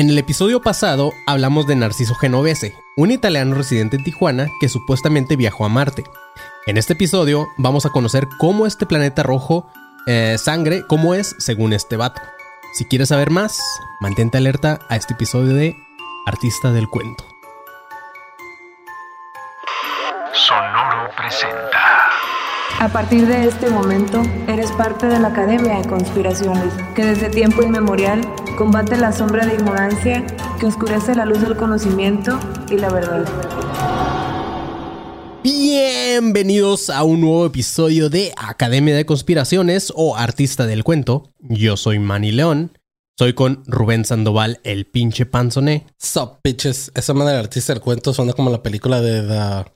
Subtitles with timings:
[0.00, 5.36] En el episodio pasado hablamos de Narciso Genovese, un italiano residente en Tijuana que supuestamente
[5.36, 6.04] viajó a Marte.
[6.64, 9.66] En este episodio vamos a conocer cómo este planeta rojo
[10.06, 12.22] eh, sangre, cómo es según este vato.
[12.72, 13.60] Si quieres saber más,
[14.00, 15.76] mantente alerta a este episodio de
[16.24, 17.22] Artista del Cuento.
[20.32, 21.99] Sonoro presenta.
[22.78, 27.62] A partir de este momento, eres parte de la Academia de Conspiraciones, que desde tiempo
[27.62, 28.20] inmemorial
[28.56, 30.24] combate la sombra de ignorancia
[30.58, 32.38] que oscurece la luz del conocimiento
[32.70, 33.24] y la verdad.
[35.42, 41.32] Bienvenidos a un nuevo episodio de Academia de Conspiraciones o Artista del Cuento.
[41.40, 42.72] Yo soy Manny León.
[43.18, 45.84] Soy con Rubén Sandoval, el pinche panzoné.
[45.98, 46.90] Sup, bitches.
[46.94, 49.70] Esa manera de artista del cuento suena como la película de The,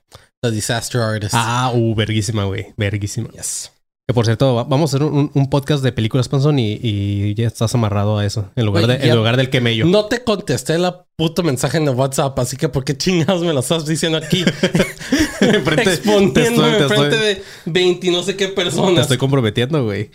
[0.45, 1.33] The Disaster Artist.
[1.35, 2.67] Ah, uh, verguísima, güey.
[2.77, 3.29] Verguísima.
[3.29, 3.71] Yes.
[4.07, 7.33] Que por cierto, va- vamos a hacer un, un podcast de películas panzón y, y
[7.33, 8.51] ya estás amarrado a eso.
[8.55, 9.85] En lugar, de, en lugar del quemello.
[9.87, 13.51] No te contesté la puto mensaje en el WhatsApp, así que ¿por qué chingados me
[13.51, 14.43] lo estás diciendo aquí?
[15.41, 18.99] Enfrente- Exponiéndome te estoy- te enfrente estoy- de 20 y no sé qué Te personas.
[19.01, 20.11] estoy comprometiendo, güey.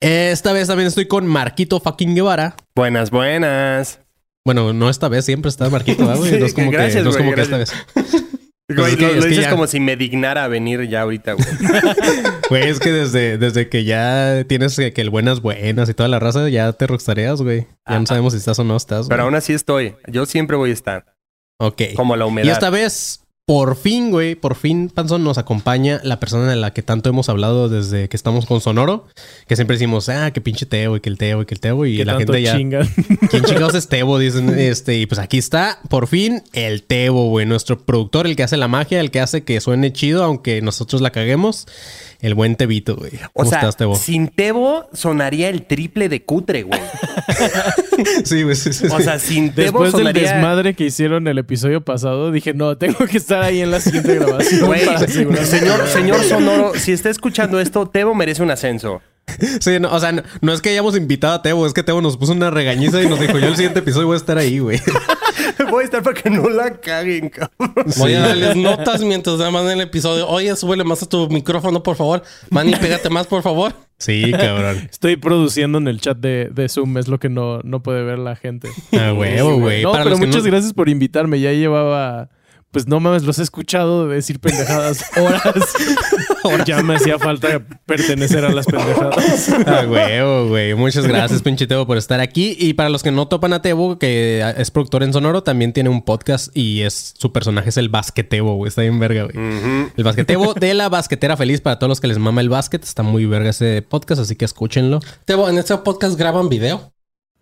[0.00, 2.56] Esta vez también estoy con Marquito fucking Guevara.
[2.74, 4.00] Buenas, buenas.
[4.46, 6.30] Bueno, no esta vez, siempre está Marquito, ¿verdad, güey?
[6.34, 7.72] Sí, no es como que, gracias, no es güey, como que esta vez.
[8.68, 11.32] Pues Güey, es que- lo, dices ya- como si me dignara a venir ya ahorita,
[11.32, 11.46] güey.
[12.50, 16.08] Güey, es que desde, desde que ya tienes que, que el buenas buenas y toda
[16.08, 17.66] la raza, ya te rockstareas, güey.
[17.88, 19.08] Ya no sabemos si estás o no estás.
[19.08, 19.96] Pero aún así estoy.
[20.06, 21.14] Yo siempre voy a estar.
[21.58, 21.82] Ok.
[21.96, 22.46] Como la humedad.
[22.46, 26.74] Y esta vez, por fin, güey, por fin, Panzón, nos acompaña la persona de la
[26.74, 29.06] que tanto hemos hablado desde que estamos con Sonoro.
[29.46, 31.86] Que siempre decimos, ah, que pinche Teo y que el Teo y que el Teo.
[31.86, 32.58] Y la tanto gente ya.
[32.58, 32.86] chingan.
[33.30, 34.18] ¿Quién chingados es Tebo?
[34.18, 37.46] Dicen, este, y pues aquí está, por fin, el Tebo, güey.
[37.46, 41.00] Nuestro productor, el que hace la magia, el que hace que suene chido, aunque nosotros
[41.00, 41.66] la caguemos.
[42.20, 43.12] El buen Tebito, güey.
[43.32, 43.94] O ¿Cómo sea, estás, Tebo?
[43.96, 46.80] sin Tebo sonaría el triple de cutre, güey.
[48.24, 50.34] Sí, güey, sí, sí, O sea, sin Tebo Después del sonaría...
[50.34, 54.14] desmadre que hicieron el episodio pasado, dije, no, tengo que estar ahí en la siguiente
[54.14, 54.66] grabación.
[54.66, 54.80] Güey,
[55.44, 59.00] señor, Sonoro, si está escuchando esto, Tebo merece un ascenso.
[59.60, 62.00] Sí, no, o sea, no, no es que hayamos invitado a Tebo, es que Tebo
[62.00, 64.58] nos puso una regañiza y nos dijo, yo el siguiente episodio voy a estar ahí,
[64.58, 64.80] güey.
[65.70, 67.74] Voy a estar para que no la caguen, cabrón.
[67.96, 70.26] Voy a darles notas mientras nada más en el episodio.
[70.28, 72.22] Oye, súbele más a tu micrófono, por favor.
[72.50, 73.74] Manny, pégate más, por favor.
[73.98, 74.88] Sí, cabrón.
[74.90, 78.18] Estoy produciendo en el chat de, de Zoom, es lo que no, no puede ver
[78.20, 78.68] la gente.
[78.92, 79.82] A huevo, güey.
[79.82, 81.40] No, Para pero muchas no- gracias por invitarme.
[81.40, 82.28] Ya llevaba,
[82.70, 85.42] pues no mames, los he escuchado decir pendejadas horas.
[86.66, 89.48] ya me hacía falta pertenecer a las pendejadas.
[89.66, 90.74] A huevo, güey.
[90.74, 92.56] Muchas gracias, pinche Tebo, por estar aquí.
[92.58, 95.88] Y para los que no topan a Tebo, que es productor en Sonoro, también tiene
[95.88, 98.68] un podcast y es su personaje es el basquetebo, güey.
[98.68, 99.36] Está bien verga, güey.
[99.96, 102.84] El basquetebo de la basquetera feliz para todos los que les mama el básquet.
[102.84, 105.00] Está muy verga ese podcast, así que escúchenlo.
[105.24, 106.92] Tebo, en este podcast graban video.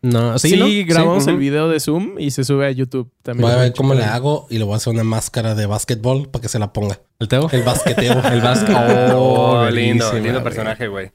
[0.07, 0.67] No, sí, Sí, ¿no?
[0.87, 1.31] grabamos Sí.
[1.31, 3.49] el video de Zoom y se sube a YouTube también.
[3.49, 6.29] Voy a ver cómo le hago y le voy a hacer una máscara de básquetbol
[6.29, 7.01] para que se la ponga.
[7.19, 7.49] ¿El Tebo?
[7.51, 8.23] El basqueteo.
[8.33, 8.77] El básquet.
[9.15, 10.43] Oh, lindo, verguísima, lindo güey.
[10.45, 11.11] personaje, güey.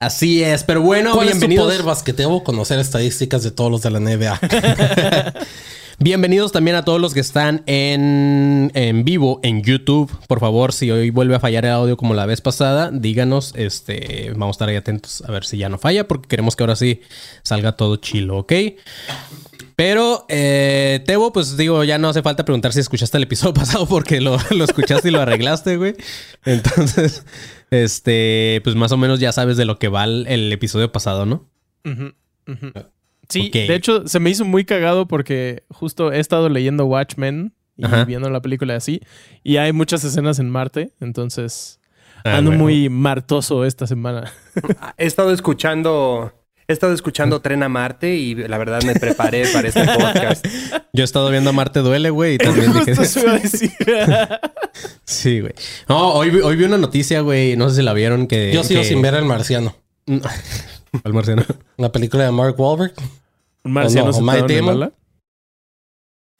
[0.00, 1.66] Así es, pero bueno, ¿Cuál es tu bienvenidos.
[1.66, 2.44] poder basqueteo?
[2.44, 4.38] Conocer estadísticas de todos los de la NBA.
[6.00, 10.08] Bienvenidos también a todos los que están en, en vivo en YouTube.
[10.28, 13.52] Por favor, si hoy vuelve a fallar el audio como la vez pasada, díganos.
[13.56, 16.62] Este, vamos a estar ahí atentos a ver si ya no falla, porque queremos que
[16.62, 17.00] ahora sí
[17.42, 18.52] salga todo chilo, ¿ok?
[19.74, 23.86] Pero, eh, Tebo, pues digo, ya no hace falta preguntar si escuchaste el episodio pasado
[23.86, 25.96] porque lo, lo escuchaste y lo arreglaste, güey.
[26.44, 27.24] Entonces,
[27.72, 31.48] este, pues más o menos ya sabes de lo que va el, episodio pasado, ¿no?
[33.28, 37.84] Sí, de hecho se me hizo muy cagado porque justo he estado leyendo Watchmen y
[37.84, 38.04] Ajá.
[38.04, 39.00] viendo la película así
[39.44, 41.80] y hay muchas escenas en Marte, entonces
[42.24, 42.64] Ah, ando bueno.
[42.64, 44.32] muy martoso esta semana.
[44.96, 46.32] He estado escuchando...
[46.66, 50.44] He estado escuchando Tren a Marte y la verdad me preparé para este podcast.
[50.92, 52.92] Yo he estado viendo a Marte Duele, güey, y también dije...
[52.94, 53.70] Decir.
[55.04, 55.54] Sí, güey.
[55.88, 57.56] No, hoy, vi- hoy vi una noticia, güey.
[57.56, 58.52] No sé si la vieron que.
[58.52, 59.76] Yo sigo que- sin ver El Marciano.
[61.04, 61.44] Al marciano.
[61.76, 62.92] La película de Mark Wahlberg.
[63.68, 64.82] Un marciano no, o sentado Matt en el Damon.
[64.82, 64.92] ala.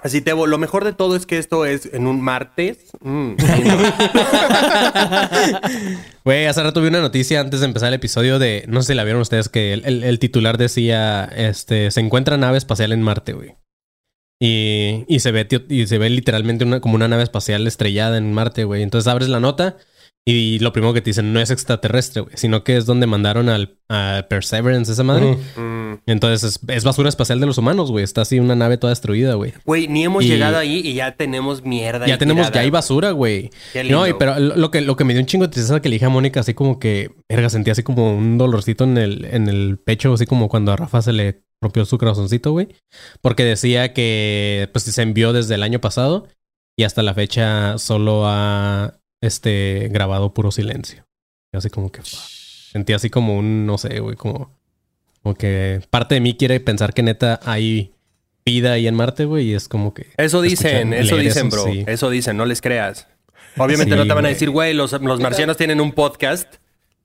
[0.00, 2.92] Así, Tebo, lo mejor de todo es que esto es en un martes.
[3.00, 3.32] Mm.
[6.24, 8.64] Güey, hace rato vi una noticia antes de empezar el episodio de.
[8.68, 12.36] No sé si la vieron ustedes, que el, el- el titular decía: Este, se encuentra
[12.36, 13.56] nave espacial en Marte, güey.
[14.40, 18.18] Y, y se ve, tío, y se ve literalmente una, como una nave espacial estrellada
[18.18, 18.82] en Marte, güey.
[18.82, 19.76] Entonces abres la nota
[20.30, 23.48] y lo primero que te dicen no es extraterrestre, güey, sino que es donde mandaron
[23.48, 25.38] al a Perseverance, esa madre.
[25.56, 26.00] Mm.
[26.04, 28.04] Entonces es, es basura espacial de los humanos, güey.
[28.04, 29.54] Está así una nave toda destruida, güey.
[29.64, 32.06] Güey, ni hemos Y- llegado ahí y ya tenemos mierda.
[32.06, 32.64] Ya tenemos, ya tirada.
[32.64, 33.48] hay basura, güey.
[33.88, 35.88] No, y- pero lo lo que, lo que me dio un chingo de tristeza que
[35.88, 39.24] le dije a Mónica, así como que, verga, sentía así como un dolorcito en el,
[39.24, 42.68] en el pecho, así como cuando a Rafa se le rompió su corazoncito, güey.
[43.22, 46.28] Porque decía que pues se envió desde el año pasado
[46.76, 51.04] y hasta la fecha solo ha este grabado puro silencio.
[51.52, 54.56] Y así como que sentí así como un, no sé, güey, como,
[55.22, 57.92] como que parte de mí quiere pensar que neta hay
[58.44, 61.64] vida ahí en Marte, güey, y es como que Eso dicen, eso dicen, bro.
[61.64, 61.84] sí.
[61.86, 63.06] Eso dicen, no les creas.
[63.56, 66.56] Obviamente Sí, no te van a decir, güey, los, los marcianos tienen un podcast.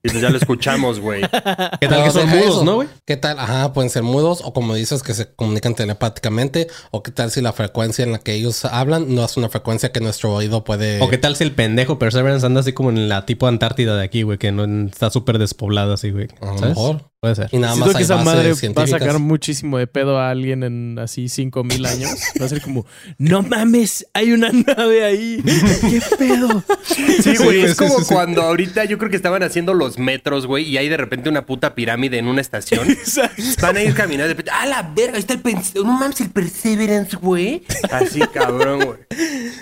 [0.05, 1.21] Y pues ya lo escuchamos, güey.
[1.21, 2.65] ¿Qué tal Pero que son mudos, eso.
[2.65, 2.89] no, güey?
[3.05, 3.39] ¿Qué tal?
[3.39, 7.39] Ajá, pueden ser mudos o como dices que se comunican telepáticamente o qué tal si
[7.39, 11.01] la frecuencia en la que ellos hablan no es una frecuencia que nuestro oído puede...
[11.01, 14.03] O qué tal si el pendejo Perseverance anda así como en la tipo Antártida de
[14.03, 16.27] aquí, güey, que no está súper despoblada así, güey.
[16.41, 16.75] A lo ¿Sabes?
[16.75, 17.13] mejor.
[17.23, 17.47] Puede ser.
[17.53, 20.29] Y nada Siento más que hay esa madre va a sacar muchísimo de pedo a
[20.29, 22.09] alguien en así cinco mil años.
[22.41, 22.85] Va a ser como,
[23.17, 25.41] no mames, hay una nave ahí.
[25.45, 26.61] ¿Qué pedo?
[26.83, 27.61] Sí, güey.
[27.61, 28.13] Sí, es sí, como sí, sí.
[28.13, 31.45] cuando ahorita yo creo que estaban haciendo los metros, güey, y hay de repente una
[31.45, 32.87] puta pirámide en una estación.
[33.61, 34.51] Van a ir caminando de repente.
[34.53, 35.13] ¡Ah, la verga!
[35.15, 37.63] Ahí está el Pens- No mames, el Perseverance, güey.
[37.91, 38.99] Así, cabrón, güey.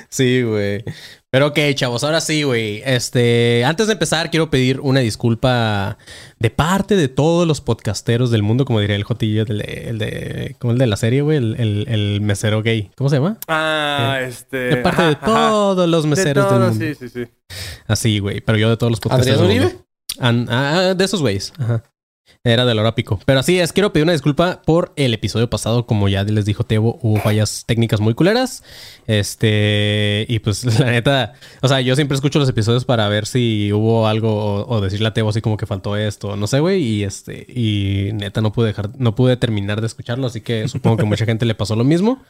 [0.09, 0.83] Sí, güey.
[1.29, 2.81] Pero ok, chavos, ahora sí, güey.
[2.85, 5.97] Este, antes de empezar, quiero pedir una disculpa
[6.39, 9.97] de parte de todos los podcasteros del mundo, como diría el Jotillo, el de, el
[9.97, 12.91] de, como el de la serie, güey, el, el- el mesero gay.
[12.97, 13.37] ¿Cómo se llama?
[13.47, 14.57] Ah, este.
[14.57, 15.25] De parte de ajá.
[15.25, 16.85] todos los De meseros del mundo.
[16.85, 17.31] sí, sí, sí.
[17.87, 18.41] Así, güey.
[18.41, 19.39] Pero yo de todos los podcasteros.
[19.41, 19.81] ¿Adrián del Uribe?
[20.19, 20.27] Mundo.
[20.27, 21.53] An- ah, de esos güeyes.
[21.57, 21.83] Ajá.
[22.43, 23.19] Era del hora pico.
[23.25, 25.85] Pero así es, quiero pedir una disculpa por el episodio pasado.
[25.85, 28.63] Como ya les dijo Tebo, hubo fallas técnicas muy culeras.
[29.05, 33.71] Este, y pues la neta, o sea, yo siempre escucho los episodios para ver si
[33.73, 36.81] hubo algo o, o decirle a Tebo así como que faltó esto, no sé, güey.
[36.81, 40.25] Y este, y neta no pude dejar, no pude terminar de escucharlo.
[40.25, 42.23] Así que supongo que mucha gente le pasó lo mismo.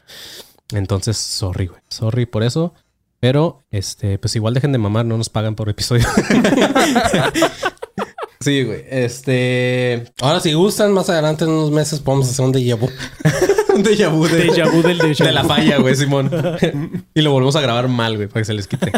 [0.74, 1.80] Entonces, sorry, güey.
[1.88, 2.74] Sorry por eso.
[3.18, 6.04] Pero, este, pues igual dejen de mamar, no nos pagan por episodio.
[8.42, 8.84] sí, güey.
[8.88, 10.04] Este.
[10.20, 12.88] Ahora, si gustan, más adelante en unos meses podemos hacer un déjà vu.
[13.74, 16.30] Un déjà vu de, Déjà vu del déjà de la falla, güey, Simón.
[17.14, 18.92] y lo volvemos a grabar mal, güey, para que se les quite.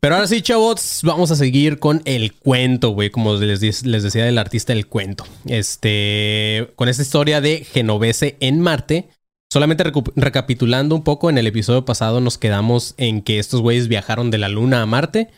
[0.00, 4.38] Pero ahora sí, chavos, vamos a seguir con el cuento, güey, como les, decía del
[4.38, 5.24] artista del cuento.
[5.46, 9.10] Este, con esta historia de Genovese en Marte.
[9.52, 9.84] Solamente
[10.16, 14.38] recapitulando un poco, en el episodio pasado nos quedamos en que estos güeyes viajaron de
[14.38, 15.28] la Luna a Marte,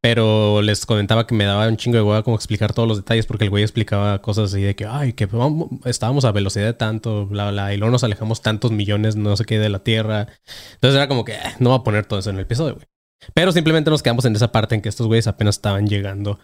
[0.00, 3.26] pero les comentaba que me daba un chingo de hueá como explicar todos los detalles
[3.26, 6.74] porque el güey explicaba cosas así de que, ay, que vamos- estábamos a velocidad de
[6.74, 10.28] tanto, bla, bla, y luego nos alejamos tantos millones, no sé qué, de la Tierra.
[10.74, 12.86] Entonces era como que, "Ah, no va a poner todo eso en el episodio, güey.
[13.34, 16.38] Pero simplemente nos quedamos en esa parte en que estos güeyes apenas estaban llegando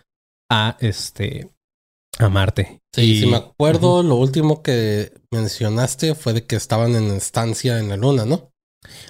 [0.51, 1.49] a este,
[2.19, 2.81] a Marte.
[2.95, 7.79] Sí, Y- si me acuerdo, lo último que mencionaste fue de que estaban en estancia
[7.79, 8.51] en la luna, ¿no?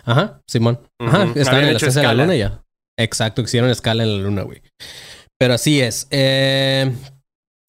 [0.05, 0.81] Ajá, Simón.
[1.01, 2.63] Ajá, estaban en la estancia de la luna ya.
[2.99, 4.63] Exacto, hicieron escala en la luna, güey.
[5.39, 6.07] Pero así es.
[6.11, 6.93] Eh,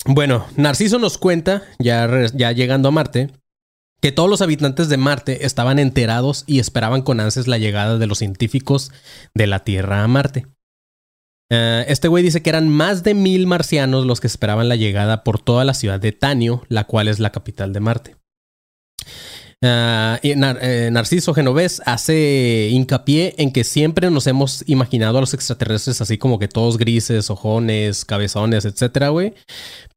[0.06, 3.32] bueno, Narciso nos cuenta, ya, re- ya llegando a Marte,
[4.02, 8.08] que todos los habitantes de Marte estaban enterados y esperaban con ansias la llegada de
[8.08, 8.92] los científicos
[9.36, 10.48] de la Tierra a Marte.
[11.54, 15.26] Eh, este güey dice que eran más de mil marcianos los que esperaban la llegada
[15.26, 18.16] por toda la ciudad de Tanio, la cual es la capital de Marte.
[19.64, 26.02] Ah, eh, Narciso Genovés hace hincapié en que siempre nos hemos imaginado a los extraterrestres
[26.02, 29.34] así como que todos grises, ojones, cabezones, etcétera, güey.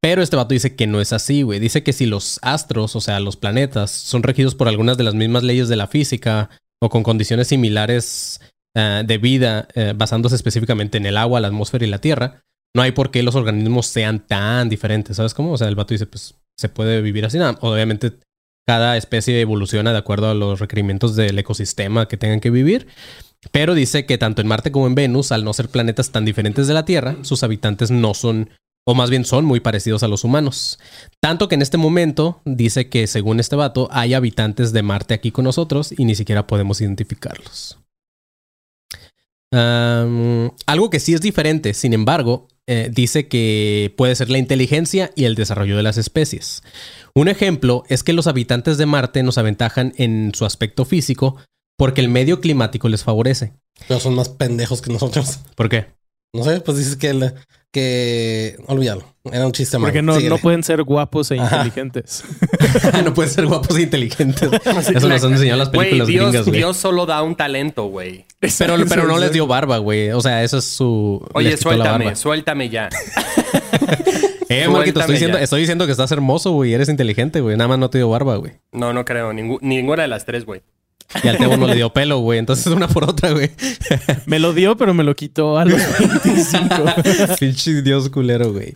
[0.00, 1.60] Pero este vato dice que no es así, güey.
[1.60, 5.14] Dice que si los astros, o sea, los planetas, son regidos por algunas de las
[5.14, 6.50] mismas leyes de la física
[6.82, 8.40] o con condiciones similares
[8.74, 12.42] ah, de vida, eh, basándose específicamente en el agua, la atmósfera y la tierra,
[12.74, 15.52] no hay por qué los organismos sean tan diferentes, ¿sabes cómo?
[15.52, 17.56] O sea, el vato dice, pues se puede vivir así, nada.
[17.60, 18.12] Obviamente
[18.66, 22.86] cada especie evoluciona de acuerdo a los requerimientos del ecosistema que tengan que vivir.
[23.52, 26.66] Pero dice que tanto en Marte como en Venus, al no ser planetas tan diferentes
[26.66, 28.50] de la Tierra, sus habitantes no son,
[28.86, 30.78] o más bien son muy parecidos a los humanos.
[31.20, 35.30] Tanto que en este momento dice que según este vato, hay habitantes de Marte aquí
[35.30, 37.78] con nosotros y ni siquiera podemos identificarlos.
[39.54, 45.24] Algo que sí es diferente, sin embargo, eh, dice que puede ser la inteligencia y
[45.24, 46.62] el desarrollo de las especies.
[47.14, 51.36] Un ejemplo es que los habitantes de Marte nos aventajan en su aspecto físico
[51.76, 53.52] porque el medio climático les favorece.
[53.86, 55.40] Pero son más pendejos que nosotros.
[55.56, 55.88] ¿Por qué?
[56.34, 57.08] No sé, pues dices que...
[57.10, 57.34] el-
[57.72, 58.56] que...
[58.68, 59.02] Olvídalo.
[59.32, 59.88] Era un chiste malo.
[59.88, 60.28] Porque no, Síguele.
[60.30, 61.56] no pueden ser guapos e Ajá.
[61.64, 62.22] inteligentes.
[63.04, 64.48] no pueden ser guapos e inteligentes.
[64.94, 66.58] Eso nos han enseñado las películas Dios, gringas, güey.
[66.58, 68.26] Dios solo da un talento, güey.
[68.58, 70.10] Pero, pero no les dio barba, güey.
[70.12, 71.26] O sea, eso es su...
[71.34, 72.88] Oye, suéltame, suéltame ya.
[74.50, 75.44] Eh, Marquito, estoy diciendo, ya.
[75.44, 76.74] estoy diciendo que estás hermoso, güey.
[76.74, 77.56] Eres inteligente, güey.
[77.56, 78.52] Nada más no te dio barba, güey.
[78.72, 79.32] No, no creo.
[79.32, 80.62] Ningú- ninguna de las tres, güey.
[81.22, 82.38] Y al Tebo no le dio pelo, güey.
[82.38, 83.50] Entonces una por otra, güey.
[84.26, 85.80] Me lo dio, pero me lo quitó a los
[86.24, 86.74] 25.
[87.38, 88.74] Pinche dios culero, güey.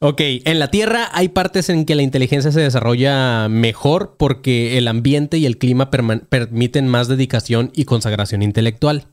[0.00, 4.88] Ok, en la Tierra hay partes en que la inteligencia se desarrolla mejor porque el
[4.88, 9.08] ambiente y el clima permiten más dedicación y consagración intelectual.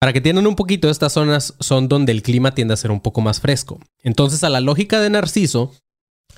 [0.00, 3.00] Para que tiendan un poquito, estas zonas son donde el clima tiende a ser un
[3.00, 3.80] poco más fresco.
[4.02, 5.72] Entonces, a la lógica de Narciso,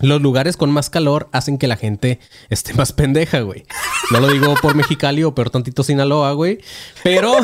[0.00, 3.64] los lugares con más calor hacen que la gente esté más pendeja, güey.
[4.10, 6.58] No lo digo por Mexicali o peor tantito Sinaloa, güey.
[7.02, 7.34] Pero,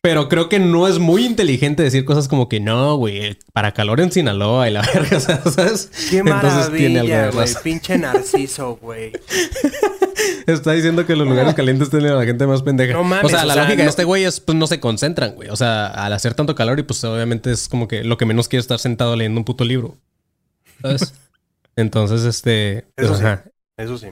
[0.00, 4.00] pero creo que no es muy inteligente decir cosas como que no, güey, para calor
[4.00, 5.90] en Sinaloa y la verga, ¿sabes?
[6.10, 7.48] Qué Entonces tiene algo maravilla, de güey.
[7.62, 9.12] Pinche narciso, güey.
[10.46, 12.92] Está diciendo que los lugares calientes tienen a la gente más pendeja.
[12.94, 14.66] No mames, o sea, o la sea, lógica no- de este güey es, pues no
[14.66, 15.48] se concentran, güey.
[15.50, 18.48] O sea, al hacer tanto calor y pues obviamente es como que lo que menos
[18.48, 19.96] quiere es estar sentado leyendo un puto libro.
[20.80, 21.14] ¿Sabes?
[21.76, 22.86] Entonces, este...
[22.96, 23.22] Eso sí.
[23.24, 23.44] ajá.
[23.76, 24.08] Eso sí.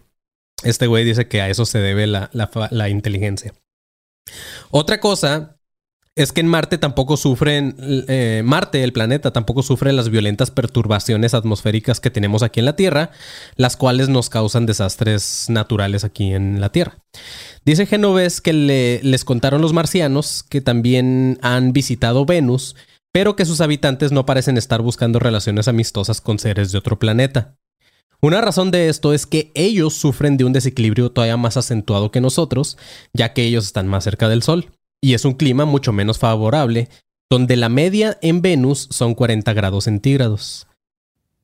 [0.63, 3.55] Este güey dice que a eso se debe la, la la inteligencia.
[4.71, 5.57] Otra cosa
[6.17, 7.77] es que en Marte tampoco sufren,
[8.09, 12.77] eh, Marte, el planeta, tampoco sufre las violentas perturbaciones atmosféricas que tenemos aquí en la
[12.77, 13.11] Tierra,
[13.57, 16.99] las cuales nos causan desastres naturales aquí en la Tierra.
[17.65, 22.77] Dice Genovés que le- les contaron los marcianos que también han visitado Venus,
[23.13, 27.57] pero que sus habitantes no parecen estar buscando relaciones amistosas con seres de otro planeta.
[28.23, 32.21] Una razón de esto es que ellos sufren de un desequilibrio todavía más acentuado que
[32.21, 32.77] nosotros,
[33.15, 34.71] ya que ellos están más cerca del Sol.
[35.03, 36.89] Y es un clima mucho menos favorable,
[37.31, 40.67] donde la media en Venus son 40 grados centígrados.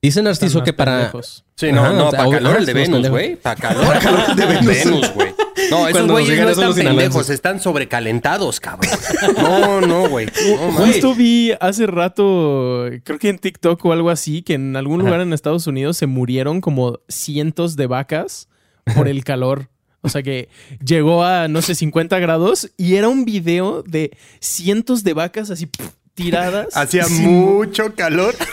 [0.03, 0.99] Dice Narciso que para...
[0.99, 1.45] pendejos.
[1.57, 3.37] Sí, no, Ajá, no, para calor el de Venus, güey.
[3.37, 3.97] Para calor,
[4.29, 5.35] el de Venus, güey.
[5.71, 8.91] No, esos Cuando güeyes no están los pendejos, están sobrecalentados, cabrón.
[9.39, 10.27] No, no, güey.
[10.27, 10.73] No.
[10.73, 15.21] Justo vi hace rato, creo que en TikTok o algo así, que en algún lugar
[15.21, 18.49] en Estados Unidos se murieron como cientos de vacas
[18.95, 19.69] por el calor.
[20.03, 20.49] O sea que
[20.85, 25.69] llegó a, no sé, 50 grados y era un video de cientos de vacas así
[26.15, 26.77] tiradas.
[26.77, 28.35] Hacía sin- mucho calor.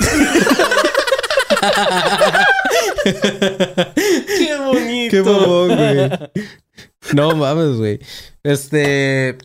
[3.03, 5.12] ¡Qué bonito!
[5.12, 6.10] Qué bobón, güey.
[7.13, 8.00] No mames, güey.
[8.43, 9.38] Este.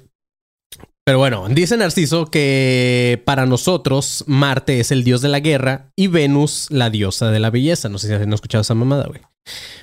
[1.05, 6.09] Pero bueno, dice Narciso que para nosotros Marte es el dios de la guerra y
[6.09, 7.89] Venus la diosa de la belleza.
[7.89, 9.23] No sé si han escuchado esa mamada, güey.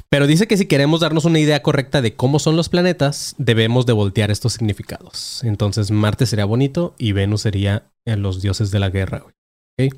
[0.09, 3.87] Pero dice que si queremos darnos una idea correcta de cómo son los planetas, debemos
[3.87, 5.43] de voltear estos significados.
[5.43, 9.91] Entonces Marte sería bonito y Venus sería eh, los dioses de la guerra, güey.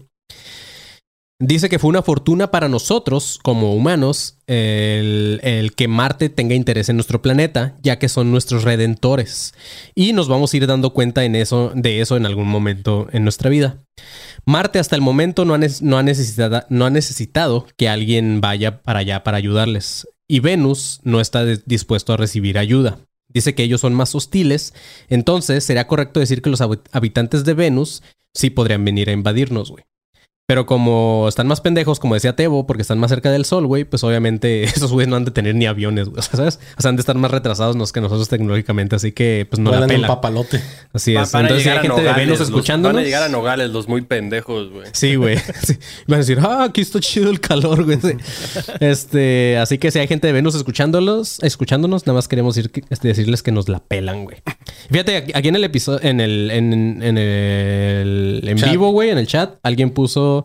[1.39, 6.95] Dice que fue una fortuna para nosotros, como humanos, el, que Marte tenga interés en
[6.95, 9.53] nuestro planeta, ya que son nuestros redentores.
[9.93, 13.23] Y nos vamos a ir dando cuenta en eso, de eso en algún momento en
[13.23, 13.83] nuestra vida.
[14.45, 19.23] Marte hasta el momento no ha, necesitado, no ha necesitado que alguien vaya para allá
[19.23, 20.07] para ayudarles.
[20.27, 22.97] Y Venus no está dispuesto a recibir ayuda.
[23.29, 24.73] Dice que ellos son más hostiles,
[25.07, 28.01] entonces sería correcto decir que los habi- habitantes de Venus
[28.33, 29.83] sí podrían venir a invadirnos, güey.
[30.49, 33.83] Pero como están más pendejos, como decía Tebo, porque están más cerca del sol, güey,
[33.83, 36.59] pues obviamente esos güeyes no han de tener ni aviones, güey, o sea, ¿sabes?
[36.77, 39.71] O sea, han de estar más retrasados nos- que nosotros tecnológicamente, así que pues no
[39.71, 40.07] la Vuelan en pela.
[40.07, 40.61] papalote.
[40.93, 41.33] Así es.
[41.33, 42.95] van a Entonces si llegar hay a gente de Nogales, Venus los- escuchándonos.
[42.95, 44.85] Van a llegar a Nogales los muy pendejos, güey.
[44.93, 45.37] Sí, güey.
[45.65, 45.73] Sí.
[46.07, 47.99] Van a decir, ah, aquí está chido el calor, güey.
[47.99, 48.13] Sí.
[48.79, 53.09] Este, así que si hay gente de Venus escuchándolos, escuchándonos, nada más queremos que- este,
[53.09, 54.37] decirles que nos la pelan, güey.
[54.89, 58.71] Fíjate, aquí aquí en el episodio, en el, en, en el en Chat.
[58.71, 60.36] vivo, güey, en el chat, alguien puso.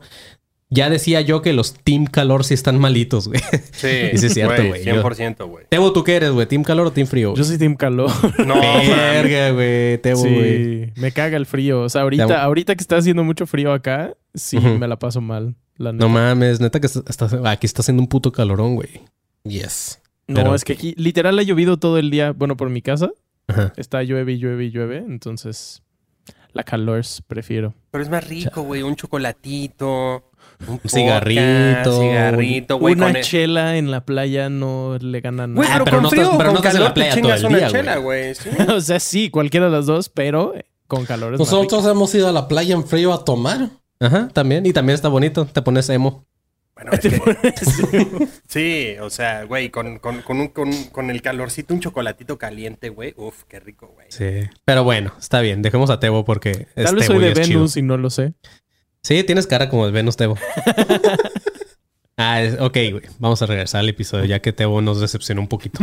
[0.70, 3.40] Ya decía yo que los Team Calor sí están malitos, güey.
[3.72, 4.82] Sí, es cierto, güey.
[4.84, 5.66] Yo- 100%, güey.
[5.68, 6.46] Tebo, ¿tú qué eres, güey?
[6.46, 7.34] ¿Team Calor o Team Frío?
[7.34, 8.10] Yo soy Team Calor.
[8.46, 8.54] No.
[8.58, 9.98] Verga, güey.
[9.98, 10.86] Tebo, güey.
[10.86, 11.82] Sí, me caga el frío.
[11.82, 15.56] O sea, ahorita, ahorita que está haciendo mucho frío acá, sí me la paso mal.
[15.76, 16.04] La neta.
[16.06, 18.88] No mames, neta que está- está- aquí está haciendo un puto calorón, güey.
[19.44, 20.00] Yes.
[20.26, 22.32] No, Pero- es que aquí literal ha llovido todo el día.
[22.32, 23.10] Bueno, por mi casa
[23.48, 23.72] Ajá.
[23.76, 24.98] está llueve y llueve y llueve.
[24.98, 25.82] Entonces,
[26.52, 27.74] la calor prefiero.
[27.90, 28.82] Pero es más rico, güey.
[28.82, 30.28] Un chocolatito.
[30.68, 32.94] Un cigarrito, Cigarrito, güey.
[32.94, 35.74] Una el- chela en la playa no le gana Güey, nada.
[35.80, 37.36] Ah, pero, pero con no frío estás- pero con no estás en la playa chingas
[37.40, 38.34] todo el una día, chela, güey.
[38.34, 38.48] sí.
[38.68, 40.54] o sea, sí, cualquiera de las dos, pero
[40.86, 43.70] con calor es más Nosotros hemos ido a la playa en frío a tomar.
[43.98, 44.66] Ajá, también.
[44.66, 45.46] Y también está bonito.
[45.46, 46.24] Te pones emo.
[46.74, 51.74] Bueno, es que- sí, o sea, güey, con, con, con, un- con, con el calorcito,
[51.74, 53.14] un chocolatito caliente, güey.
[53.16, 54.06] Uf, qué rico, güey.
[54.10, 54.48] Sí.
[54.64, 55.60] Pero bueno, está bien.
[55.62, 57.58] Dejemos a Tebo porque Tal vez Tebo soy de es chido.
[57.60, 58.32] Venus y no lo sé.
[59.02, 60.36] Sí, tienes cara como de Venus, Tebo.
[62.22, 63.02] Ah, ok, güey.
[63.18, 65.80] Vamos a regresar al episodio ya que Tebo nos decepcionó un poquito.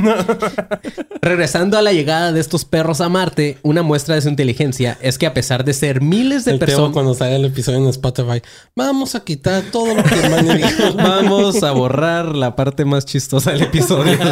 [1.21, 5.17] Regresando a la llegada de estos perros a Marte, una muestra de su inteligencia es
[5.17, 6.93] que a pesar de ser miles de personas...
[6.93, 8.41] cuando salga el episodio en Spotify.
[8.73, 10.93] Vamos a quitar todo lo que Manny dijo.
[10.95, 14.17] Vamos a borrar la parte más chistosa del episodio.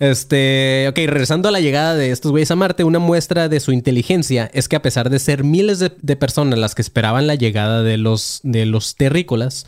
[0.00, 3.70] Este, ok, regresando a la llegada de estos güeyes a Marte, una muestra de su
[3.70, 7.34] inteligencia es que a pesar de ser miles de, de personas las que esperaban la
[7.34, 9.66] llegada de los, de los terrícolas,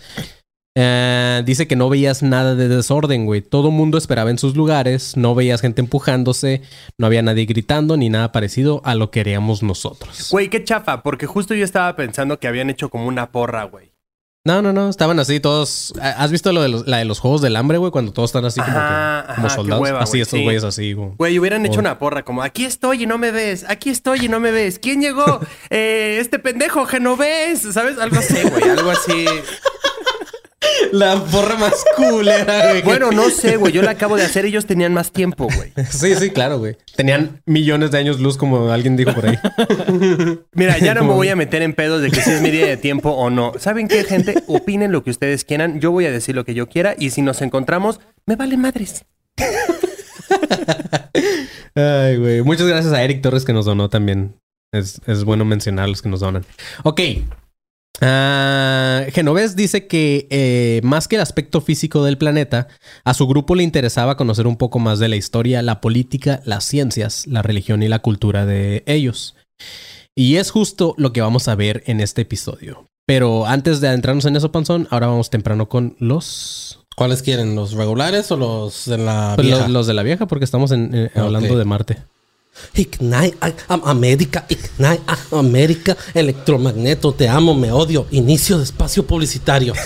[0.74, 3.42] eh, dice que no veías nada de desorden, güey.
[3.42, 6.62] Todo mundo esperaba en sus lugares, no veías gente empujándose,
[6.98, 10.28] no había nadie gritando ni nada parecido a lo que haríamos nosotros.
[10.30, 13.92] Güey, qué chafa, porque justo yo estaba pensando que habían hecho como una porra, güey.
[14.44, 15.94] No, no, no, estaban así todos.
[16.02, 17.92] ¿Has visto lo de los, la de los juegos del hambre, güey?
[17.92, 19.82] Cuando todos están así como, Ajá, que- como ajá, soldados.
[19.82, 20.42] hueva, así, güey, estos sí.
[20.44, 21.10] güeyes así, güey.
[21.16, 24.28] Güey, hubieran hecho una porra como, aquí estoy y no me ves, aquí estoy y
[24.28, 24.80] no me ves.
[24.80, 25.38] ¿Quién llegó?
[25.70, 27.98] Eh, este pendejo, Genovés, ¿sabes?
[27.98, 29.26] Algo así, güey, algo así.
[30.92, 32.82] La porra más culera, güey.
[32.82, 35.72] Bueno, no sé, güey, yo la acabo de hacer, ellos tenían más tiempo, güey.
[35.90, 36.76] Sí, sí, claro, güey.
[36.96, 39.38] Tenían millones de años luz, como alguien dijo por ahí.
[40.52, 42.66] Mira, ya no me voy a meter en pedos de que si es mi día
[42.66, 43.52] de tiempo o no.
[43.58, 44.42] ¿Saben qué, gente?
[44.46, 47.22] Opinen lo que ustedes quieran, yo voy a decir lo que yo quiera y si
[47.22, 49.04] nos encontramos, me vale madres.
[51.74, 52.42] Ay, güey.
[52.42, 54.36] Muchas gracias a Eric Torres que nos donó también.
[54.72, 56.44] Es, es bueno mencionar los que nos donan.
[56.82, 57.00] Ok.
[58.00, 62.68] Ah, Genovés dice que eh, más que el aspecto físico del planeta,
[63.04, 66.64] a su grupo le interesaba conocer un poco más de la historia, la política, las
[66.64, 69.36] ciencias, la religión y la cultura de ellos.
[70.16, 72.86] Y es justo lo que vamos a ver en este episodio.
[73.06, 77.54] Pero antes de adentrarnos en eso, Panzón, ahora vamos temprano con los, ¿Cuáles quieren?
[77.54, 79.62] ¿Los regulares o los de la pues, vieja?
[79.62, 81.98] los, los de la vieja, porque estamos en- eh, hablando de Marte.
[82.74, 89.74] Ignite, I am América, Ignite, América, electromagneto, te amo, me odio, inicio de espacio publicitario.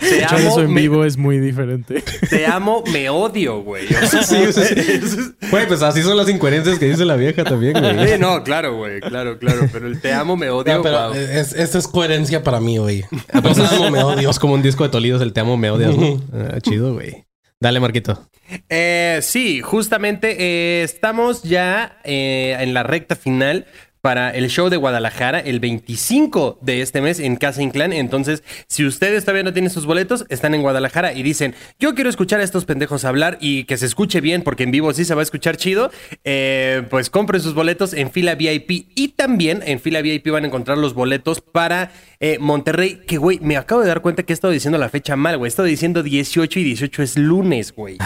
[0.00, 2.02] Te amo, eso en me, vivo es muy diferente.
[2.28, 3.86] te amo, me odio, güey.
[3.86, 5.16] O sea, Sí, sí, sí.
[5.50, 8.08] Güey, pues así son las incoherencias que dice la vieja también, güey.
[8.08, 9.66] Sí, no, claro, güey, claro, claro.
[9.72, 13.04] Pero el te amo, me odio, No, pero es, esta es coherencia para mí, güey.
[13.42, 14.28] Los amo, me odio.
[14.30, 16.20] Es como un disco de Tolidos, el te amo, me odias, ¿no?
[16.34, 17.23] Ah, chido, güey.
[17.64, 18.28] Dale, Marquito.
[18.68, 23.64] Eh, sí, justamente eh, estamos ya eh, en la recta final
[24.04, 27.94] para el show de Guadalajara el 25 de este mes en Casa Inclán.
[27.94, 32.10] Entonces, si ustedes todavía no tienen sus boletos, están en Guadalajara y dicen, yo quiero
[32.10, 35.14] escuchar a estos pendejos hablar y que se escuche bien porque en vivo sí se
[35.14, 35.90] va a escuchar chido,
[36.22, 40.48] eh, pues compren sus boletos en fila VIP y también en fila VIP van a
[40.48, 41.90] encontrar los boletos para
[42.20, 45.16] eh, Monterrey, que güey, me acabo de dar cuenta que he estado diciendo la fecha
[45.16, 45.46] mal, güey.
[45.46, 47.96] He estado diciendo 18 y 18 es lunes, güey.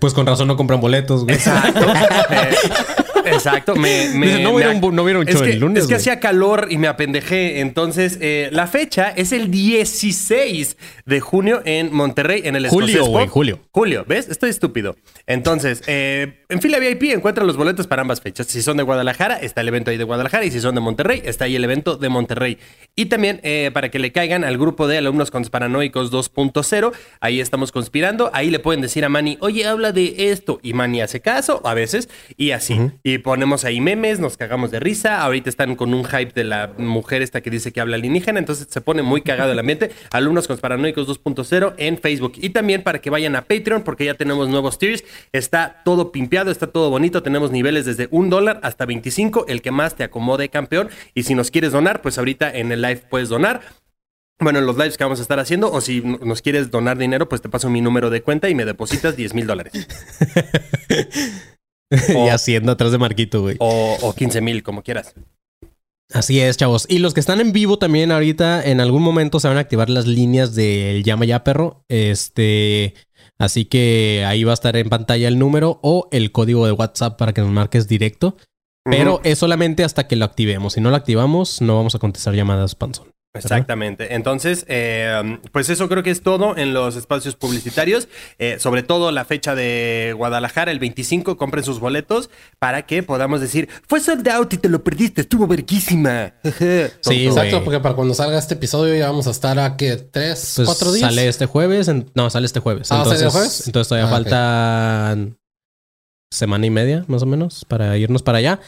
[0.00, 1.34] Pues con razón no compran boletos, güey.
[1.34, 1.84] Exacto.
[3.34, 3.74] Exacto.
[3.76, 4.64] Me, me- Dice, no me-
[5.14, 6.00] no es show que, el lunes, Es que güey.
[6.00, 7.60] hacía calor y me apendejé.
[7.60, 13.08] Entonces, eh, la fecha es el 16 de junio en Monterrey, en el Julio, Escocés
[13.10, 13.32] güey, Pop.
[13.34, 13.60] julio.
[13.70, 14.28] Julio, ¿ves?
[14.28, 14.96] Estoy estúpido.
[15.26, 18.46] Entonces, eh, en fila VIP encuentran los boletos para ambas fechas.
[18.46, 20.44] Si son de Guadalajara, está el evento ahí de Guadalajara.
[20.44, 22.58] Y si son de Monterrey, está ahí el evento de Monterrey.
[22.96, 27.72] Y también eh, para que le caigan al grupo de alumnos conspiranoicos 2.0, ahí estamos
[27.72, 28.30] conspirando.
[28.32, 30.58] Ahí le pueden decir a Manny, oye, habla de esto.
[30.62, 32.08] Y Manny hace caso a veces.
[32.36, 32.78] Y así.
[33.02, 35.22] Y ponemos ahí memes, nos cagamos de risa.
[35.22, 38.38] Ahorita están con un hype de la mujer esta que dice que habla alienígena.
[38.38, 39.90] Entonces se pone muy cagado el ambiente.
[40.10, 42.32] Alumnos conspiranoicos 2.0 en Facebook.
[42.36, 45.04] Y también para que vayan a Patreon, porque ya tenemos nuevos tiers.
[45.32, 47.22] Está todo pimpeado, está todo bonito.
[47.22, 50.88] Tenemos niveles desde un dólar hasta 25, el que más te acomode, campeón.
[51.14, 53.60] Y si nos quieres donar, pues ahorita en el live puedes donar.
[54.40, 57.28] Bueno, en los lives que vamos a estar haciendo, o si nos quieres donar dinero,
[57.28, 59.72] pues te paso mi número de cuenta y me depositas 10 mil dólares.
[62.08, 63.56] y haciendo atrás de Marquito, güey.
[63.58, 65.14] O, o 15 mil, como quieras.
[66.12, 66.86] Así es, chavos.
[66.88, 69.90] Y los que están en vivo también ahorita, en algún momento se van a activar
[69.90, 71.84] las líneas del llama ya perro.
[71.88, 72.94] Este,
[73.38, 77.18] así que ahí va a estar en pantalla el número o el código de WhatsApp
[77.18, 78.36] para que nos marques directo.
[78.84, 80.72] Pero es solamente hasta que lo activemos.
[80.72, 83.08] Si no lo activamos, no vamos a contestar llamadas panzón.
[83.34, 84.14] Exactamente.
[84.14, 88.08] Entonces, eh, pues eso creo que es todo en los espacios publicitarios.
[88.38, 93.40] Eh, sobre todo la fecha de Guadalajara, el 25, compren sus boletos para que podamos
[93.40, 96.34] decir, fue sold out y te lo perdiste, estuvo verguísima.
[97.00, 100.54] Sí, Exacto, porque para cuando salga este episodio ya vamos a estar a que tres,
[100.56, 101.08] Pues cuatro días.
[101.08, 101.88] sale este jueves.
[101.88, 102.90] en- no, sale este jueves.
[102.90, 103.66] Ah, ¿sale entonces, el jueves?
[103.66, 105.38] entonces todavía Ah, faltan
[106.30, 108.60] semana y media, más o menos, para irnos para allá.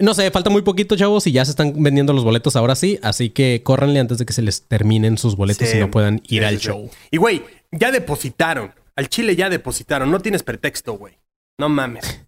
[0.00, 3.00] No sé, falta muy poquito, chavos, y ya se están vendiendo los boletos ahora sí.
[3.02, 5.76] Así que córranle antes de que se les terminen sus boletos Sí.
[5.76, 6.90] y no puedan ir Sí, al sí, show.
[7.10, 8.72] Y güey, ya depositaron.
[8.94, 10.10] Al Chile ya depositaron.
[10.10, 11.18] No tienes pretexto, güey.
[11.58, 12.24] No mames.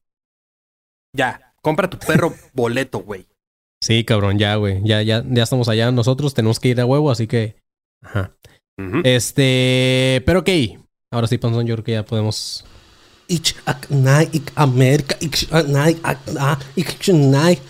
[1.17, 3.27] Ya, compra tu perro boleto, güey.
[3.83, 4.81] Sí, cabrón, ya, güey.
[4.85, 5.91] Ya, ya, ya estamos allá.
[5.93, 7.57] Nosotros tenemos que ir a huevo, así que.
[8.03, 8.35] Ajá.
[9.05, 10.23] Este.
[10.27, 10.49] Pero ok.
[11.13, 12.65] Ahora sí, Panzón, yo creo que ya podemos.
[13.31, 16.01] Ich, Ignite, Ich, América, Ich, Ignite,
[16.75, 17.63] Ich, Ignite.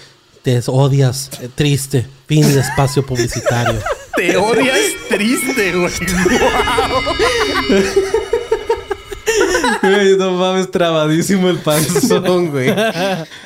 [0.42, 3.78] Te odias, eh, triste, fin de espacio publicitario.
[4.16, 5.92] Te odias triste, güey.
[9.82, 12.70] Güey, no mames, trabadísimo el panzón, güey.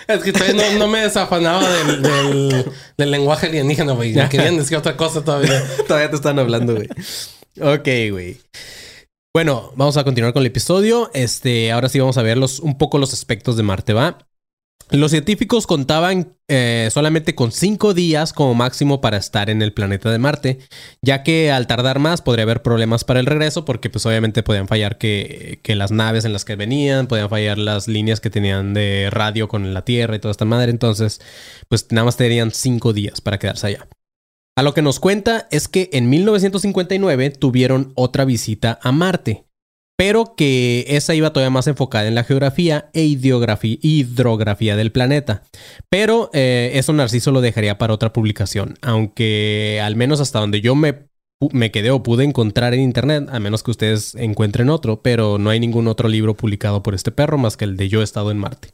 [0.08, 4.14] Es que todavía no, no me desafanaba del, del, del lenguaje alienígena, güey.
[4.14, 5.62] Me querían decir otra cosa todavía.
[5.86, 6.88] Todavía te están hablando, güey.
[7.60, 8.38] Ok, güey.
[9.36, 11.10] Bueno, vamos a continuar con el episodio.
[11.12, 14.18] Este, ahora sí vamos a ver un poco los aspectos de Marte, ¿va?
[14.90, 20.08] Los científicos contaban eh, solamente con cinco días como máximo para estar en el planeta
[20.12, 20.58] de Marte,
[21.02, 24.68] ya que al tardar más podría haber problemas para el regreso, porque pues obviamente podían
[24.68, 28.72] fallar que, que las naves en las que venían, podían fallar las líneas que tenían
[28.72, 31.20] de radio con la Tierra y toda esta madre, entonces
[31.68, 33.88] pues nada más tenían cinco días para quedarse allá.
[34.56, 39.46] A lo que nos cuenta es que en 1959 tuvieron otra visita a Marte,
[39.96, 45.42] pero que esa iba todavía más enfocada en la geografía e hidrografía, del planeta.
[45.90, 50.76] Pero eh, eso Narciso lo dejaría para otra publicación, aunque al menos hasta donde yo
[50.76, 51.08] me,
[51.50, 55.50] me quedé o pude encontrar en internet, a menos que ustedes encuentren otro, pero no
[55.50, 58.30] hay ningún otro libro publicado por este perro más que el de Yo he estado
[58.30, 58.68] en Marte.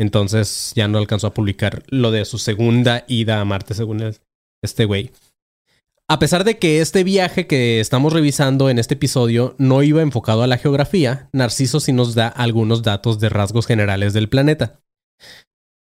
[0.00, 4.16] Entonces ya no alcanzó a publicar lo de su segunda ida a Marte según el-
[4.62, 5.10] este güey.
[6.10, 10.42] A pesar de que este viaje que estamos revisando en este episodio no iba enfocado
[10.42, 14.80] a la geografía, Narciso sí nos da algunos datos de rasgos generales del planeta.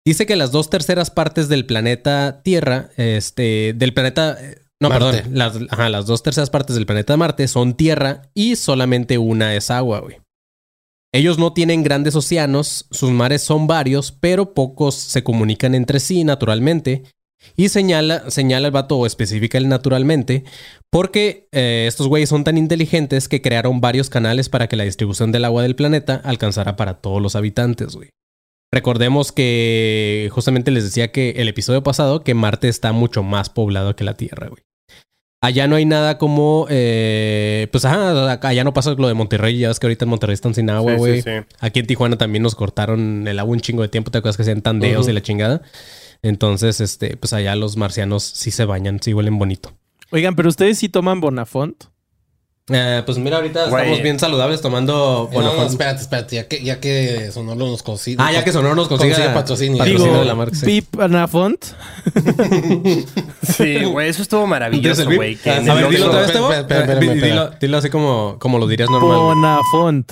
[0.06, 5.24] Dice que las dos terceras partes del planeta Tierra, este, del planeta, eh, no, Marte.
[5.24, 9.56] perdón, las, ajá, las dos terceras partes del planeta Marte son tierra y solamente una
[9.56, 10.18] es agua, güey.
[11.13, 16.26] Ellos no tienen grandes océanos, sus mares son varios, pero pocos se comunican entre sí
[16.26, 17.04] naturalmente.
[17.56, 20.43] Y señala, señala el vato o especifica el naturalmente,
[20.91, 25.32] porque eh, estos güeyes son tan inteligentes que crearon varios canales para que la distribución
[25.32, 28.10] del agua del planeta alcanzara para todos los habitantes, güey.
[28.73, 33.95] Recordemos que justamente les decía que el episodio pasado que Marte está mucho más poblado
[33.95, 34.62] que la Tierra, güey.
[35.41, 39.67] Allá no hay nada como, eh, pues ajá, allá no pasa lo de Monterrey, ya
[39.67, 41.21] ves que ahorita en Monterrey están sin agua, Sí, güey.
[41.21, 41.30] sí.
[41.60, 44.41] Aquí en Tijuana también nos cortaron el agua un chingo de tiempo, te acuerdas que
[44.41, 45.62] hacían tandeos y la chingada.
[46.21, 49.71] Entonces, este, pues allá los marcianos sí se bañan, sí huelen bonito.
[50.12, 51.86] Oigan, pero ustedes sí toman Bonafont.
[52.69, 53.82] Eh, pues mira, ahorita Güey.
[53.82, 54.93] estamos bien saludables tomando.
[54.93, 56.36] No, Bueno, no, espérate, espérate.
[56.36, 58.17] Ya que, ya que Sonoro nos consigue.
[58.19, 59.77] ah, ya que Sonoro nos consigue Consigue patrocinio.
[59.77, 60.56] patrocinio Digo, de la marca.
[60.56, 60.65] sí.
[60.65, 61.63] Pip Bonafont.
[63.41, 65.36] Sí, güey, eso estuvo ¿Tienes maravilloso, güey.
[65.38, 66.53] que A en el ver, dilo otra vez, Tebo.
[66.53, 67.15] Eh.
[67.21, 69.17] Dilo, dilo así como, como lo dirías normal.
[69.17, 70.12] Bonafont.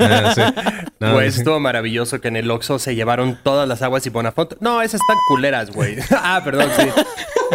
[0.00, 0.42] Ah, sí.
[1.00, 1.38] No, Güey, sí.
[1.38, 4.54] estuvo maravilloso que en el Oxxo se llevaron todas las aguas y Bonafont.
[4.60, 5.96] No, esas están culeras, güey.
[6.10, 6.88] ah, perdón, sí.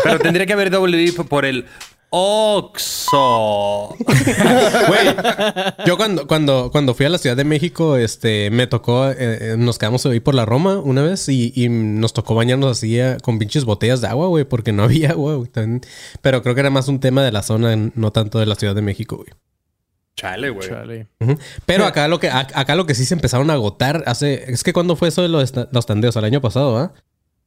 [0.02, 1.66] Pero tendría que haber doble dip por el
[2.10, 3.96] Oxxo.
[4.88, 5.16] Güey,
[5.86, 9.56] yo cuando, cuando, cuando fui a la Ciudad de México, este, me tocó, eh, eh,
[9.58, 13.18] nos quedamos ahí por la Roma una vez y, y nos tocó bañarnos así eh,
[13.24, 15.50] con pinches botellas de agua, güey, porque no había agua, güey.
[16.22, 18.76] Pero creo que era más un tema de la zona, no tanto de la Ciudad
[18.76, 19.30] de México, güey.
[20.16, 20.68] Chale, güey.
[20.70, 21.08] Chale.
[21.66, 24.64] Pero acá lo que a- acá lo que sí se empezaron a agotar hace es
[24.64, 26.94] que cuando fue eso de los, los tandeos el año pasado, ¿ah?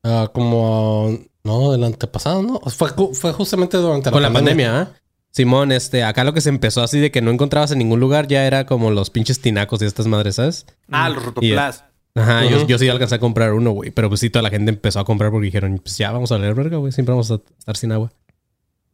[0.02, 1.16] Ah, como.
[1.44, 2.59] No, el antepasado, ¿no?
[2.70, 4.88] Fue, fue justamente durante Con la pandemia, ¿ah?
[5.31, 8.26] Simón, este, acá lo que se empezó así de que no encontrabas en ningún lugar
[8.26, 10.66] ya era como los pinches tinacos y estas madres, ¿sabes?
[10.90, 11.85] Ah, los rotoplas.
[12.14, 13.90] Ajá, yo, yo sí alcancé a comprar uno, güey.
[13.90, 16.38] Pero pues sí, toda la gente empezó a comprar porque dijeron, pues ya vamos a
[16.38, 16.90] leer verga, güey.
[16.90, 18.11] Siempre vamos a estar sin agua.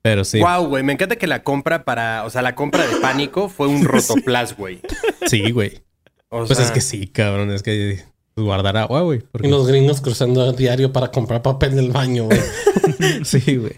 [0.02, 0.40] Pero sí.
[0.40, 3.68] Wow, güey, me encanta que la compra para, o sea, la compra de pánico fue
[3.68, 4.80] un rotoplas, güey.
[5.26, 5.82] Sí, güey.
[6.28, 7.50] O Pues sea, es que sí, cabrón.
[7.52, 8.02] Es que
[8.36, 9.20] guardar agua, güey.
[9.20, 12.40] porque- Y los gringos cruzando a diario para comprar papel del baño, güey.
[13.24, 13.74] Sí, güey.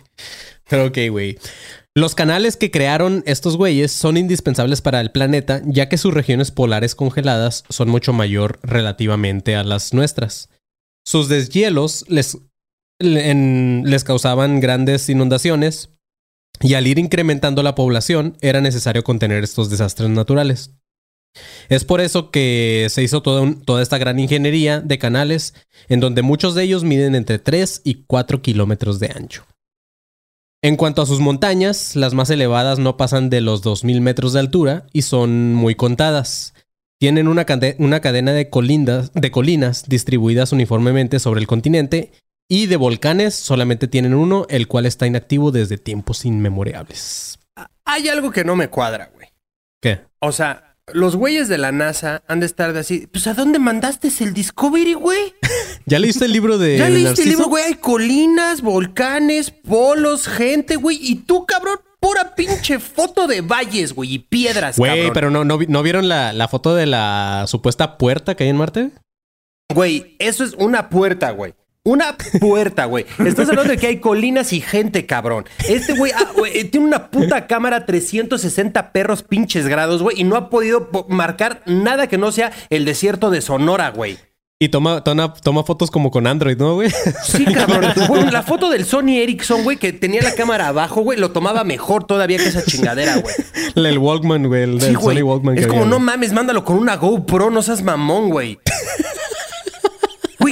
[0.68, 1.38] Pero ok, güey.
[1.96, 6.50] Los canales que crearon estos güeyes son indispensables para el planeta, ya que sus regiones
[6.50, 10.48] polares congeladas son mucho mayor relativamente a las nuestras.
[11.04, 12.38] Sus deshielos les,
[13.00, 15.90] en- les causaban grandes inundaciones
[16.60, 20.70] y al ir incrementando la población era necesario contener estos desastres naturales.
[21.68, 25.54] Es por eso que se hizo toda, esta gran ingeniería de canales,
[25.88, 29.44] en donde muchos de ellos miden entre 3 y 4 kilómetros de ancho.
[30.62, 34.40] En cuanto a sus montañas, las más elevadas no pasan de los 2.000 metros de
[34.40, 36.54] altura y son muy contadas.
[37.00, 42.12] Tienen una, cade- una cadena de colinas distribuidas uniformemente sobre el continente
[42.48, 47.38] y de volcanes solamente tienen uno, el cual está inactivo desde tiempos inmemorables.
[47.84, 49.28] hay algo que no me cuadra, güey.
[49.82, 50.00] ¿Qué?
[50.20, 53.06] O sea, los güeyes de la NASA han de estar de así.
[53.06, 55.34] Pues, ¿a dónde mandaste el Discovery, güey?
[55.86, 57.64] ¿Ya leíste el libro de ¿Ya leíste el libro, güey?
[57.64, 60.98] Hay colinas, volcanes, polos, gente, güey.
[61.00, 65.10] Y tú, cabrón, pura pinche foto de valles, güey, y piedras, Güey, cabrón.
[65.14, 68.56] pero no, no, ¿no vieron la, la foto de la supuesta puerta que hay en
[68.58, 68.90] Marte?
[69.74, 71.54] Güey, eso es una puerta, güey.
[71.86, 73.04] Una puerta, güey.
[73.26, 75.44] Estás hablando de que hay colinas y gente, cabrón.
[75.68, 80.36] Este güey ah, güey, tiene una puta cámara 360 perros pinches grados, güey, y no
[80.36, 84.16] ha podido po- marcar nada que no sea el desierto de Sonora, güey.
[84.58, 86.88] Y toma, toma, toma fotos como con Android, ¿no, güey?
[87.22, 87.92] Sí, cabrón.
[88.08, 91.64] Güey, la foto del Sony Ericsson, güey, que tenía la cámara abajo, güey, lo tomaba
[91.64, 93.34] mejor todavía que esa chingadera, güey.
[93.74, 94.62] el Walkman, güey.
[94.62, 95.18] El, Sí, el güey.
[95.18, 95.58] Sony Walkman.
[95.58, 98.58] Es que como, había, no mames, mándalo con una GoPro, no seas mamón, güey.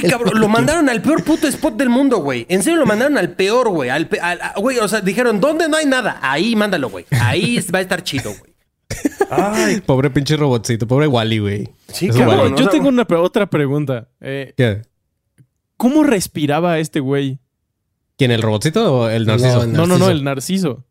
[0.09, 2.45] Cabrón, lo mandaron al peor puto spot del mundo, güey.
[2.49, 3.89] En serio, lo mandaron al peor, güey.
[3.89, 6.19] Al, pe- al- a- güey, o sea, dijeron, ¿dónde no hay nada?
[6.21, 7.05] Ahí, mándalo, güey.
[7.11, 8.53] Ahí va a estar chido, güey.
[9.29, 10.87] Ay, Pobre pinche robotcito.
[10.87, 11.69] Pobre Wally, güey.
[11.87, 12.55] Sí, cabrón.
[12.55, 14.09] Yo tengo una otra pregunta.
[14.21, 14.81] Eh, ¿Qué?
[15.77, 17.39] ¿Cómo respiraba este güey?
[18.17, 19.65] ¿Quién, el robotcito o el narciso?
[19.67, 20.85] No, el- No, no, el narciso.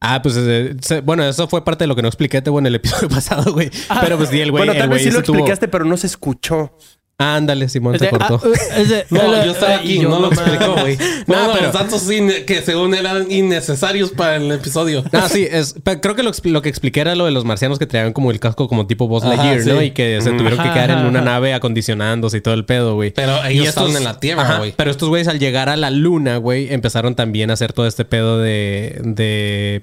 [0.00, 2.74] Ah, pues eh, bueno, eso fue parte de lo que no expliqué te, bueno, en
[2.74, 3.68] el episodio pasado, güey.
[4.00, 4.60] Pero pues sí, el güey.
[4.60, 6.76] bueno, el tal vez sí lo tuvo- explicaste, pero no se escuchó.
[7.20, 8.40] Ándale, Simón, cortó.
[8.44, 10.96] ah, uh, ese- No, yo estaba eh, aquí, yo, no lo explicó, güey.
[11.26, 12.02] No, No, pero- los datos
[12.46, 15.02] que según eran innecesarios para el episodio.
[15.12, 17.86] Ah, sí, es, pero creo que lo, que expliqué era lo de los marcianos que
[17.86, 19.68] traían como el casco como tipo Buzz Ajá, Lightyear, sí.
[19.70, 19.82] ¿no?
[19.82, 21.24] Y que se tuvieron que Ajá, quedar en una ajá.
[21.30, 23.10] nave acondicionándose y todo el pedo, güey.
[23.10, 24.72] Pero ellos estos- estaban en la Tierra, güey.
[24.76, 28.04] Pero estos güeyes al llegar a la luna, güey, empezaron también a hacer todo este
[28.04, 29.00] pedo de...
[29.02, 29.80] de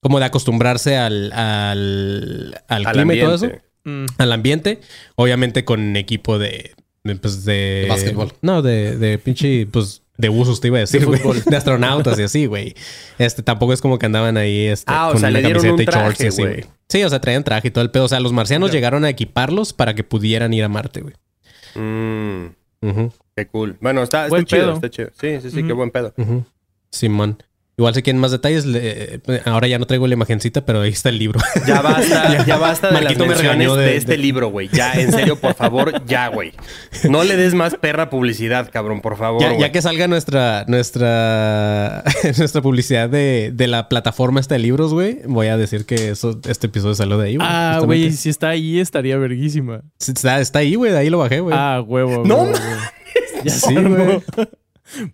[0.00, 3.48] como de acostumbrarse al, al, al, Al clima y todo eso.
[3.84, 4.06] Mm.
[4.18, 4.80] Al ambiente.
[5.16, 6.72] Obviamente con equipo de...
[7.04, 7.52] de, pues, de...
[7.82, 8.32] De básquetbol.
[8.42, 9.66] No, de, de pinche...
[9.66, 11.20] Pues de usos te iba a decir, De güey.
[11.46, 12.74] De astronautas y así, güey.
[13.18, 15.62] Este, tampoco es como que andaban ahí este, Ah, o con sea, una le dieron
[15.62, 16.64] camiseta un y shorts y traje, así, güey.
[16.90, 18.04] Sí, o sea, traían traje y todo el pedo.
[18.04, 21.14] O sea, los marcianos llegaron a equiparlos para que pudieran ir a Marte, güey.
[21.74, 22.46] Mm,
[22.82, 23.78] Ujú, qué cool.
[23.80, 24.74] Bueno, está, está Buen chido, pedo.
[24.74, 25.10] está chido.
[25.18, 26.12] Sí, sí, sí, qué buen pedo.
[26.18, 26.44] ujú.
[26.90, 27.42] Simón.
[27.80, 28.80] Igual si quieren más detalles, le-
[29.14, 31.40] eh, ahora ya no traigo la imagencita, pero ahí está el libro.
[31.66, 34.68] Ya basta, ya, basta de Marquito las menciones de, de- este de- libro, güey.
[34.70, 36.52] Ya, en serio, por favor, ya, güey.
[37.08, 39.60] No le des más perra publicidad, cabrón, por favor, Ya, güey.
[39.60, 42.04] ya que salga nuestra nuestra
[42.38, 46.38] nuestra publicidad de, de la plataforma esta de libros, güey, voy a decir que eso,
[46.48, 47.48] este episodio salió de ahí, güey.
[47.50, 49.80] Ah, güey, si está ahí estaría verguísima.
[49.98, 51.56] Está, está ahí, güey, de ahí lo bajé, güey.
[51.58, 52.24] Ah, huevo.
[52.26, 52.58] No huevo.
[53.42, 54.22] Ya Sí, güey.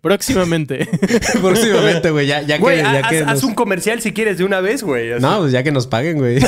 [0.00, 0.88] Próximamente.
[1.40, 4.44] Próximamente, güey, ya, ya que, ya haz, que haz nos- un comercial si quieres de
[4.44, 5.12] una vez, güey.
[5.12, 5.22] así.
[5.22, 6.38] No, pues ya que nos paguen, güey.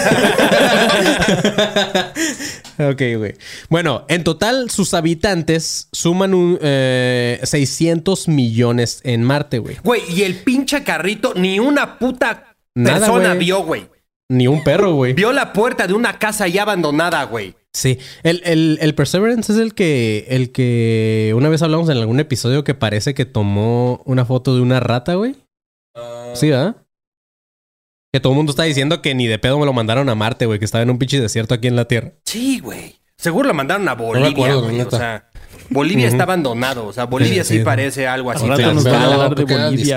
[2.78, 3.34] ok, güey.
[3.68, 9.76] Bueno, en total, sus habitantes suman un, eh, 600 millones en Marte, güey.
[9.82, 13.38] Güey, y el pinche carrito, ni una puta Nada, persona güey.
[13.38, 13.88] vio, güey.
[14.30, 15.14] Ni un perro, güey.
[15.14, 17.54] Vio la puerta de una casa ya abandonada, güey.
[17.78, 17.98] Sí.
[18.24, 22.64] El, el- el Perseverance es el que, el que una vez hablamos en algún episodio
[22.64, 25.36] que parece que tomó una foto de una rata, güey.
[26.34, 26.76] Sí, ¿verdad?
[28.12, 30.46] Que todo el mundo está diciendo que ni de pedo me lo mandaron a Marte,
[30.46, 32.12] güey, que estaba en un pinche desierto aquí en la Tierra.
[32.24, 32.96] Sí, güey.
[33.16, 34.80] Seguro lo mandaron a Bolivia, acuerdo, güey.
[34.80, 35.28] o sea,
[35.70, 36.86] Bolivia está abandonado.
[36.86, 37.64] O sea, Bolivia sí, Sí, sí.
[37.64, 38.44] parece algo así.
[38.44, 38.72] Tlaxcala.
[38.74, 39.96] nos van a Pero hablar de creo que era Bolivia,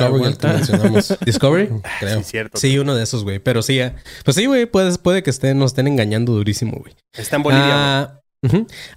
[1.25, 1.69] Discovery.
[1.99, 2.57] Sí, cierto.
[2.59, 3.39] Sí, uno de esos, güey.
[3.39, 3.93] Pero sí, eh.
[4.25, 6.93] pues sí, güey, puede, puede que estén, nos estén engañando durísimo, güey.
[7.17, 7.75] Está en Bolivia, güey.
[7.75, 8.17] Ah.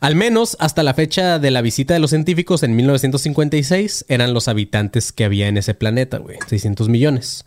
[0.00, 4.48] Al menos hasta la fecha de la visita de los científicos en 1956 eran los
[4.48, 6.38] habitantes que había en ese planeta, güey.
[6.48, 7.44] 600 millones.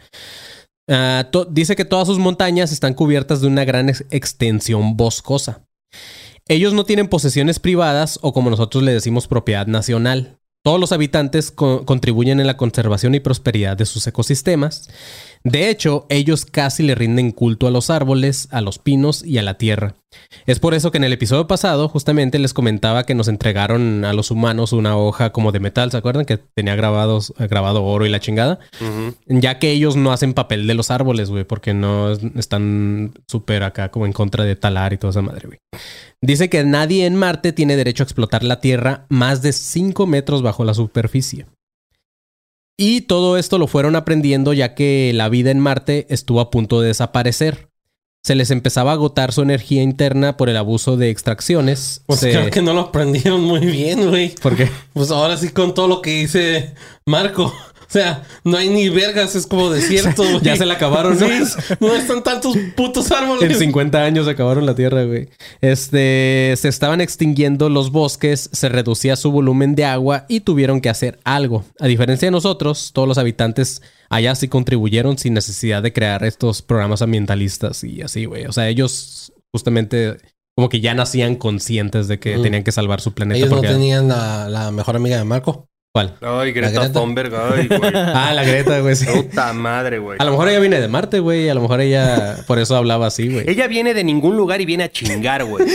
[0.89, 5.63] Ah, dice que todas sus montañas están cubiertas de una gran ex- extensión boscosa.
[6.49, 10.39] Ellos no tienen posesiones privadas o como nosotros le decimos propiedad nacional.
[10.63, 14.89] Todos los habitantes co- contribuyen en la conservación y prosperidad de sus ecosistemas.
[15.43, 19.43] De hecho, ellos casi le rinden culto a los árboles, a los pinos y a
[19.43, 19.95] la tierra.
[20.45, 24.13] Es por eso que en el episodio pasado justamente les comentaba que nos entregaron a
[24.13, 26.25] los humanos una hoja como de metal, ¿se acuerdan?
[26.25, 28.59] Que tenía grabados, grabado oro y la chingada.
[29.27, 33.63] Ya que ellos no hacen papel de los árboles, güey, porque no es- están súper
[33.63, 35.59] acá como en contra de talar y toda esa madre, güey.
[36.21, 40.41] Dice que nadie en Marte tiene derecho a explotar la Tierra más de 5 metros
[40.41, 41.45] bajo la superficie.
[42.77, 46.79] Y todo esto lo fueron aprendiendo ya que la vida en Marte estuvo a punto
[46.79, 47.69] de desaparecer.
[48.23, 52.03] Se les empezaba a agotar su energía interna por el abuso de extracciones.
[52.05, 54.35] Pues Se- creo que no lo aprendieron muy bien, güey.
[54.35, 54.69] ¿Por qué?
[54.93, 57.53] Pues ahora sí con todo lo que dice Marco.
[57.87, 60.41] O sea, no hay ni vergas, es como desierto, güey.
[60.41, 61.25] Ya se la acabaron, ¿no?
[61.27, 63.57] Sí, no están tantos putos En árboles.
[63.57, 65.29] 50 años se acabaron la Tierra, güey.
[65.61, 70.89] Este, se estaban extinguiendo los bosques, se reducía su volumen de agua y tuvieron que
[70.89, 71.63] hacer algo.
[71.79, 76.61] A diferencia de nosotros, todos los habitantes allá sí contribuyeron sin necesidad de crear estos
[76.61, 78.45] programas ambientalistas y así, güey.
[78.45, 80.17] O sea, ellos justamente
[80.55, 82.41] como que ya nacían conscientes de que Mm.
[82.41, 85.67] tenían que salvar su planeta Ellos no porque tenían la, la mejor amiga de Marco.
[85.97, 86.13] ¿Cuál?
[86.21, 86.91] Ay, Greta.
[86.91, 87.91] Thunberg, ay, güey.
[87.95, 88.95] Ah, la Greta, güey.
[88.95, 89.05] sí.
[89.05, 90.17] Puta madre, güey.
[90.19, 91.49] A lo mejor ella viene de Marte, güey.
[91.49, 93.49] A lo mejor ella por eso hablaba así, güey.
[93.49, 95.65] Ella viene de ningún lugar y viene a chingar, güey.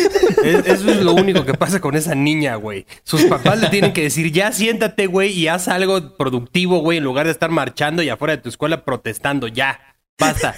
[0.45, 2.87] Es- Eso es lo único que pasa con esa niña, güey.
[3.03, 7.05] Sus papás le tienen que decir, ya siéntate, güey, y haz algo productivo, güey, en
[7.05, 9.49] lugar de estar marchando y afuera de tu escuela protestando.
[9.49, 9.81] Ya,
[10.19, 10.55] basta.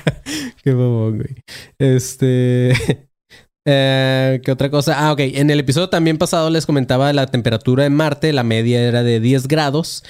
[0.62, 1.34] Qué babón, güey.
[1.78, 3.07] Este.
[3.70, 4.94] Eh, ¿Qué otra cosa?
[4.98, 5.20] Ah, ok.
[5.20, 9.20] En el episodio también pasado les comentaba la temperatura en Marte, la media era de
[9.20, 10.04] 10 grados,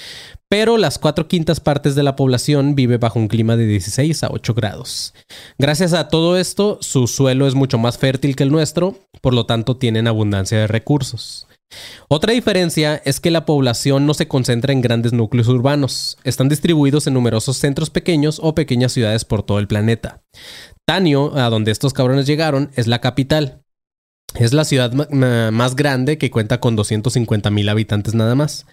[0.49, 4.29] pero las cuatro quintas partes de la población vive bajo un clima de 16 a
[4.31, 5.13] 8 grados.
[5.59, 9.45] Gracias a todo esto, su suelo es mucho más fértil que el nuestro, por lo
[9.45, 11.49] tanto tienen abundancia de recursos.
[12.09, 17.09] Otra diferencia es que la población no se concentra en grandes núcleos urbanos, están distribuidos
[17.09, 20.23] en numerosos centros pequeños o pequeñas ciudades por todo el planeta.
[20.93, 23.61] Tanio, a donde estos cabrones llegaron, es la capital.
[24.35, 24.91] Es la ciudad
[25.53, 28.65] más grande que cuenta con 250 mil habitantes nada más.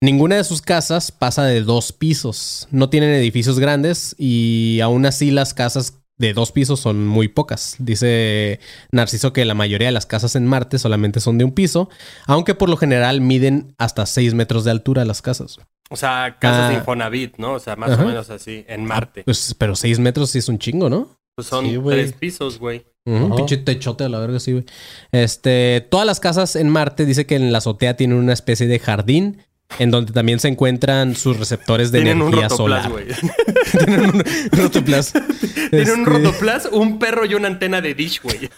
[0.00, 2.68] Ninguna de sus casas pasa de dos pisos.
[2.70, 7.74] No tienen edificios grandes y aún así las casas de dos pisos son muy pocas.
[7.80, 8.60] Dice
[8.92, 11.88] Narciso que la mayoría de las casas en Marte solamente son de un piso,
[12.26, 15.58] aunque por lo general miden hasta 6 metros de altura las casas.
[15.90, 16.78] O sea, casas de Ah.
[16.78, 17.54] Infonavit, ¿no?
[17.54, 18.04] O sea, más Ajá.
[18.04, 19.24] o menos así, en Marte.
[19.24, 21.17] Pues, pero 6 metros sí es un chingo, ¿no?
[21.38, 22.84] Pues son Sí, tres pisos, güey.
[23.06, 23.36] Ajá.
[23.36, 24.64] Pinche techote a la verga, sí, güey.
[25.12, 28.80] Este, todas las casas en Marte dice que en la azotea tienen una especie de
[28.80, 29.40] jardín
[29.78, 32.90] en donde también se encuentran sus receptores de Tienen un energía rotoplas, solar.
[32.90, 33.06] güey.
[33.84, 35.12] Tienen un rotoplas.
[35.70, 38.50] Tienen un Este, rotoplas, un perro y una antena de dish, güey.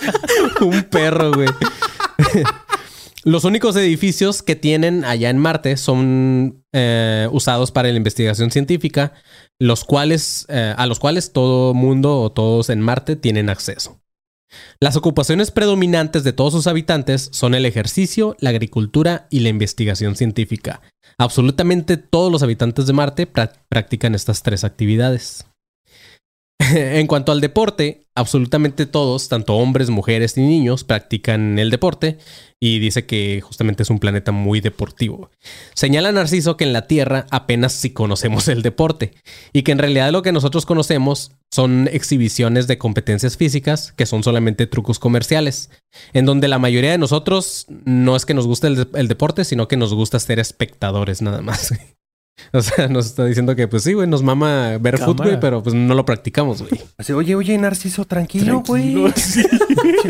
[0.60, 1.48] un perro, güey.
[3.28, 9.12] Los únicos edificios que tienen allá en Marte son eh, usados para la investigación científica,
[9.58, 14.00] los cuales, eh, a los cuales todo mundo o todos en Marte tienen acceso.
[14.80, 20.16] Las ocupaciones predominantes de todos sus habitantes son el ejercicio, la agricultura y la investigación
[20.16, 20.80] científica.
[21.18, 25.44] Absolutamente todos los habitantes de Marte pra- practican estas tres actividades.
[26.74, 32.18] en cuanto al deporte, absolutamente todos, tanto hombres, mujeres y niños, practican el deporte
[32.60, 35.30] y dice que justamente es un planeta muy deportivo.
[35.74, 39.12] Señala Narciso que en la Tierra apenas si conocemos el deporte
[39.52, 44.22] y que en realidad lo que nosotros conocemos son exhibiciones de competencias físicas que son
[44.22, 45.70] solamente trucos comerciales,
[46.12, 49.76] en donde la mayoría de nosotros no es que nos guste el deporte, sino que
[49.76, 51.72] nos gusta ser espectadores nada más.
[52.52, 55.74] O sea, nos está diciendo que pues sí, güey, nos mama ver fútbol, pero pues
[55.74, 56.80] no lo practicamos, güey.
[56.96, 58.96] Así, oye, oye, Narciso, tranquilo, güey.
[59.16, 59.42] Sí.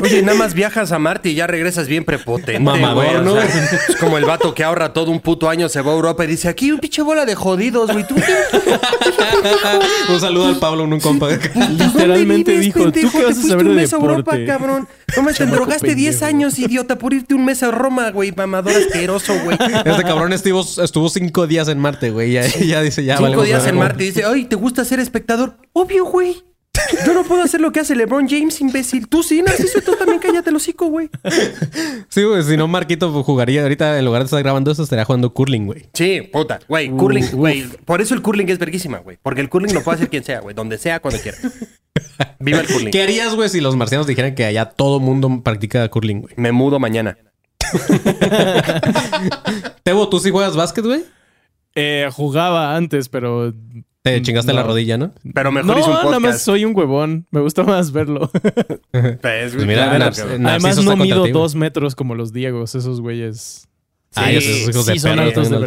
[0.02, 3.16] Oye, nada más viajas a Marte y ya regresas bien prepotente, Mamador, güey.
[3.16, 3.32] O ¿no?
[3.34, 3.44] sea,
[3.88, 6.28] es como el vato que ahorra todo un puto año, se va a Europa y
[6.28, 8.06] dice, aquí un pinche bola de jodidos, güey.
[8.06, 8.14] ¿Tú
[10.12, 11.28] un saludo al Pablo, un compa.
[11.30, 13.12] Literalmente ¿Dónde vives, dijo, ¿tú pendejo?
[13.12, 14.44] qué Te vas a saber un de a Europa, deporte?
[14.46, 14.88] cabrón.
[15.16, 16.24] No me te drogaste 10 pendejo.
[16.28, 18.32] años, idiota, por irte un mes a Roma, güey.
[18.32, 19.56] Mamador asqueroso, güey.
[19.84, 22.17] Este cabrón estuvo, estuvo cinco días en Marte, güey.
[22.22, 23.76] Ya, ya dice, ya Cinco valemos días en.
[23.76, 25.56] Marte y dice, ay, ¿te gusta ser espectador?
[25.72, 26.42] Obvio, güey.
[27.06, 29.08] Yo no puedo hacer lo que hace LeBron James, imbécil.
[29.08, 31.10] Tú sí, Narciso, tú también cállate el hocico, güey.
[32.08, 35.32] Sí, güey, si no, Marquito jugaría ahorita, en lugar de estar grabando eso, estaría jugando
[35.32, 35.88] curling, güey.
[35.92, 36.60] Sí, puta.
[36.68, 37.64] Güey, curling, güey.
[37.84, 39.18] Por eso el curling es verguísima, güey.
[39.22, 40.54] Porque el curling lo puede hacer quien sea, güey.
[40.54, 41.38] Donde sea, cuando quiera.
[42.38, 42.90] Viva el curling.
[42.90, 46.34] ¿Qué harías, güey, si los marcianos dijeran que allá todo mundo practica curling, güey?
[46.36, 47.18] Me mudo mañana.
[49.82, 51.04] Tebo, ¿tú sí juegas básquet, güey?
[51.78, 53.52] Eh, jugaba antes, pero.
[54.02, 55.12] Te chingaste la rodilla, ¿no?
[55.34, 56.44] Pero mejor No, hice un nada más podcast.
[56.44, 57.26] soy un huevón.
[57.30, 58.30] Me gusta más verlo.
[58.90, 60.14] Pues, Pues mira, claro,
[60.48, 63.68] Además, no mido dos metros como los Diegos, esos güeyes.
[64.14, 65.58] Ay, esos hijos de sí son altos de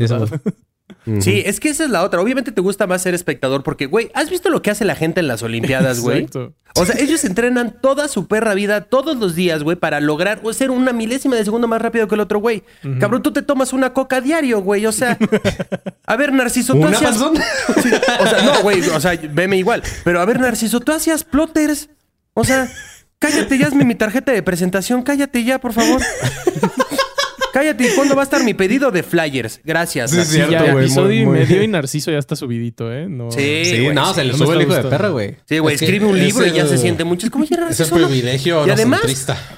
[1.19, 2.21] Sí, es que esa es la otra.
[2.21, 5.19] Obviamente te gusta más ser espectador porque, güey, ¿has visto lo que hace la gente
[5.19, 6.19] en las Olimpiadas, güey?
[6.19, 6.53] Exacto.
[6.75, 10.53] O sea, ellos entrenan toda su perra vida, todos los días, güey, para lograr o
[10.53, 12.63] ser una milésima de segundo más rápido que el otro, güey.
[12.99, 14.85] Cabrón, tú te tomas una coca diario, güey.
[14.85, 15.17] O sea,
[16.05, 17.17] a ver, Narciso, tú ¿Una hacías...
[17.17, 19.83] Sí, o sea, no, güey, o sea, veme igual.
[20.03, 21.89] Pero a ver, Narciso, tú hacías plotters.
[22.33, 22.71] O sea,
[23.19, 25.01] cállate, ya hazme mi tarjeta de presentación.
[25.01, 26.01] Cállate ya, por favor.
[27.53, 29.59] Cállate, ¿y cuándo va a estar mi pedido de flyers?
[29.63, 30.11] Gracias.
[30.11, 33.07] Sí, cierto, ya, güey, episodio muy- y muy- medio y Narciso ya está subidito, ¿eh?
[33.09, 33.29] No.
[33.31, 34.89] Sí, Sí, güey, no, se le no sube el hijo de gustando.
[34.89, 35.35] perra, güey.
[35.47, 37.27] Sí, güey, Es escribe un libro y ya se siente mucho.
[37.27, 39.01] Es como, Narciso, no- privilegio Y además,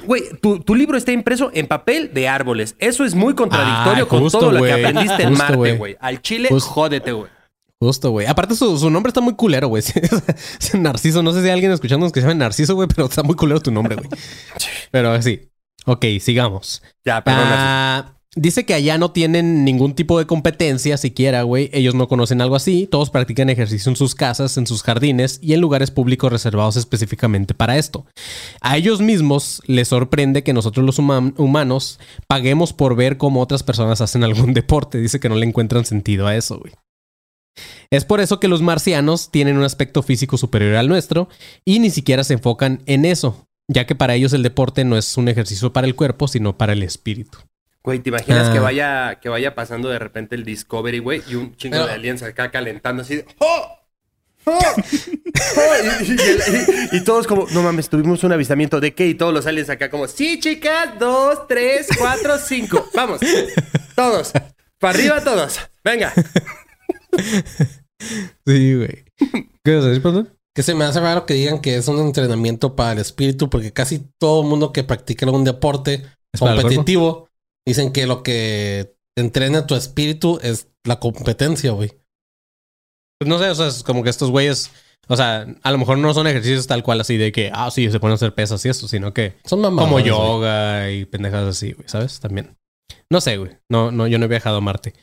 [0.05, 2.75] güey, tu, tu libro está impreso en papel de árboles.
[2.79, 5.95] Eso es muy contradictorio Ah, con justo, todo lo que aprendiste en Marte, güey.
[5.99, 6.69] Al chile, Justo.
[6.71, 7.29] jódete, güey.
[7.79, 8.25] Justo, güey.
[8.27, 9.83] Aparte, su, su nombre está muy culero, güey.
[10.73, 11.21] Narciso.
[11.21, 13.59] No sé si hay alguien escuchándonos que se llama Narciso, güey, pero está muy culero
[13.59, 14.07] tu nombre, güey.
[14.91, 15.41] Pero sí.
[15.85, 16.81] Ok, sigamos.
[17.05, 17.43] Ya, perdón.
[17.47, 21.69] Ah, Dice que allá no tienen ningún tipo de competencia siquiera, güey.
[21.71, 22.87] Ellos no conocen algo así.
[22.89, 27.53] Todos practican ejercicio en sus casas, en sus jardines y en lugares públicos reservados específicamente
[27.53, 28.07] para esto.
[28.59, 33.61] A ellos mismos les sorprende que nosotros los huma- humanos paguemos por ver cómo otras
[33.61, 34.97] personas hacen algún deporte.
[34.97, 36.73] Dice que no le encuentran sentido a eso, güey.
[37.91, 41.29] Es por eso que los marcianos tienen un aspecto físico superior al nuestro
[41.65, 45.17] y ni siquiera se enfocan en eso, ya que para ellos el deporte no es
[45.17, 47.39] un ejercicio para el cuerpo, sino para el espíritu.
[47.83, 48.53] Güey, ¿te imaginas Ah.
[48.53, 51.93] que vaya que vaya pasando de repente el Discovery, güey, y un chingo Pero- de
[51.93, 53.67] aliens acá calentando así de ¡Oh!
[54.45, 54.59] ¡Oh!
[54.59, 55.73] ¡Oh!
[56.01, 59.33] Y, y- y- y todos como, no mames, tuvimos un avistamiento de qué y todos
[59.33, 63.19] los aliens acá como, sí, chicas, dos, tres, cuatro, cinco, vamos,
[63.95, 64.31] todos,
[64.79, 66.13] para arriba todos, venga.
[68.45, 69.05] Sí, güey.
[69.63, 70.29] ¿Qué vas a decir, perdón?
[70.55, 73.73] Que se me hace raro que digan que es un entrenamiento para el espíritu, porque
[73.73, 77.29] casi todo mundo que practica algún deporte ¿Es para el competitivo
[77.65, 81.91] dicen que lo que entrena tu espíritu es la competencia, güey.
[83.19, 84.71] Pues no sé, o sea, es como que estos güeyes,
[85.07, 87.89] o sea, a lo mejor no son ejercicios tal cual así de que, ah, sí,
[87.89, 89.87] se ponen a hacer pesas y eso, sino que Son mamadores.
[89.87, 92.19] como yoga y pendejadas así, güey, ¿sabes?
[92.19, 92.57] También.
[93.13, 93.51] No sé, güey.
[93.69, 94.95] No, no, yo no he viajado a Marte.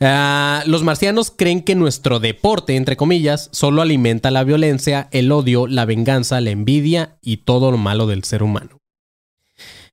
[0.00, 5.68] Ah, los marcianos creen que nuestro deporte, entre comillas, solo alimenta la violencia, el odio,
[5.68, 8.78] la venganza, la envidia y todo lo malo del ser humano.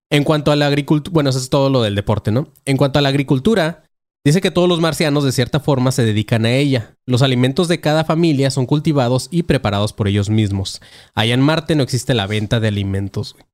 [0.10, 2.52] En cuanto a la agricultura, bueno, eso es todo lo del deporte, ¿no?
[2.66, 3.84] En cuanto a la agricultura,
[4.26, 6.98] dice que todos los marcianos de cierta forma se dedican a ella.
[7.06, 10.82] Los alimentos de cada familia son cultivados y preparados por ellos mismos.
[11.14, 13.46] Allá en Marte no existe la venta de alimentos, güey.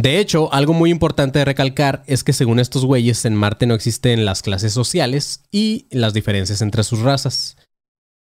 [0.00, 3.74] De hecho, algo muy importante de recalcar es que según estos güeyes en Marte no
[3.74, 7.58] existen las clases sociales y las diferencias entre sus razas.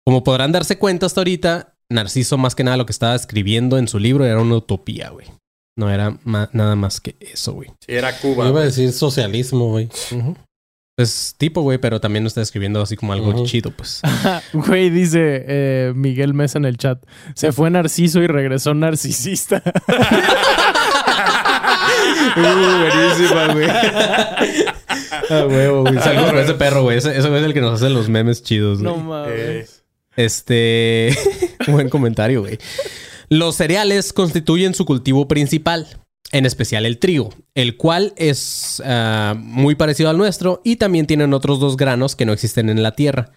[0.06, 3.88] Como podrán darse cuenta hasta ahorita, Narciso más que nada lo que estaba escribiendo en
[3.88, 5.26] su libro era una utopía, güey.
[5.76, 7.70] No era nada más que eso, güey.
[7.80, 8.48] Sí, era Yo Cuba.
[8.48, 9.90] iba a decir socialismo, güey.
[10.96, 14.02] Pues tipo, güey, pero también lo está escribiendo así como algo chido, pues.
[14.54, 17.04] Güey, dice eh, Miguel Mesa en el chat.
[17.34, 19.62] Se fue Narciso y regresó narcisista.
[22.36, 23.70] buenísima, güey.
[25.30, 26.00] A huevo, güey.
[26.00, 26.98] Salgo con ese perro, güey.
[26.98, 28.94] Ese, ese güey es el que nos hace los memes chidos, güey.
[28.94, 29.84] no mames.
[30.16, 31.16] Este.
[31.68, 32.58] Buen comentario, güey.
[33.30, 35.88] Los cereales constituyen su cultivo principal,
[36.32, 41.34] en especial el trigo, el cual es ah, muy parecido al nuestro y también tienen
[41.34, 43.32] otros dos granos que no existen en la tierra.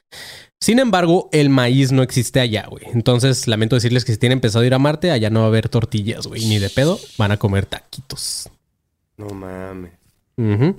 [0.61, 2.85] Sin embargo, el maíz no existe allá, güey.
[2.93, 5.69] Entonces, lamento decirles que si tienen pensado ir a Marte, allá no va a haber
[5.69, 6.45] tortillas, güey.
[6.47, 8.51] Ni de pedo, van a comer taquitos.
[9.19, 9.93] No mames.
[10.39, 10.77] Ujú.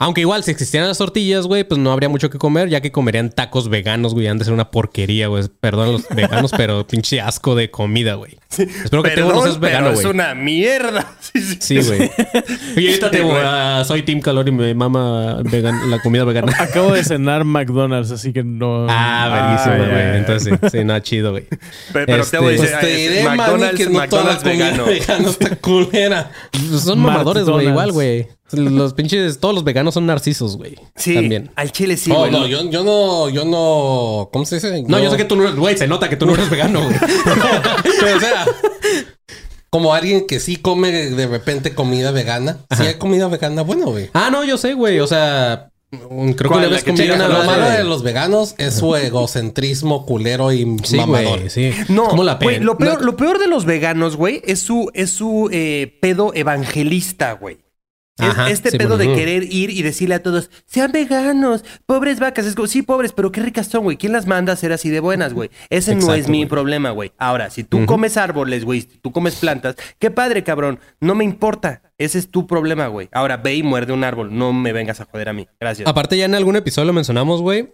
[0.00, 2.92] Aunque igual, si existieran las tortillas, güey, pues no habría mucho que comer, ya que
[2.92, 4.28] comerían tacos veganos, güey.
[4.28, 5.44] Han de ser una porquería, güey.
[5.60, 8.38] Perdón a los veganos, pero pinche asco de comida, güey.
[8.56, 10.14] Espero que Tebo no Perdón, seas vegano, pero es güey.
[10.14, 11.06] una mierda.
[11.28, 11.56] Sí, sí.
[11.60, 12.10] Sí, güey.
[12.76, 13.42] Oye, ahorita Tebo, güey.
[13.44, 16.52] ah, soy Team Calor y me mama vegan- la comida vegana.
[16.58, 18.86] Acabo de cenar McDonald's, así que no.
[18.88, 19.90] Ah, verguísima, Ah, güey.
[19.90, 20.16] ya, ya.
[20.18, 21.44] Entonces, sí, sí, no, chido, güey.
[21.92, 24.24] Pe- Pero Este, te voy a Pues decir, te ah, diré, McDonald's, que no toda
[24.24, 24.84] la McDonald's comida vegano.
[24.86, 26.30] vegana está culera.
[26.82, 27.70] Son mamadores, güey, McDonald's.
[27.70, 28.28] igual, güey.
[28.52, 30.76] Los pinches, todos los veganos son narcisos, güey.
[30.96, 31.50] Sí, También.
[31.54, 32.30] al chile sí, Oh, güey.
[32.30, 34.82] no, yo, yo no, yo no, ¿cómo se dice?
[34.86, 36.82] No, yo sé que tú no eres, güey, se nota que tú no eres vegano,
[36.82, 36.96] güey.
[38.00, 38.46] Pero, o sea,
[39.70, 42.58] como alguien que sí come de repente comida vegana.
[42.76, 44.08] Sí hay comida vegana buena, güey.
[44.14, 44.98] Ah, no, yo sé, güey.
[45.00, 48.74] O sea, mm, creo que una ¿La vez que Lo malo de- los veganos es
[48.76, 51.38] su egocentrismo culero y Sí, mamador.
[51.40, 51.70] güey, sí.
[51.90, 55.10] No, ¿Cómo la lo, peor, no- lo peor de los veganos, güey, es su, es
[55.10, 57.58] su eh, pedo evangelista, güey.
[58.18, 59.12] Es este sí, pedo bueno.
[59.12, 62.46] de querer ir y decirle a todos, sean veganos, pobres vacas.
[62.46, 63.96] Es como, sí, pobres, pero qué ricas son, güey.
[63.96, 65.50] ¿Quién las manda a ser así de buenas, güey?
[65.70, 67.12] Ese no es mi problema, güey.
[67.18, 70.80] Ahora, si tú comes árboles, güey, si tú comes plantas, qué padre, cabrón.
[71.00, 71.82] No me importa.
[71.98, 73.08] Ese es tu problema, güey.
[73.12, 74.36] Ahora, ve y muerde un árbol.
[74.36, 75.48] No me vengas a joder a mí.
[75.58, 75.88] Gracias.
[75.88, 77.72] Aparte, ya en algún episodio lo mencionamos, güey.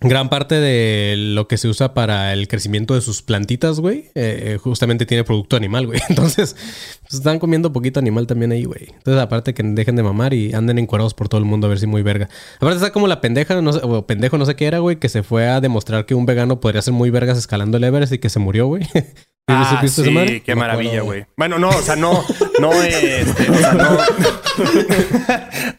[0.00, 4.56] Gran parte de lo que se usa para el crecimiento de sus plantitas, güey, eh,
[4.62, 6.00] justamente tiene producto animal, güey.
[6.08, 6.54] Entonces,
[7.02, 8.90] pues, están comiendo poquito animal también ahí, güey.
[8.92, 11.80] Entonces, aparte que dejen de mamar y anden encuerados por todo el mundo a ver
[11.80, 12.28] si muy verga.
[12.56, 15.08] Aparte está como la pendeja, no sé, o pendejo, no sé qué era, güey, que
[15.08, 18.18] se fue a demostrar que un vegano podría ser muy vergas escalando el Everest y
[18.18, 18.86] que se murió, güey.
[19.48, 20.42] ¿Sí Ah, sí, madre?
[20.42, 21.24] qué maravilla, güey.
[21.34, 22.22] Bueno, no, o sea, no,
[22.60, 23.98] no, este, o sea, no,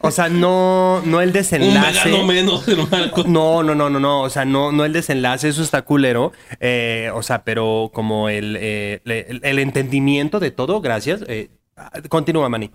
[0.00, 2.10] o sea, no, no el desenlace.
[2.24, 2.64] menos.
[3.28, 7.10] No, no, no, no, no, o sea, no, no el desenlace, eso está culero, eh,
[7.14, 11.22] o sea, pero como el, eh, el, el entendimiento de todo, gracias.
[11.28, 11.50] Eh,
[12.08, 12.72] continúa, Manny.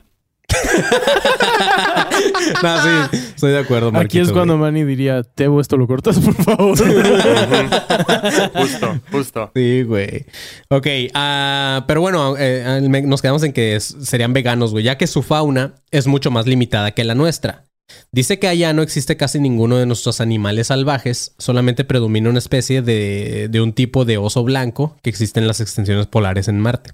[2.63, 2.89] no, sí,
[3.35, 4.71] estoy de acuerdo, Aquí Marquito, es cuando güey.
[4.71, 6.77] Manny diría, Tebo, esto lo cortas, por favor.
[8.55, 9.51] Justo, justo.
[9.55, 10.25] Sí, güey.
[10.69, 15.23] Ok, ah, pero bueno, eh, nos quedamos en que serían veganos, güey, ya que su
[15.23, 17.65] fauna es mucho más limitada que la nuestra.
[18.11, 22.81] Dice que allá no existe casi ninguno de nuestros animales salvajes, solamente predomina una especie
[22.81, 26.91] de, de un tipo de oso blanco que existe en las extensiones polares en Marte.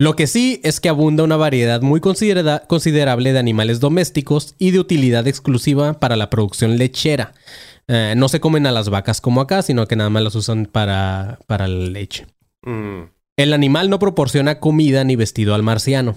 [0.00, 4.70] Lo que sí es que abunda una variedad muy considera- considerable de animales domésticos y
[4.70, 7.34] de utilidad exclusiva para la producción lechera.
[7.86, 10.64] Eh, no se comen a las vacas como acá, sino que nada más las usan
[10.64, 12.26] para, para la leche.
[12.62, 13.10] Mm.
[13.36, 16.16] El animal no proporciona comida ni vestido al marciano.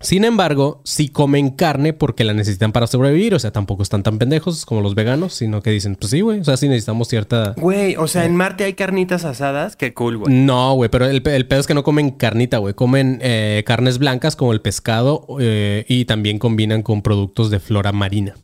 [0.00, 3.34] Sin embargo, sí comen carne porque la necesitan para sobrevivir.
[3.34, 6.40] O sea, tampoco están tan pendejos como los veganos, sino que dicen, pues sí, güey.
[6.40, 7.54] O sea, sí necesitamos cierta...
[7.56, 9.76] Güey, o sea, en Marte hay carnitas asadas.
[9.76, 10.32] Qué cool, güey.
[10.34, 12.74] No, güey, pero el, el pedo es que no comen carnita, güey.
[12.74, 17.92] Comen eh, carnes blancas como el pescado eh, y también combinan con productos de flora
[17.92, 18.34] marina.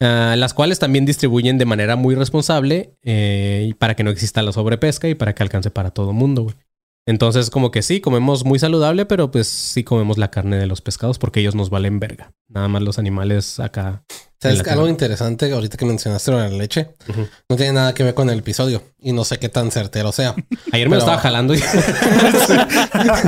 [0.00, 4.52] Ah, las cuales también distribuyen de manera muy responsable eh, para que no exista la
[4.52, 6.56] sobrepesca y para que alcance para todo mundo, güey.
[7.06, 10.80] Entonces, como que sí, comemos muy saludable, pero pues sí comemos la carne de los
[10.80, 12.32] pescados porque ellos nos valen verga.
[12.48, 14.04] Nada más los animales acá.
[14.40, 14.90] ¿Sabes algo tierra.
[14.90, 16.90] interesante ahorita que mencionaste lo de la leche?
[17.48, 18.82] No tiene nada que ver con el episodio.
[19.00, 20.34] Y no sé qué tan certero sea.
[20.72, 21.58] Ayer me lo estaba jalando y...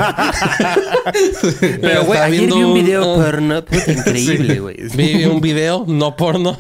[1.81, 4.77] Pero, güey, ayer viendo vi un un- video un- porno increíble, güey.
[4.95, 6.59] Vi un video, no porno,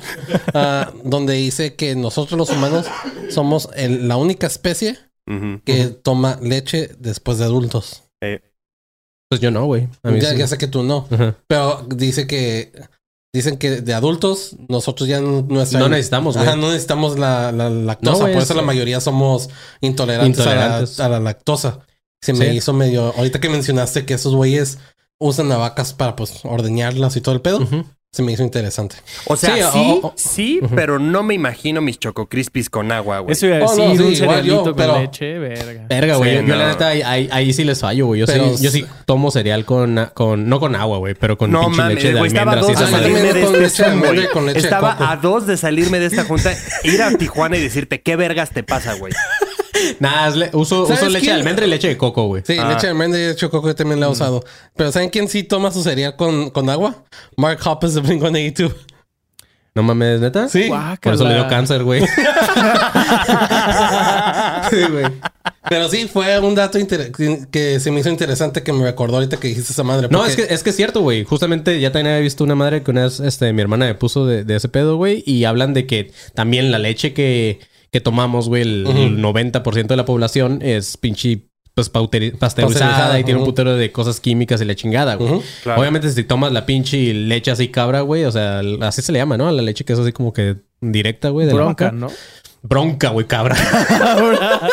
[0.55, 2.87] ah, donde dice que nosotros los humanos
[3.31, 4.99] somos el- la única especie
[5.65, 8.05] Que toma leche después de adultos.
[8.23, 8.41] Eh,
[9.29, 9.89] Pues yo no, güey.
[10.05, 10.37] Ya, sí.
[10.39, 11.09] ya sé que tú no,
[11.49, 12.73] pero dice que
[13.35, 16.47] dicen que de adultos nosotros ya no, nuestra- No necesitamos, güey.
[16.49, 19.51] Ajá, no necesitamos la, la lactosa, No, por eso es- la mayoría somos
[19.81, 21.01] intolerantes, Intolerantes.
[21.01, 21.81] A, la, a la lactosa.
[22.23, 22.57] Se me Sí.
[22.57, 23.13] hizo medio.
[23.17, 24.79] Ahorita que mencionaste que esos güeyes
[25.21, 27.59] usan a vacas para pues ordeñarlas y todo el pedo.
[28.13, 28.97] Se me hizo interesante.
[29.27, 33.33] O sea, Sí, sí, pero no me imagino mis choco crispies con agua, güey.
[33.33, 35.87] Eso iba a Oh, no, decir, sí, un igual cerealito yo, con pero- leche, verga.
[35.87, 36.39] Verga, güey.
[36.41, 38.21] Sí, yo, la neta ahí, ahí- ahí sí les fallo, güey.
[38.21, 41.51] Yo, Pero sí, yo sí tomo cereal con, con no con agua, güey, pero con
[41.51, 42.79] No pinche leche de güey, estaba a almendras.
[42.79, 46.55] dos de salirme de este leche de Estaba a dos de salirme de esta junta,
[46.85, 49.13] ir a Tijuana y decirte, ¿qué vergas te pasa, güey?
[50.37, 52.43] Le- uso, ¿Sabes uso leche de almendra y leche de coco, güey.
[52.47, 52.69] Sí, Ah.
[52.69, 54.45] leche de almendra y leche de coco yo también la he usado.
[54.77, 57.05] Pero ¿saben quién sí toma su cereal con, con agua?
[57.37, 58.75] Mark Hoppus de Blink-182.
[59.75, 60.49] No mames, neta.
[60.49, 60.71] Sí.
[61.03, 62.01] Por eso le dio cáncer, güey.
[64.71, 65.05] sí, güey.
[65.69, 66.79] Pero sí, fue un dato
[67.51, 70.09] que se me hizo interesante que me recordó ahorita que dijiste esa madre.
[70.11, 71.25] No, es que, es que es cierto, güey.
[71.25, 74.27] Justamente ya también había visto una madre que una vez este, mi hermana me puso
[74.27, 75.23] de, de ese pedo, güey.
[75.27, 77.59] Y hablan de que también la leche que,
[77.91, 78.99] que tomamos, güey, el, Ujú.
[78.99, 83.93] el 90% de la población es pinche pues pasteurizada Pasteurizada, y tiene un putero de
[83.93, 85.43] cosas químicas y la chingada, güey.
[85.63, 85.79] Claro.
[85.83, 89.37] Obviamente si tomas la pinche leche así cabra, güey, o sea, así se le llama,
[89.37, 89.51] ¿no?
[89.53, 91.97] La leche que es así como que directa, güey, de la Bronca, vaca.
[91.97, 92.09] ¿no?
[92.63, 93.57] Bronca, güey, cabra.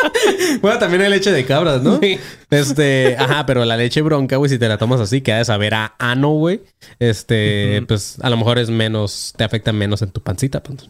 [0.62, 2.00] bueno, también hay leche de cabras, ¿no?
[2.00, 2.18] Sí.
[2.50, 5.44] Este, ajá, pero la leche bronca, güey, si te la tomas así, que ha de
[5.44, 6.62] saber a ano, güey.
[6.98, 10.88] Este, pues a lo mejor es menos, te afecta menos en tu pancita, pues.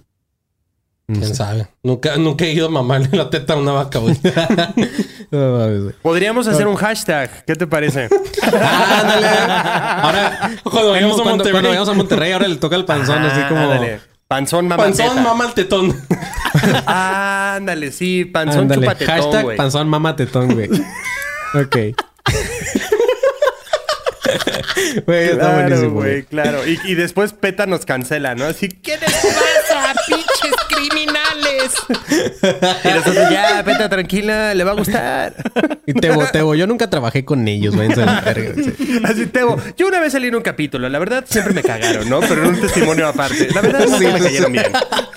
[1.06, 1.66] ¿Quién sabe?
[1.82, 4.16] Nunca, nunca he ido a mamarle la teta a una vaca, güey.
[5.30, 5.94] No mames, güey.
[6.00, 7.44] Podríamos hacer un hashtag.
[7.44, 8.08] ¿Qué te parece?
[8.42, 9.26] Ándale.
[9.28, 11.52] Ahora, Cuando vayamos a cuando, Monterrey.
[11.52, 13.60] cuando vayamos a Monterrey, ahora le toca el panzón, así como.
[13.60, 14.00] Ándale.
[14.28, 15.94] Panzón mamá Panzón, mama el tetón.
[16.86, 18.80] Ándale, sí, panzón Ándale.
[18.82, 19.56] chupatetón, Hashtag güey.
[19.56, 20.68] panzón mama tetón, güey.
[21.54, 21.76] ok.
[25.06, 26.66] Güey, está Claro, buenísimo, güey, claro.
[26.66, 28.44] Y, y después PETA nos cancela, ¿no?
[28.44, 29.94] Así, ¿qué les pasa,
[30.88, 31.72] criminales?
[32.84, 35.34] Y nosotros, ya, PETA, tranquila, le va a gustar.
[35.86, 39.00] Y Tebo, Tebo, yo nunca trabajé con ellos, la verga, sí.
[39.04, 42.20] Así, Tebo, yo una vez salí en un capítulo, la verdad siempre me cagaron, ¿no?
[42.20, 43.48] Pero en un testimonio aparte.
[43.54, 44.66] La verdad sí, me cayeron bien.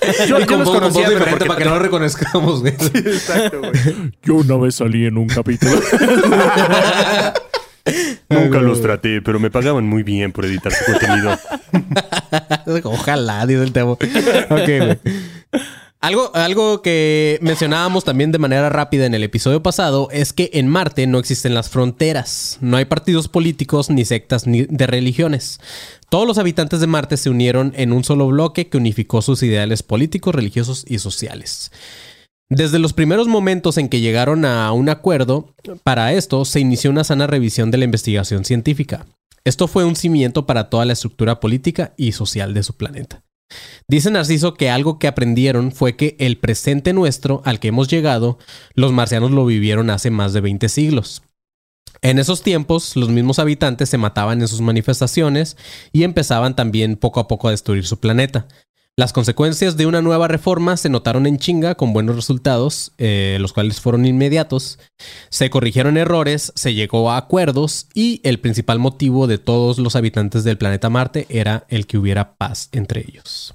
[0.06, 2.60] Yo, Y yo los voz- con voz conocía, pero porque- para que no lo reconozcamos,
[2.60, 2.74] güey.
[2.74, 3.72] Exacto, güey.
[4.22, 5.80] Yo una vez salí en un capítulo.
[8.28, 11.38] Nunca los traté, pero me pagaban muy bien por editar su contenido.
[12.84, 13.92] Ojalá, dice el Tebo.
[13.92, 14.98] Ok.
[16.00, 20.68] Algo, algo que mencionábamos también de manera rápida en el episodio pasado es que en
[20.68, 22.58] Marte no existen las fronteras.
[22.60, 25.58] No hay partidos políticos, ni sectas, ni de religiones.
[26.08, 29.82] Todos los habitantes de Marte se unieron en un solo bloque que unificó sus ideales
[29.82, 31.72] políticos, religiosos y sociales.
[32.50, 37.04] Desde los primeros momentos en que llegaron a un acuerdo, para esto se inició una
[37.04, 39.06] sana revisión de la investigación científica.
[39.44, 43.22] Esto fue un cimiento para toda la estructura política y social de su planeta.
[43.86, 48.38] Dice Narciso que algo que aprendieron fue que el presente nuestro al que hemos llegado,
[48.74, 51.22] los marcianos lo vivieron hace más de 20 siglos.
[52.00, 55.56] En esos tiempos, los mismos habitantes se mataban en sus manifestaciones
[55.92, 58.46] y empezaban también poco a poco a destruir su planeta.
[58.98, 63.52] Las consecuencias de una nueva reforma se notaron en chinga con buenos resultados, eh, los
[63.52, 64.80] cuales fueron inmediatos.
[65.28, 70.42] Se corrigieron errores, se llegó a acuerdos y el principal motivo de todos los habitantes
[70.42, 73.54] del planeta Marte era el que hubiera paz entre ellos.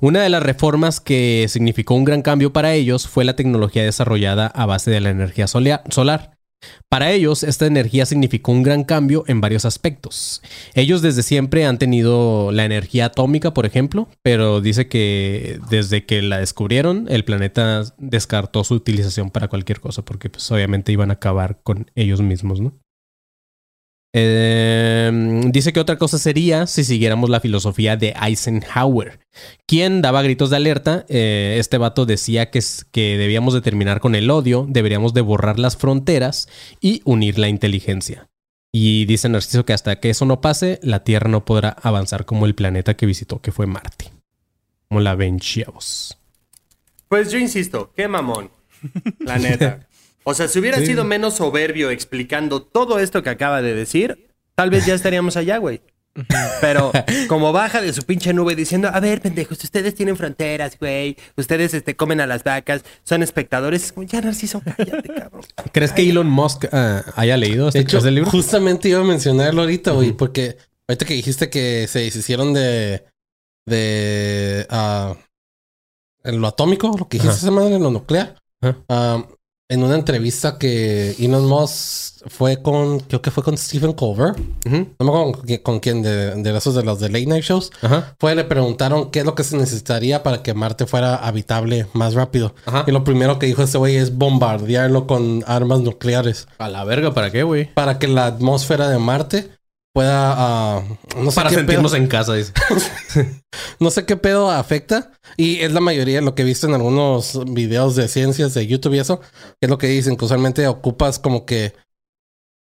[0.00, 4.46] Una de las reformas que significó un gran cambio para ellos fue la tecnología desarrollada
[4.46, 6.39] a base de la energía solar.
[6.88, 10.42] Para ellos, esta energía significó un gran cambio en varios aspectos.
[10.74, 16.22] Ellos desde siempre han tenido la energía atómica, por ejemplo, pero dice que desde que
[16.22, 21.14] la descubrieron, el planeta descartó su utilización para cualquier cosa, porque pues obviamente iban a
[21.14, 22.72] acabar con ellos mismos, ¿no?
[24.12, 29.20] Eh, dice que otra cosa sería si siguiéramos la filosofía de Eisenhower,
[29.66, 31.06] quien daba gritos de alerta.
[31.08, 35.58] Eh, este vato decía que, que debíamos de terminar con el odio, deberíamos de borrar
[35.58, 36.48] las fronteras
[36.80, 38.28] y unir la inteligencia.
[38.72, 42.46] Y dice Narciso que hasta que eso no pase, la Tierra no podrá avanzar como
[42.46, 44.12] el planeta que visitó, que fue Marte.
[44.88, 46.16] Como la ven, chavos.
[47.08, 48.50] Pues yo insisto, qué mamón.
[49.18, 49.86] La neta.
[50.24, 54.70] O sea, si hubiera sido menos soberbio explicando todo esto que acaba de decir, tal
[54.70, 55.80] vez ya estaríamos allá, güey.
[56.60, 56.92] Pero
[57.28, 61.16] como baja de su pinche nube diciendo, a ver, pendejos, ustedes tienen fronteras, güey.
[61.36, 63.84] Ustedes este, comen a las vacas, son espectadores.
[63.84, 65.42] Es como, ya, Narciso, cállate, cabrón.
[65.72, 68.30] ¿Crees que Elon Musk ah, haya leído De este, hecho, este libro?
[68.30, 70.56] justamente iba a mencionarlo ahorita, güey, porque
[70.88, 73.04] ahorita que dijiste que se deshicieron de.
[73.66, 74.66] de.
[74.68, 75.16] ah,
[76.22, 77.46] en lo atómico, lo que dijiste Ajá.
[77.46, 78.36] esa madre, en lo nuclear.
[78.60, 79.26] Ajá.
[79.70, 83.00] En una entrevista que Elon Musk fue con.
[83.00, 84.38] creo que fue con Stephen Colbert.
[84.66, 84.88] Ujú.
[84.98, 87.44] No me acuerdo con, quién- con quién de, de esos de los de late night
[87.44, 87.70] shows.
[87.80, 88.14] Ajá.
[88.18, 92.14] Fue, le preguntaron qué es lo que se necesitaría para que Marte fuera habitable más
[92.14, 92.54] rápido.
[92.66, 92.84] Ajá.
[92.86, 97.14] Y lo primero que dijo ese güey es bombardearlo con armas nucleares A la verga,
[97.14, 97.72] ¿para qué, güey?
[97.72, 99.50] para que la atmósfera de Marte
[99.92, 100.82] pueda ah,
[101.16, 102.52] no sé Para qué sentirnos pedo, en casa, dice.
[103.80, 106.74] no sé qué pedo afecta y es la mayoría de lo que he visto en
[106.74, 110.66] algunos videos de ciencias de YouTube y eso que es lo que dicen que usualmente
[110.68, 111.74] ocupas como que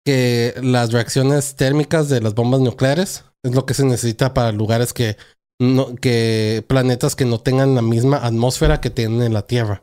[0.05, 4.93] que las reacciones térmicas de las bombas nucleares es lo que se necesita para lugares
[4.93, 5.17] que
[5.59, 9.81] no que planetas que no tengan la misma atmósfera que tienen en la Tierra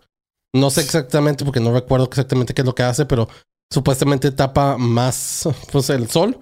[0.54, 3.28] no sé exactamente porque no recuerdo exactamente qué es lo que hace pero
[3.72, 6.38] supuestamente tapa más pues el sol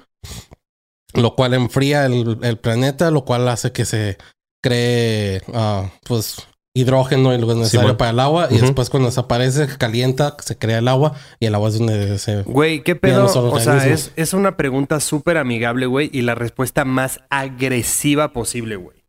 [1.14, 4.18] lo cual enfría el, el planeta, lo cual hace que se
[4.62, 7.96] cree ah, pues hidrógeno y lo necesario Simón.
[7.98, 8.64] para el agua y Ujú.
[8.66, 12.82] después cuando desaparece calienta, se crea el agua y el agua es donde se Güey,
[12.82, 13.26] ¿qué pedo?
[13.26, 18.76] O sea, es, es una pregunta súper amigable, güey, y la respuesta más agresiva posible,
[18.76, 19.01] güey.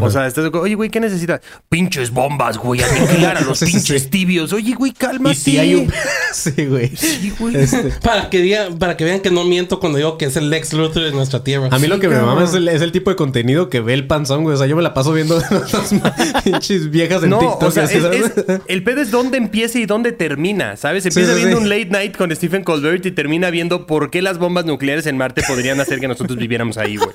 [0.00, 1.40] O sea, estás oye, güey, ¿qué necesitas?
[1.68, 4.08] Pinches bombas, güey, aniquilar a los Sí, pinches sí.
[4.08, 4.52] tibios.
[4.52, 5.36] Oye, güey, cálmate.
[5.36, 5.92] Y si hay un...
[6.32, 6.96] sí, güey.
[6.96, 7.56] Sí, güey.
[7.56, 10.50] Este, para que digan, para que vean que no miento cuando digo que es el
[10.50, 11.68] Lex Luthor de nuestra tierra.
[11.70, 13.94] A mí lo que me mama es el, es el tipo de contenido que ve
[13.94, 14.54] el panzón, güey.
[14.54, 17.62] O sea, yo me la paso viendo las pinches viejas en No, TikTok.
[17.62, 18.32] o sea, así, es-
[18.66, 21.06] el pedo es dónde empieza y dónde termina, ¿sabes?
[21.06, 21.62] Empieza sí, viendo sí.
[21.62, 25.16] un late night con Stephen Colbert y termina viendo por qué las bombas nucleares en
[25.16, 27.10] Marte podrían hacer que nosotros viviéramos ahí, güey.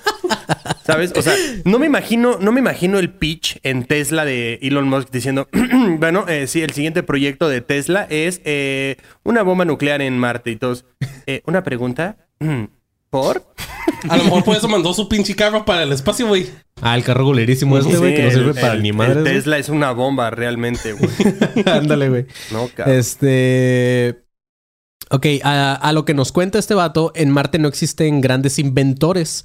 [0.86, 1.14] ¿Sabes?
[1.16, 1.34] O sea,
[1.66, 5.48] no me imagino, no me imagino el pitch en Tesla de Elon Musk diciendo,
[6.00, 10.52] bueno, eh, sí, el siguiente proyecto de Tesla es eh, una bomba nuclear en Marte
[10.52, 10.86] y todos.
[11.28, 12.18] eh, una pregunta.
[13.10, 13.44] ¿Por?
[14.08, 16.48] A lo mejor por eso mandó su pinche carro para el espacio, güey.
[16.82, 18.96] Ah, el carro gulerísimo este, güey, Sí, que no sirve el- para el- ni el
[18.96, 19.24] madre.
[19.24, 21.10] Tesla es una bomba realmente, güey.
[21.66, 22.26] Ándale, güey.
[22.52, 22.96] No, cabrón.
[22.98, 24.24] Este.
[25.12, 29.44] Ok, a, lo que nos cuenta este vato, en Marte no existen grandes inventores,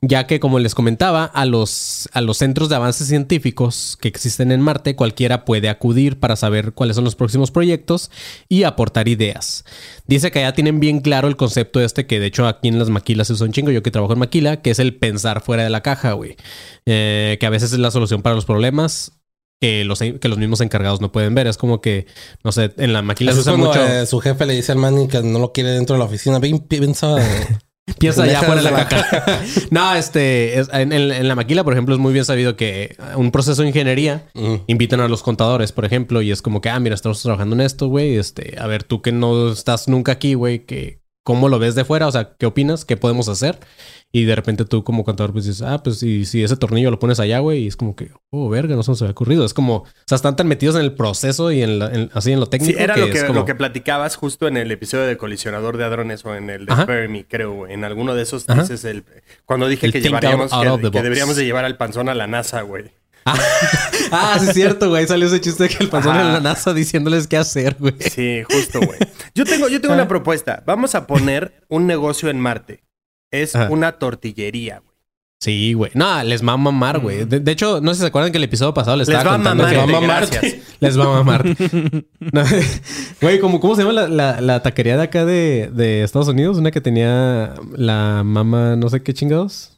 [0.00, 4.50] ya que, como les comentaba, a los, a los centros de avances científicos que existen
[4.50, 8.10] en Marte, cualquiera puede acudir para saber cuáles son los próximos proyectos
[8.48, 9.64] y aportar ideas.
[10.08, 12.90] Dice que ya tienen bien claro el concepto este, que de hecho aquí en las
[12.90, 15.62] maquilas se usa un chingo, yo que trabajo en maquila, que es el pensar fuera
[15.62, 16.34] de la caja, güey.
[16.86, 19.12] Eh, que a veces es la solución para los problemas
[19.60, 21.46] que los, que los mismos encargados no pueden ver.
[21.46, 22.06] Es como que,
[22.42, 23.84] no sé, en la maquila se usa cuando mucho.
[23.86, 26.38] eh, su jefe le dice al man que no lo quiere dentro de la oficina.
[26.38, 27.16] Ven, piensa.
[27.98, 29.42] Piensa ya deja fuera de la la caja.
[29.70, 32.96] no, este, es- en, en- en la maquila, por ejemplo, es muy bien sabido que
[33.14, 34.54] un proceso de ingeniería Mm.
[34.68, 37.60] invitan a los contadores, por ejemplo, y es como que, ah, mira, estamos trabajando en
[37.60, 38.16] esto, güey.
[38.16, 41.84] Este, a ver, tú que no estás nunca aquí, güey, que cómo lo ves de
[41.84, 42.84] fuera, o sea, ¿qué opinas?
[42.84, 43.58] ¿Qué podemos hacer?
[44.12, 47.00] Y de repente tú como contador pues dices, ah, pues si, si ese tornillo lo
[47.00, 49.44] pones allá, güey, y es como que, oh, verga, no se nos había ocurrido.
[49.44, 52.30] Es como, o sea, están tan metidos en el proceso y en, la- en- así
[52.30, 52.76] en lo técnico.
[52.78, 55.78] Sí, era lo es que, como- lo que platicabas justo en el episodio de Colisionador
[55.78, 56.76] de Hadrones o en el de.
[56.86, 57.52] Fermi, creo.
[57.54, 57.72] güey.
[57.72, 59.04] En alguno de esos dices el...
[59.46, 60.52] Cuando dije El que llevaríamos...
[60.52, 62.92] out- que, out deberíamos de llevar al panzón a la NASA, güey.
[63.26, 65.06] Ah, sí es cierto, güey.
[65.06, 66.20] Salió ese chiste que el Ajá.
[66.20, 67.94] en la NASA diciéndoles qué hacer, güey.
[68.00, 68.98] Sí, justo, güey.
[69.34, 70.62] Yo tengo, yo tengo una propuesta.
[70.66, 72.84] Vamos a poner un negocio en Marte.
[73.30, 73.68] Es Ajá.
[73.70, 74.94] una tortillería, güey.
[75.40, 75.90] Sí, güey.
[75.94, 77.24] No, les va a mamar, güey.
[77.24, 79.36] De, de hecho, no sé si se acuerdan que el episodio pasado les, Les estaba
[79.36, 80.28] va a contando mamar.
[80.28, 80.62] que- gente, gracias.
[80.80, 81.44] Les va a mamar.
[83.20, 86.56] Güey, ¿cómo, ¿cómo se llama la, la, la taquería de acá de, de Estados Unidos?
[86.58, 89.73] Una que tenía la mama, no sé qué chingados.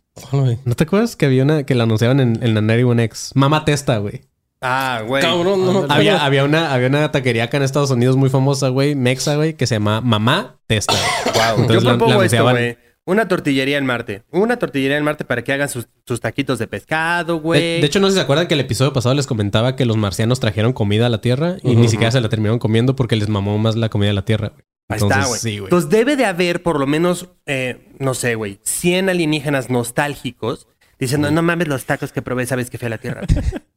[0.65, 3.33] ¿No te acuerdas que había una que la anunciaban en, en la 91X?
[3.35, 4.23] Mama Testa, güey.
[4.63, 5.23] Ah, güey.
[5.23, 5.87] Cabrón, no.
[5.93, 9.55] Había, había, una, había una taquería acá en Estados Unidos muy famosa, güey, mexa, güey,
[9.55, 10.95] que se llama Mamá Testa.
[11.35, 11.61] Wow.
[11.63, 12.79] Entonces Yo la- la propongo esto, güey.
[13.09, 14.25] Una tortillería en Marte.
[14.33, 17.81] Una tortillería en Marte para que hagan sus, sus taquitos de pescado, De, güey.
[17.81, 19.97] de hecho, no sé si se acuerdan que el episodio pasado les comentaba que los
[19.97, 23.29] marcianos trajeron comida a la Tierra y ni siquiera se la terminaron comiendo porque les
[23.29, 24.49] mamó más la comida de la Tierra.
[24.49, 24.65] güey.
[24.89, 25.41] Ahí Entonces, está, güey.
[25.41, 25.65] sí, güey.
[25.65, 30.69] Entonces debe de haber por lo menos, eh, no sé, güey, 100 alienígenas nostálgicos
[30.99, 33.23] diciendo, no mames los tacos que probé, sabes que fue a la Tierra.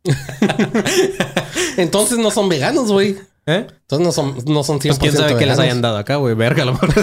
[1.77, 3.17] Entonces no son veganos, güey.
[3.45, 3.65] ¿Eh?
[3.67, 6.35] Entonces no son, no son 100% Pues quién sabe qué les hayan dado acá, güey.
[6.35, 6.93] Verga, lo mejor.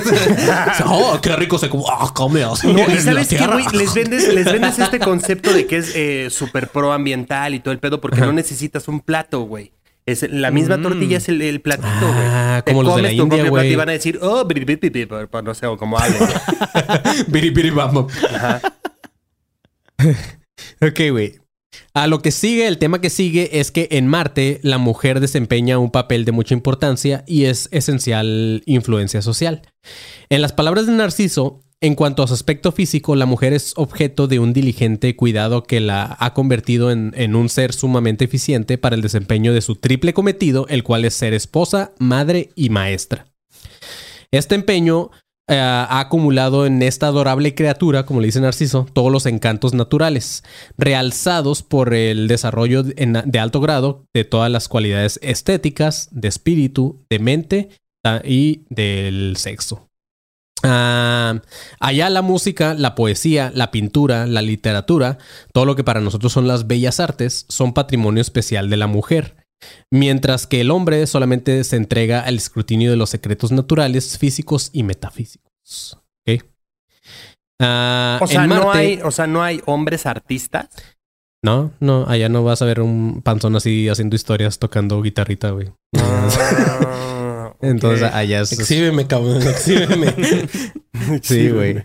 [0.87, 1.85] oh, qué rico se come.
[1.91, 5.79] Ah, come No, y sabes qué, güey, les vendes, les vendes este concepto de que
[5.79, 9.73] es eh, súper pro ambiental y todo el pedo porque no necesitas un plato, güey.
[10.07, 12.27] Es la misma tortilla es el, el platito, güey.
[12.29, 13.73] Ah, como los de la India, güey.
[13.73, 16.21] Y van a decir, oh, biri, biri, biri, biri, por- no sé, o como hablen.
[17.29, 18.13] Biri, biri, vamos.
[20.81, 21.35] ok, güey.
[21.93, 25.79] A lo que sigue, el tema que sigue es que en Marte la mujer desempeña
[25.79, 29.63] un papel de mucha importancia y es esencial influencia social.
[30.29, 34.29] En las palabras de Narciso, en cuanto a su aspecto físico, la mujer es objeto
[34.29, 39.03] de un diligente cuidado que la ha convertido en, un ser sumamente eficiente para el
[39.03, 43.27] desempeño de su triple cometido, el cual es ser esposa, madre y maestra.
[44.31, 45.11] Este empeño
[45.49, 50.45] eh, ha acumulado en esta adorable criatura, como le dice Narciso, todos los encantos naturales,
[50.79, 57.19] realzados por el desarrollo de alto grado de todas las cualidades estéticas, de espíritu, de
[57.19, 57.69] mente
[58.25, 59.87] y del sexo.
[60.67, 61.43] Ah,
[61.81, 65.19] allá la música, la poesía, la pintura, la literatura,
[65.53, 69.37] todo lo que para nosotros son las bellas artes, son patrimonio especial de la mujer.
[69.91, 74.83] Mientras que el hombre solamente se entrega al escrutinio de los secretos naturales, físicos y
[74.83, 75.99] metafísicos.
[76.27, 76.45] ¿Ok?
[77.61, 80.69] Ah, O sea, en no hay, o sea, no hay hombres artistas.
[81.43, 85.73] No, no, allá no vas a ver un panzón así haciendo historias tocando guitarrita, güey.
[87.61, 88.53] Entonces allá es...
[88.53, 90.13] Exhíbeme, cabrón, exhíbeme.
[91.23, 91.85] Sí, güey.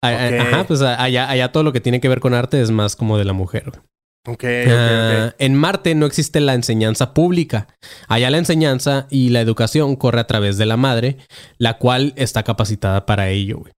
[0.00, 3.18] Ajá, pues allá, allá todo lo que tiene que ver con arte es más como
[3.18, 3.64] de la mujer.
[3.70, 3.80] güey.
[4.28, 5.34] Ok, ok, Ah, ok.
[5.38, 7.68] En Marte no existe la enseñanza pública.
[8.08, 11.18] Allá la enseñanza y la educación corre a través de la madre,
[11.58, 13.58] la cual está capacitada para ello.
[13.58, 13.72] güey.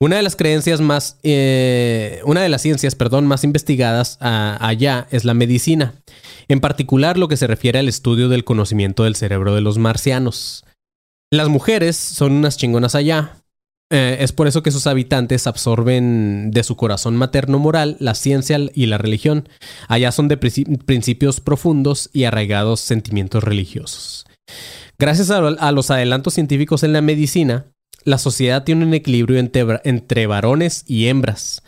[0.00, 5.06] Una de las creencias más, eh, una de las ciencias, perdón, más investigadas ah, allá
[5.10, 5.94] es la medicina.
[6.52, 10.66] En particular, lo que se refiere al estudio del conocimiento del cerebro de los marcianos.
[11.32, 13.38] Las mujeres son unas chingonas allá.
[13.90, 18.58] Eh, es por eso que sus habitantes absorben de su corazón materno moral la ciencia
[18.74, 19.48] y la religión.
[19.88, 24.26] Allá son de princi- principios profundos y arraigados sentimientos religiosos.
[24.98, 27.64] Gracias a, los adelantos científicos en la medicina,
[28.04, 31.62] la sociedad tiene un equilibrio entre varones y hembras.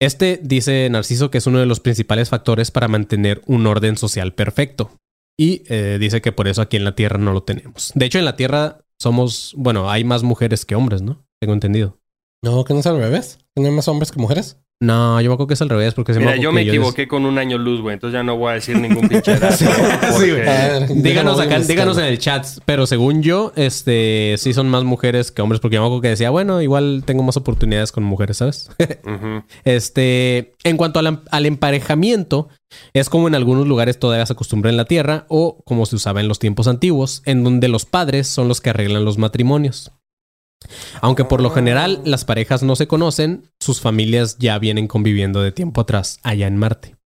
[0.00, 4.32] Este dice Narciso que es uno de los principales factores para mantener un orden social
[4.32, 4.92] perfecto.
[5.38, 7.92] Y eh, dice que por eso aquí en la Tierra no lo tenemos.
[7.94, 11.24] De hecho, en la Tierra somos, bueno, hay más mujeres que hombres, ¿no?
[11.40, 11.98] Tengo entendido.
[12.42, 13.38] No, que no es al revés.
[13.54, 14.58] Que hay más hombres que mujeres.
[14.82, 17.06] No, yo me acuerdo que es al revés, porque se Mira, acuerdo yo me equivoqué
[17.06, 17.92] con un año luz, güey.
[17.92, 19.54] Entonces ya no voy a decir ningún pinche dato.
[19.58, 24.84] Sí, porque- Díganos acá, díganos en el chat, pero según yo, este, sí son más
[24.84, 28.04] mujeres que hombres, porque yo me acuerdo que decía, bueno, igual tengo más oportunidades con
[28.04, 28.70] mujeres, ¿sabes?
[29.64, 32.48] Este, en cuanto al, em- al emparejamiento,
[32.94, 36.20] es como en algunos lugares todavía se acostumbra en la tierra o como se usaba
[36.20, 39.92] en los tiempos antiguos, en donde los padres son los que arreglan los matrimonios.
[41.00, 45.52] Aunque por lo general las parejas no se conocen, sus familias ya vienen conviviendo de
[45.52, 46.96] tiempo atrás allá en Marte.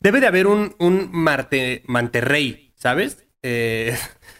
[0.00, 3.24] Debe de haber un, un Marte, Manterrey, ¿sabes?
[3.42, 3.96] Eh,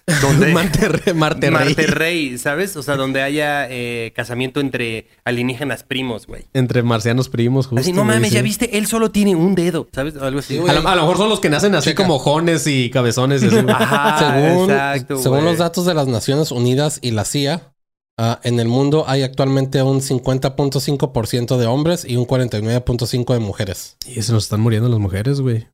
[0.23, 1.67] donde, Marte, Marte Rey.
[1.67, 2.77] Marterrey, ¿sabes?
[2.77, 6.47] O sea, donde haya eh, casamiento entre alienígenas primos, güey.
[6.53, 7.81] Entre marcianos primos, justo.
[7.81, 10.17] Así, no mames, ya viste, él solo tiene un dedo, ¿sabes?
[10.17, 10.55] Algo así.
[10.55, 10.71] Sí, güey.
[10.71, 12.03] A lo, a lo mejor son los que nacen así Checa.
[12.03, 13.43] como jones y cabezones.
[13.43, 13.69] y así, güey.
[13.79, 17.73] Ajá, según exacto, según los datos de las Naciones Unidas y la CIA,
[18.19, 23.97] ah, en el mundo hay actualmente un 50.5% de hombres y un 49.5% de mujeres.
[24.07, 25.67] Y se nos están muriendo las mujeres, güey.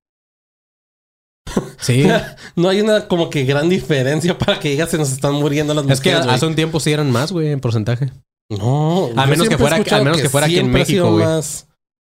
[1.81, 2.07] Sí.
[2.57, 5.89] No hay una como que gran diferencia para que digas se nos están muriendo las
[5.89, 6.33] es que mujeres.
[6.35, 8.13] hace un tiempo sí eran más, güey, en porcentaje.
[8.49, 11.25] No, A menos que fuera- a menos que fuera aquí en México, güey.
[11.25, 11.67] Más,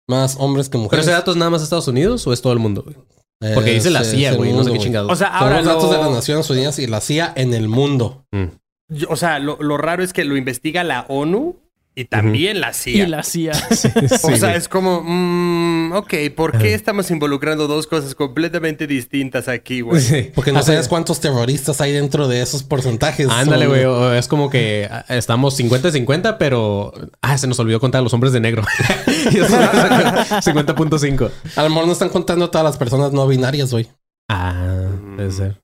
[0.09, 1.07] más hombres que ¿Pero mujeres.
[1.07, 2.97] ese dato es nada más Estados Unidos o es todo el mundo, güey?
[3.55, 5.11] Porque dice la CIA, güey, no sé qué chingados.
[5.11, 7.69] O sea, Son ahora los datos de las Naciones Unidas y la CIA en el
[7.69, 8.25] mundo.
[8.33, 8.45] Mm.
[8.89, 11.61] Yo- o sea, lo, lo raro es que lo investiga la ONU
[11.99, 13.05] y también la CIA.
[13.05, 13.53] Y la CIA.
[14.23, 19.81] o sea, es como, mm, ok, ¿por qué estamos involucrando dos cosas completamente distintas aquí,
[19.81, 20.03] güey?
[20.03, 20.31] Sí.
[20.35, 23.31] Porque no sabes cuántos terroristas hay dentro de esos porcentajes.
[23.31, 24.19] Ándale, güey.
[24.19, 26.93] Es como que ah, estamos 50-50, pero.
[27.23, 28.63] Ah, se nos olvidó contar a los hombres de negro.
[29.33, 31.31] Y eso es 50.5.
[31.57, 33.89] A lo mejor no están contando todas las personas no binarias, güey.
[34.29, 35.63] Ah, puede ser.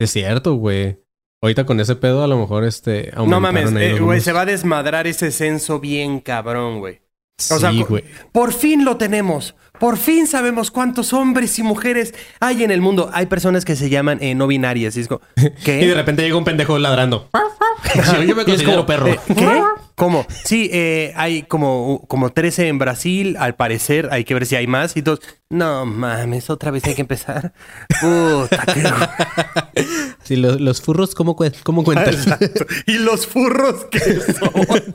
[0.00, 1.03] Es cierto, güey.
[1.44, 3.12] Ahorita con ese pedo, a lo mejor este.
[3.16, 7.02] No mames, eh, güey, se va a desmadrar ese censo bien cabrón, güey.
[7.50, 8.04] O sea, Sí, co- güey.
[8.32, 9.54] por fin lo tenemos.
[9.78, 13.10] Por fin sabemos cuántos hombres y mujeres hay en el mundo.
[13.12, 14.96] Hay personas que se llaman eh, no binarias.
[14.96, 15.20] Y es como,
[15.64, 15.82] ¿qué?
[15.82, 17.28] Y de repente llega un pendejo ladrando.
[18.26, 19.08] Yo me considero como, perro.
[19.08, 19.62] eh, ¿Qué?
[19.96, 20.26] ¿Cómo?
[20.44, 24.08] Sí, eh, hay como, como 13 en Brasil, al parecer.
[24.10, 24.96] Hay que ver si hay más.
[24.96, 25.20] Y todos,
[25.50, 27.52] no mames, otra vez hay que empezar.
[28.00, 29.84] Puta, qué...
[30.24, 32.14] Sí, los, los furros, ¿cómo, cómo cuentan?
[32.14, 32.66] Exacto.
[32.86, 34.94] Y los furros que son.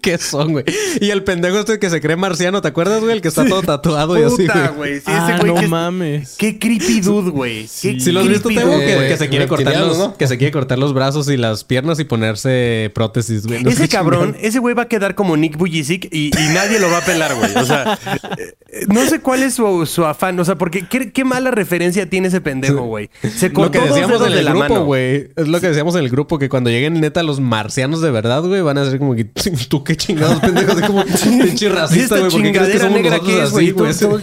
[0.02, 0.64] ¿Qué son, güey?
[1.00, 3.12] Y el pendejo este que se cree marciano, ¿te acuerdas, güey?
[3.12, 4.76] El que está todo tatuado y así, Puta, güey.
[4.76, 4.96] güey.
[5.00, 6.34] Sí, ah, ese güey no que es- mames.
[6.38, 7.62] Qué creepy dude, güey.
[7.80, 10.16] Qué Si lo has visto, Tebo, que, que se quiere cortar los, ¿no?
[10.16, 13.62] que se quiere cortar los brazos y las piernas y ponerse prótesis, güey.
[13.62, 14.44] No Ese cabrón, chingón.
[14.44, 17.34] ese güey va a quedar como Nick Bujicic y, y nadie lo va a pelar,
[17.34, 17.54] güey.
[17.56, 17.98] O sea,
[18.38, 18.54] eh,
[18.88, 20.38] no sé cuál es su, su afán.
[20.40, 23.10] O sea, porque qué, qué mala referencia tiene ese pendejo, güey.
[23.36, 25.28] Se Lo cortó que dos decíamos en de el la grupo, güey.
[25.36, 28.42] Es lo que decíamos en el grupo, que cuando lleguen neta los marcianos de verdad,
[28.42, 29.24] güey, van a ser como que
[29.68, 30.72] tú qué chingados, pendejo.
[30.72, 32.30] Así como pinche ¿Y racista, güey.
[32.30, 33.74] ¿Por qué crees que somos negra qué es, güey?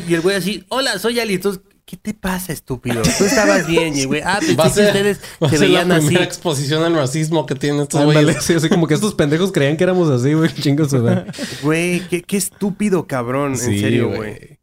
[0.08, 1.36] Y el güey así, hola, soy Ali.
[1.36, 3.02] Entonces, ¿qué te pasa, estúpido?
[3.18, 3.94] Tú estabas bien.
[4.08, 6.06] Güey, ah, pensé que ustedes va se la veían así.
[6.08, 8.44] primera exposición al racismo que tienen estos güeyes.
[8.44, 10.54] sí, así como que estos pendejos creían que éramos así, güey.
[10.54, 10.96] Chingos.
[11.62, 13.54] Güey, qué, qué estúpido cabrón.
[13.54, 14.57] en serio, güey.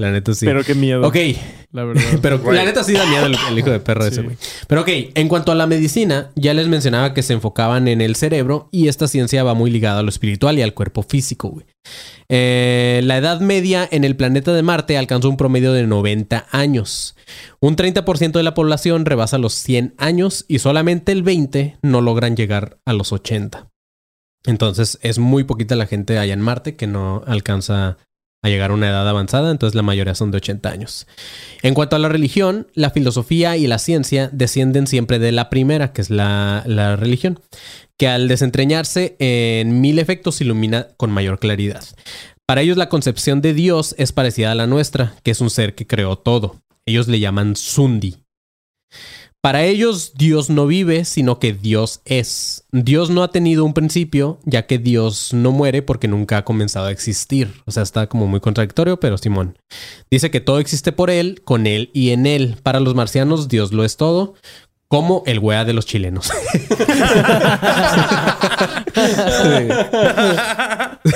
[0.00, 0.46] La neta sí.
[0.46, 1.06] Pero qué miedo.
[1.06, 1.16] Ok.
[1.72, 2.02] La verdad.
[2.22, 2.56] Pero Güey.
[2.56, 4.36] la neta sí da miedo el, el hijo de perro ese, güey.
[4.66, 8.16] Pero ok, en cuanto a la medicina, ya les mencionaba que se enfocaban en el
[8.16, 11.66] cerebro y esta ciencia va muy ligada a lo espiritual y al cuerpo físico, güey.
[12.28, 17.14] Eh, la edad media en el planeta de Marte alcanzó un promedio de 90 años.
[17.60, 22.36] Un 30% de la población rebasa los 100 años y solamente el 20% no logran
[22.36, 23.68] llegar a los 80.
[24.46, 27.98] Entonces es muy poquita la gente allá en Marte que no alcanza
[28.42, 31.06] a llegar a una edad avanzada, entonces la mayoría son de 80 años.
[31.62, 35.92] En cuanto a la religión, la filosofía y la ciencia descienden siempre de la primera,
[35.92, 37.40] que es la, la religión,
[37.98, 41.84] que al desentrañarse en mil efectos ilumina con mayor claridad.
[42.46, 45.74] Para ellos la concepción de Dios es parecida a la nuestra, que es un ser
[45.74, 46.56] que creó todo.
[46.86, 48.16] Ellos le llaman Sundi.
[49.42, 52.64] Para ellos Dios no vive, sino que Dios es.
[52.72, 56.86] Dios no ha tenido un principio, ya que Dios no muere porque nunca ha comenzado
[56.88, 57.50] a existir.
[57.64, 59.56] O sea, está como muy contradictorio, pero Simón.
[60.10, 62.58] Dice que todo existe por Él, con Él y en Él.
[62.62, 64.34] Para los marcianos Dios lo es todo,
[64.88, 66.30] como el wea de los chilenos.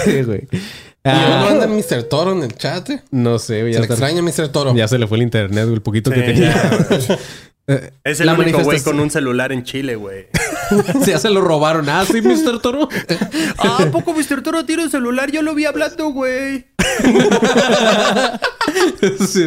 [0.04, 0.48] Sí, güey.
[0.52, 0.58] Y
[1.06, 2.04] Ah, no anda Mr.
[2.04, 2.88] Toro en el chat.
[2.88, 3.02] eh.
[3.10, 4.48] no sé, güey, Se ya, le está- extraña Mr.
[4.50, 4.74] Toro.
[4.74, 7.18] ya se le fue el internet, güey, el poquito que Sí, tenía.
[7.66, 10.26] Eh, Es el la único güey con un celular en Chile, güey.
[11.06, 11.88] ya se lo robaron.
[11.88, 12.60] Ah, sí, Mr.
[12.60, 12.88] Toro.
[13.58, 14.42] Ah, ¿a poco Mr.
[14.42, 15.30] Toro tiene un celular?
[15.30, 16.66] Yo lo vi hablando, güey.
[19.26, 19.44] Sí.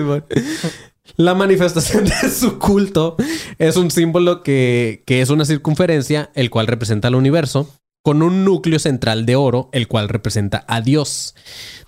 [1.16, 3.16] La manifestación de su culto
[3.58, 7.74] es un símbolo que, que es una circunferencia, el cual representa al universo,
[8.08, 11.36] con un núcleo central de oro, el cual representa a Dios.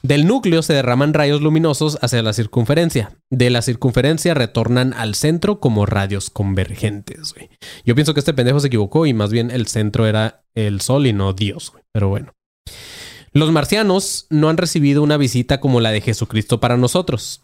[0.04, 3.18] Del núcleo se derraman rayos luminosos hacia la circunferencia.
[3.30, 7.36] De la circunferencia retornan al centro como radios convergentes.
[7.86, 11.08] Yo pienso que este pendejo se equivocó y más bien el centro era el sol
[11.08, 11.72] y no Dios.
[11.94, 12.34] Pero bueno.
[13.32, 17.44] Los marcianos no han recibido una visita como la de Jesucristo para nosotros.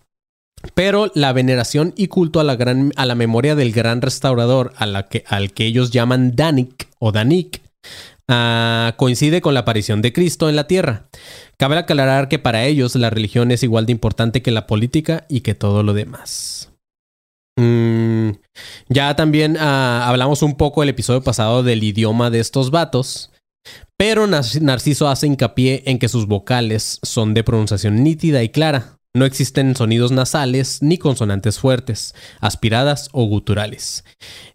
[0.73, 4.85] Pero la veneración y culto a la, gran, a la memoria del gran restaurador, a
[4.85, 7.61] la que, al que ellos llaman Danik o Danik,
[8.29, 11.07] ah, coincide con la aparición de Cristo en la tierra.
[11.57, 15.41] Cabe aclarar que para ellos la religión es igual de importante que la política y
[15.41, 16.71] que todo lo demás.
[17.57, 18.31] Mm,
[18.89, 23.31] ya también ah, hablamos un poco el episodio pasado del idioma de estos vatos.
[23.97, 28.97] Pero Nar- Narciso hace hincapié en que sus vocales son de pronunciación nítida y clara.
[29.15, 34.03] No existen sonidos nasales ni consonantes fuertes, aspiradas o guturales.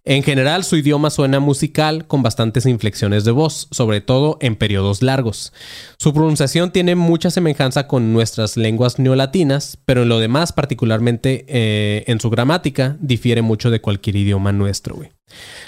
[0.04, 5.00] En general, su idioma suena musical con bastantes inflexiones de voz, sobre todo en periodos
[5.00, 5.54] largos.
[5.98, 12.04] Su pronunciación tiene mucha semejanza con nuestras lenguas neolatinas, pero en lo demás, particularmente eh,
[12.06, 15.00] en su gramática, difiere mucho de cualquier idioma nuestro.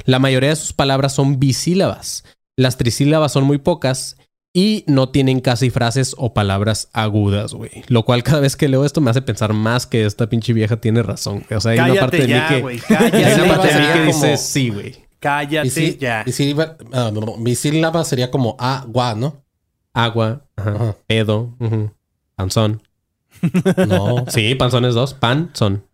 [0.04, 2.24] La mayoría de sus palabras son bisílabas.
[2.58, 4.18] Las trisílabas son muy pocas
[4.54, 7.70] y no tienen casi frases o palabras agudas, güey.
[7.88, 10.76] Lo cual cada vez que leo esto me hace pensar más que esta pinche vieja
[10.76, 11.44] tiene razón.
[11.54, 12.60] O sea, hay una parte Cállate de mí ya, que...
[12.60, 12.76] güey.
[12.88, 13.92] Hay Cállate una parte de mí ya.
[13.94, 14.96] que como- dice sí, güey.
[15.20, 16.24] Cállate ya.
[16.92, 19.42] ah, no, no, bisílaba sería como a, gua, ¿no?
[19.94, 20.96] agua, ajá, Ajá.
[21.06, 21.54] pedo,
[22.34, 22.82] panzón.
[23.88, 24.24] No.
[24.28, 25.84] Sí, panzón es dos, pan, son.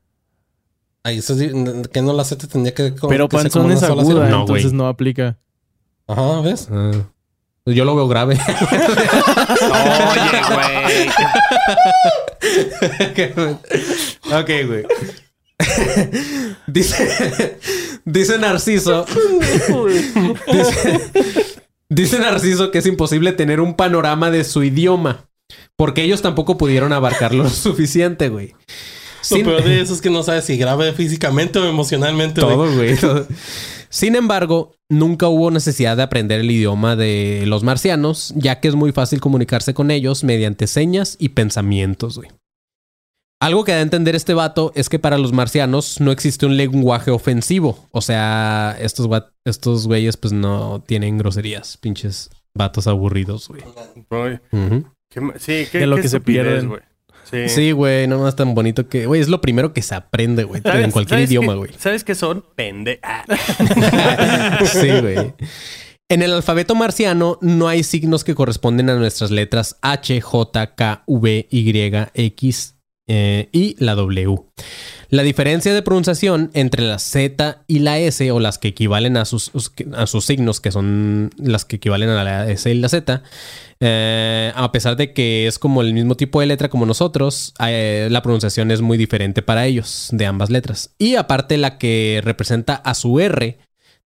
[1.05, 2.95] Ahí se di- que no la Z tendría que.
[3.09, 4.29] Pero que panzón es una sola aguda, sílaba.
[4.31, 5.39] No, entonces no aplica.
[6.07, 6.69] Ajá, ¿ves?
[6.71, 6.93] Ah,
[7.73, 8.39] yo lo veo grave.
[10.11, 10.43] Oye,
[13.35, 13.49] güey.
[14.33, 14.85] ok, güey.
[16.67, 17.59] dice,
[18.05, 19.05] dice Narciso.
[20.53, 21.11] dice,
[21.89, 25.25] dice Narciso que es imposible tener un panorama de su idioma.
[25.77, 28.55] Porque ellos tampoco pudieron abarcarlo lo suficiente, güey.
[29.21, 32.41] Sin- Lo peor de eso es que no sabes si grave físicamente o emocionalmente.
[32.41, 32.55] güey.
[32.57, 32.97] Todo, güey.
[32.97, 33.27] todo.
[33.91, 38.75] Sin embargo, nunca hubo necesidad de aprender el idioma de los marcianos, ya que es
[38.75, 42.31] muy fácil comunicarse con ellos mediante señas y pensamientos, güey.
[43.41, 46.57] Algo que da a entender este vato es que para los marcianos no existe un
[46.57, 47.87] lenguaje ofensivo.
[47.93, 49.09] O sea, estos,
[49.45, 51.77] estos güeyes pues no tienen groserías.
[51.77, 53.63] Pinches vatos aburridos, güey.
[55.39, 56.69] Sí, qué, De lo qué que se pierden.
[56.69, 56.81] güey.
[57.31, 57.49] Sí.
[57.49, 59.07] Sí, güey, no más tan bonito que...
[59.07, 60.63] Güey, es lo primero que se aprende, güey.
[60.63, 61.71] ¿Sabes- En cualquier idioma, güey.
[61.79, 62.45] ¿Sabes qué son?
[62.57, 63.01] Pende.
[63.03, 63.25] ah.
[64.65, 65.35] sí, güey.
[66.09, 71.03] En el alfabeto marciano no hay signos que corresponden a nuestras letras H, J, K,
[71.07, 72.77] V, Y, X
[73.09, 74.37] eh, y la W.
[75.11, 79.25] La diferencia de pronunciación entre la Z y la S, o las que equivalen a
[79.25, 79.51] sus,
[79.97, 83.23] a sus signos, que son las que equivalen a la S y la Z,
[83.81, 88.09] eh, a pesar de que es como el mismo tipo de letra como nosotros, eh,
[88.11, 90.91] la pronunciación es muy diferente para ellos, de ambas letras.
[90.99, 93.59] Y aparte la que representa a su R,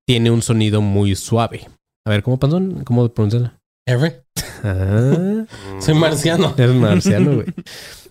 [0.07, 1.69] tiene un sonido muy suave.
[2.07, 2.61] A ver, ¿cómo pasó?
[2.85, 3.59] ¿Cómo pronunciarla?
[3.87, 4.23] R.
[4.65, 5.45] Ah,
[5.81, 6.55] Soy marciano.
[6.57, 7.47] es marciano, güey.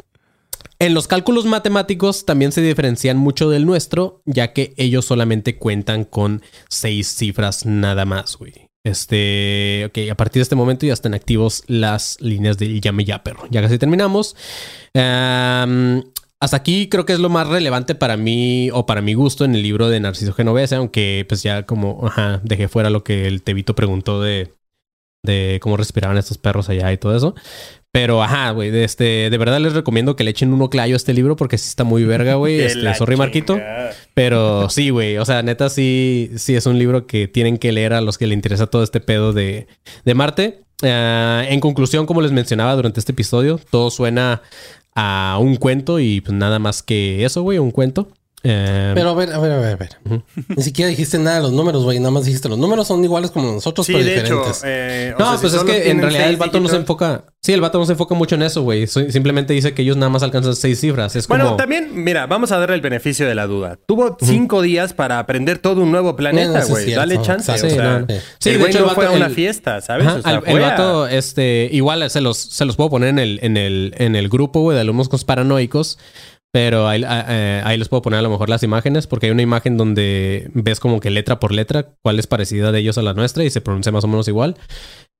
[0.81, 6.05] En los cálculos matemáticos también se diferencian mucho del nuestro, ya que ellos solamente cuentan
[6.05, 8.67] con seis cifras nada más, güey.
[8.83, 13.23] Este, ok, a partir de este momento ya están activos las líneas del llame ya,
[13.23, 13.43] perro.
[13.51, 14.35] Ya casi terminamos.
[14.95, 16.01] Am,
[16.39, 19.53] hasta aquí creo que es lo más relevante para mí o para mi gusto en
[19.53, 23.43] el libro de Narciso Genovese, aunque pues ya como ajá, dejé fuera lo que el
[23.43, 24.51] Tevito preguntó de
[25.61, 27.35] cómo respiraban estos perros allá y todo eso.
[27.91, 30.97] Pero ajá, güey, de, este, de verdad les recomiendo que le echen un oclayo a
[30.97, 32.61] este libro porque sí está muy verga, güey.
[32.71, 33.59] Este, sorry, Marquito.
[34.13, 35.17] Pero sí, güey.
[35.17, 38.27] O sea, neta, sí, sí es un libro que tienen que leer a los que
[38.27, 39.67] le interesa todo este pedo de,
[40.05, 40.61] de Marte.
[40.83, 44.41] Ah, en conclusión, como les mencionaba durante este episodio, todo suena
[44.95, 48.09] a un cuento y pues nada más que eso, güey, un cuento.
[48.43, 50.23] Eh, Pero a ver, a ver, a ver, a ver.
[50.47, 51.99] Ni siquiera dijiste nada de los números, güey.
[51.99, 54.23] Nada más dijiste los números son iguales como nosotros, Sí, pero de hecho.
[54.37, 54.61] diferentes.
[54.65, 56.79] eh, o no, sea, si pues es que en realidad el vato no se dígitos-
[56.81, 57.25] enfoca.
[57.43, 58.85] Sí, el vato no se enfoca mucho en eso, güey.
[58.87, 61.15] Simplemente dice que ellos nada más alcanzan seis cifras.
[61.15, 61.55] Es Bueno, como.
[61.57, 63.77] también, mira, vamos a darle el beneficio de la duda.
[63.85, 66.91] Tuvo cinco días para aprender todo un nuevo planeta, no, güey.
[66.93, 67.51] Dale chance.
[67.51, 70.07] O Sí, sea, el de hecho, no el fue a vato- una el- fiesta, ¿sabes?
[70.07, 72.89] Ajá, O sea, el, el fue a- vato, este, igual se los, se los puedo
[72.89, 75.97] poner en el, en el, en el grupo, güey, de alumnos paranoicos.
[76.53, 79.31] Pero ahí, ah, eh, ahí les puedo poner a lo mejor las imágenes, porque hay
[79.31, 83.01] una imagen donde ves como que letra por letra cuál es parecida de ellos a
[83.01, 84.57] la nuestra y se pronuncia más o menos igual.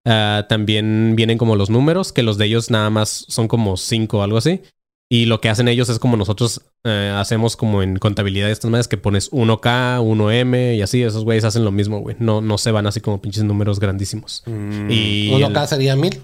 [0.05, 4.19] Ah, también vienen como los números, que los de ellos nada más son como cinco
[4.19, 4.61] o algo así.
[5.09, 8.71] Y lo que hacen ellos es como nosotros eh, hacemos como en contabilidad de estas
[8.71, 11.03] maneras que pones 1K, 1M y así.
[11.03, 12.15] Esos güeyes hacen lo mismo, güey.
[12.19, 14.41] No, no se van así como pinches números grandísimos.
[14.45, 16.15] Mm, Y Uno el- K sería mil.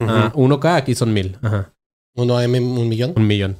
[0.00, 0.10] ujú.
[0.10, 1.38] Ah, 1K aquí son mil.
[1.42, 1.72] Ajá.
[2.16, 3.14] Uno M un millón.
[3.16, 3.56] Un millón.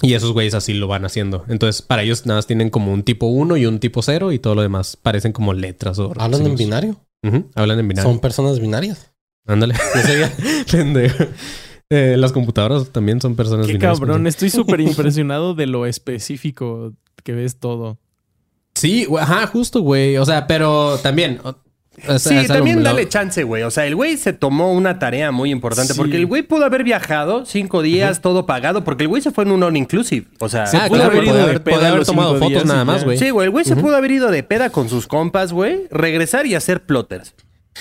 [0.00, 1.44] Y esos güeyes así lo van haciendo.
[1.48, 4.38] Entonces, para ellos nada más tienen como un tipo 1 y un tipo 0 y
[4.38, 6.96] todo lo demás parecen como letras o Hablan en binario.
[7.56, 8.08] Hablan en binario.
[8.08, 9.12] Son personas binarias.
[9.46, 9.74] Ándale.
[9.94, 10.32] Yo sabía.
[10.70, 11.24] Pendejo.
[11.90, 13.98] Eh, las computadoras también son personas Qué binarias.
[13.98, 16.92] cabrón, estoy súper impresionado de lo específico
[17.24, 17.98] que ves todo.
[18.74, 20.16] Sí, ajá, justo, güey.
[20.18, 21.40] O sea, pero también.
[22.18, 23.62] Sí, es también dale chance, güey.
[23.62, 25.98] O sea, el güey se tomó una tarea muy importante Sí.
[25.98, 29.44] porque el güey pudo haber viajado cinco días, todo pagado, porque el güey se fue
[29.44, 30.26] en un all inclusive.
[30.38, 33.18] O sea, Ah, pudo claro, haber ido haber, haber tomado fotos días nada más, güey.
[33.18, 36.46] sí, güey, el güey se pudo haber ido de peda con sus compas, güey, regresar
[36.46, 37.34] y hacer plotters.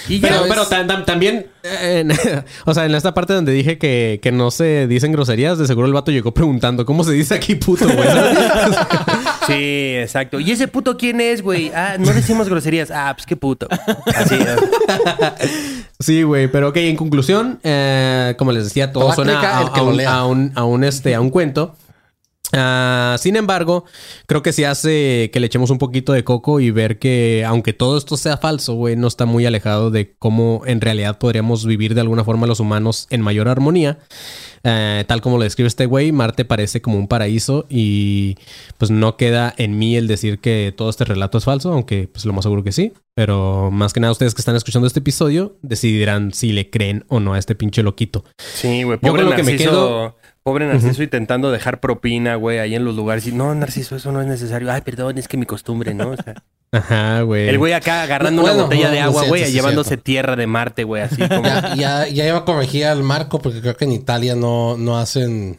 [0.09, 0.27] Y ya.
[0.29, 2.11] Pero, ves- pero tam- también, eh, en-
[2.65, 5.87] o sea, en esta parte donde dije que, que no se dicen groserías, de seguro
[5.87, 8.07] el vato llegó preguntando, ¿cómo se dice aquí puto, güey?
[9.47, 10.41] Sí, exacto.
[10.41, 11.71] ¿Y ese puto quién es, güey?
[11.73, 12.91] Ah, no decimos groserías.
[12.91, 13.67] Ah, pues qué puto.
[14.13, 14.35] Así.
[15.99, 19.39] Sí, güey, pero ok, en conclusión, eh, como les decía, todo suena
[19.81, 21.75] un, a un- a un, este, a un cuento.
[22.53, 23.83] Ah, sin embargo,
[24.25, 27.73] creo que sí hace que le echemos un poquito de coco y ver que, aunque
[27.73, 31.93] todo esto sea falso, güey, no está muy alejado de cómo en realidad podríamos vivir
[31.93, 33.99] de alguna forma los humanos en mayor armonía.
[34.63, 38.35] Eh, tal como lo describe este güey, Marte parece como un paraíso y
[38.77, 42.25] pues no queda en mí el decir que todo este relato es falso, aunque pues
[42.25, 42.93] lo más seguro que sí.
[43.13, 47.19] Pero más que nada, ustedes que están escuchando este episodio decidirán si le creen o
[47.19, 48.23] no a este pinche loquito.
[48.37, 48.99] Sí, güey.
[49.01, 50.15] Yo Pobre lo que me quedo-
[50.47, 53.27] Pobre Narciso intentando dejar propina, güey, ahí en los lugares.
[53.27, 54.71] Y, no, Narciso, eso no es necesario.
[54.71, 56.11] Ay, perdón, es que mi costumbre, ¿no?
[56.11, 56.41] O sea,
[56.71, 57.49] Ajá, güey.
[57.49, 60.03] el güey acá agarrando Bueno, una botella no, de agua, güey, sí llevándose cierto.
[60.05, 61.43] tierra de Marte, güey, así como...
[61.43, 64.97] Ya, ya, ya iba a corregir al Marco porque creo que en Italia no, no
[64.97, 65.57] hacen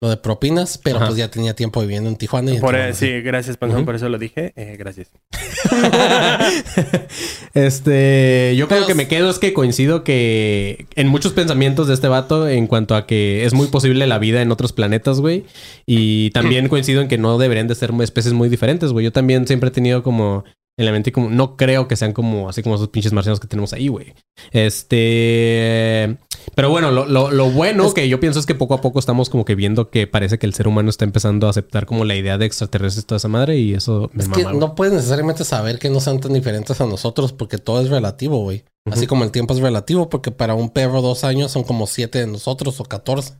[0.00, 1.06] lo de propinas, pero Ajá.
[1.06, 2.52] pues ya tenía tiempo viviendo en Tijuana.
[2.52, 4.52] Y en Por, Tijuana, eh, sí, gracias, Panzón, por eso lo dije.
[4.54, 5.10] Eh, gracias.
[7.54, 12.06] este, yo creo que me quedo es que coincido que en muchos pensamientos de este
[12.06, 15.44] vato en cuanto a que es muy posible la vida en otros planetas, güey.
[15.84, 19.04] Y también coincido en que no deberían de ser especies muy diferentes, güey.
[19.04, 20.44] Yo también siempre he tenido como
[20.78, 23.46] en la mente como no creo que sean como así como esos pinches marcianos que
[23.48, 24.14] tenemos ahí, güey.
[24.52, 26.16] Este,
[26.54, 29.28] pero bueno, lo, lo- lo bueno que yo pienso es que poco a poco estamos
[29.28, 32.16] como que viendo que parece que el ser humano está empezando a aceptar como la
[32.16, 35.44] idea de extraterrestres toda esa madre y eso me Es mama, que no puedes necesariamente
[35.44, 38.64] saber que no sean tan diferentes a nosotros porque todo es relativo, güey.
[38.90, 42.20] Así como el tiempo es relativo porque para un perro dos años son como siete
[42.20, 43.34] de nosotros o catorce.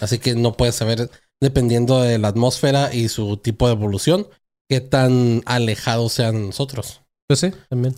[0.00, 4.28] Así que no puedes saber, dependiendo de la atmósfera y su tipo de evolución,
[4.68, 7.02] qué tan alejados sean nosotros.
[7.28, 7.94] Pues sí, también.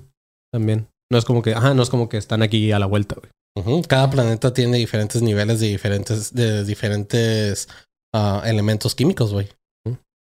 [0.52, 0.88] También.
[1.10, 3.82] No es como que, ajá, no es como que están aquí a la vuelta, güey.
[3.88, 7.68] Cada planeta tiene diferentes niveles de diferentes, de diferentes
[8.14, 9.48] ah, elementos químicos, güey.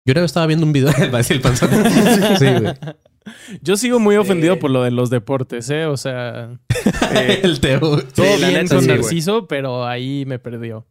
[0.07, 1.71] Yo una vez estaba viendo un video de decir el panzón.
[2.39, 2.75] sí, güey.
[3.63, 5.87] Yo sigo muy ofendido por lo de los deportes, ¿eh?
[5.87, 6.59] O sea,
[7.43, 7.81] el Teo.
[7.81, 9.01] todo Sí, bien neta, con sí, güey.
[9.01, 10.87] Narciso, pero ahí me perdió.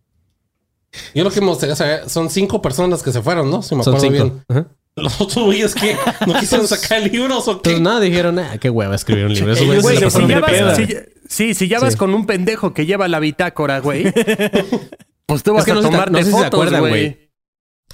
[1.14, 3.62] Yo lo que me gustaría saber, son cinco personas que se fueron, ¿no?
[3.62, 4.30] Si me Son acuerdo cinco.
[4.32, 4.46] bien.
[4.50, 4.68] Ajá.
[4.96, 5.96] Los otros güeyes que
[6.28, 7.80] no quisieron sacar libros o qué.
[7.80, 9.54] nada, dijeron, ah, qué hueva escribir un libro.
[9.54, 12.00] Eso, güey, Güey, si ya vas, si ya- sí, si ya vas Sí.
[12.00, 14.04] con un pendejo que lleva la bitácora, güey,
[15.26, 16.92] pues tú Es vas que a no tomarte no sé si se fotos, acuerdan, güey.
[16.92, 17.30] güey.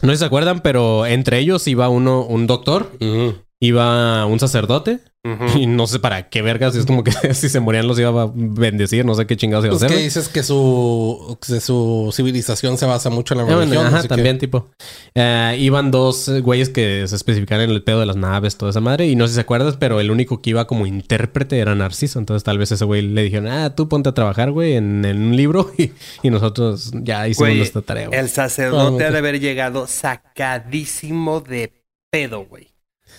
[0.01, 3.35] No sé si se acuerdan, pero entre ellos iba uno, un doctor, Ujú.
[3.61, 5.59] Iba un sacerdote, Ujú.
[5.59, 8.31] y no sé para qué vergas, es como que si se morían los iba a
[8.33, 9.89] bendecir, no sé qué chingados iba a Pues hacer.
[9.89, 10.05] que güey.
[10.05, 13.85] dices que su, que su civilización se basa mucho en la Ah, bueno, religión.
[13.87, 14.69] ajá, así que- también, tipo.
[15.15, 18.79] Eh, iban dos güeyes que se especificaban en el pedo de las naves, toda esa
[18.79, 19.07] madre.
[19.07, 22.17] Y no sé si se acuerdas, pero el único que iba como intérprete era Narciso.
[22.17, 25.17] Entonces, tal vez ese güey le dijeron, ah, tú ponte a trabajar, güey, en, en
[25.21, 25.69] un libro.
[25.77, 25.91] Y,
[26.23, 28.17] y nosotros ya hicimos Güey, nuestra tarea, güey.
[28.19, 31.73] el sacerdote ha de haber llegado sacadísimo de
[32.09, 32.68] pedo, güey.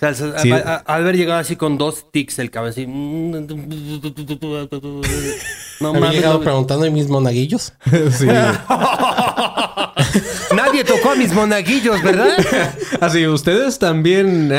[0.01, 0.49] Sea, Sí.
[0.49, 2.85] de haber llegado así con dos tics el cabrón así.
[5.79, 6.11] No mames.
[6.13, 7.73] llegado no- preguntando de mis monaguillos.
[8.11, 8.25] sí.
[10.55, 12.29] Nadie tocó a mis monaguillos, ¿verdad?
[12.99, 14.51] Así, ustedes también.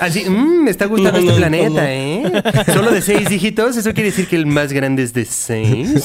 [0.00, 1.82] Así, "Mm, me está gustando No, este no, planeta, no, no.
[1.82, 2.22] ¿eh?
[2.72, 6.04] Solo de seis dígitos, eso quiere decir que el más grande es de seis.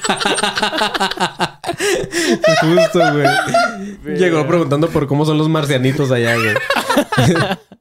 [2.60, 3.26] Justo, güey.
[4.18, 6.54] Llegó preguntando por cómo son los marcianitos allá, güey.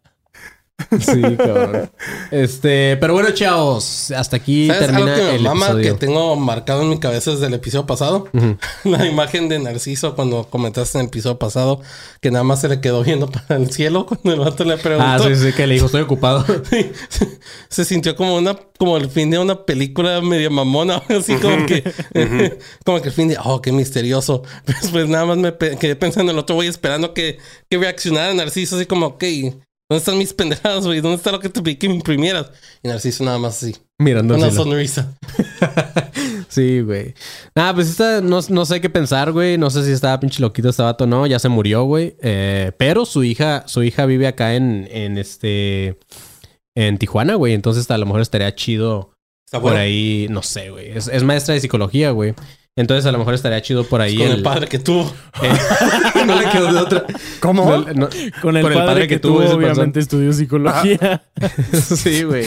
[0.99, 1.89] Sí, cabrón.
[2.31, 5.93] Este, pero bueno, chavos, hasta aquí ¿Sabes termina algo que me el mama episodio.
[5.93, 8.27] que tengo marcado en mi cabeza desde el episodio pasado?
[8.83, 11.81] La imagen de Narciso cuando comentaste en el episodio pasado
[12.21, 15.05] que nada más se le quedó viendo para el cielo cuando el vato le preguntó.
[15.09, 16.45] Ah, sí, sí, que le dijo, estoy ocupado.
[17.69, 21.83] se sintió como una como el fin de una película medio mamona así como que
[22.85, 26.31] como que el fin de oh qué misterioso después nada más me pe- quedé pensando
[26.31, 27.37] en el otro güey esperando que,
[27.69, 29.23] que reaccionara Narciso así como ok
[29.89, 31.01] ¿dónde están mis pendejadas güey?
[31.01, 32.51] ¿dónde está lo que te pedí que me imprimieras?
[32.83, 35.17] y Narciso nada más así Mirando una sonrisa
[36.49, 37.13] Sí, güey.
[37.53, 39.57] Ah, pues esta, no, no sé qué pensar, güey.
[39.57, 41.27] No sé si estaba pinche loquito este vato o no.
[41.27, 42.15] Ya se murió, güey.
[42.21, 45.99] Eh, pero su hija, su hija vive acá en, en este.
[46.75, 47.53] En Tijuana, güey.
[47.53, 49.13] Entonces a lo mejor estaría chido
[49.51, 50.27] por ahí.
[50.29, 50.89] No sé, güey.
[50.89, 52.33] Es, es maestra de psicología, güey.
[52.79, 54.15] Entonces a lo mejor estaría chido por ahí.
[54.17, 55.13] con el el- padre que tuvo
[55.43, 55.49] eh,
[56.25, 57.03] no le quedó de otra.
[57.41, 57.65] ¿Cómo?
[57.65, 58.09] No, no-
[58.41, 61.21] Con el, padre, que, tuvo, obviamente estudió psicología.
[61.73, 62.45] sí, güey.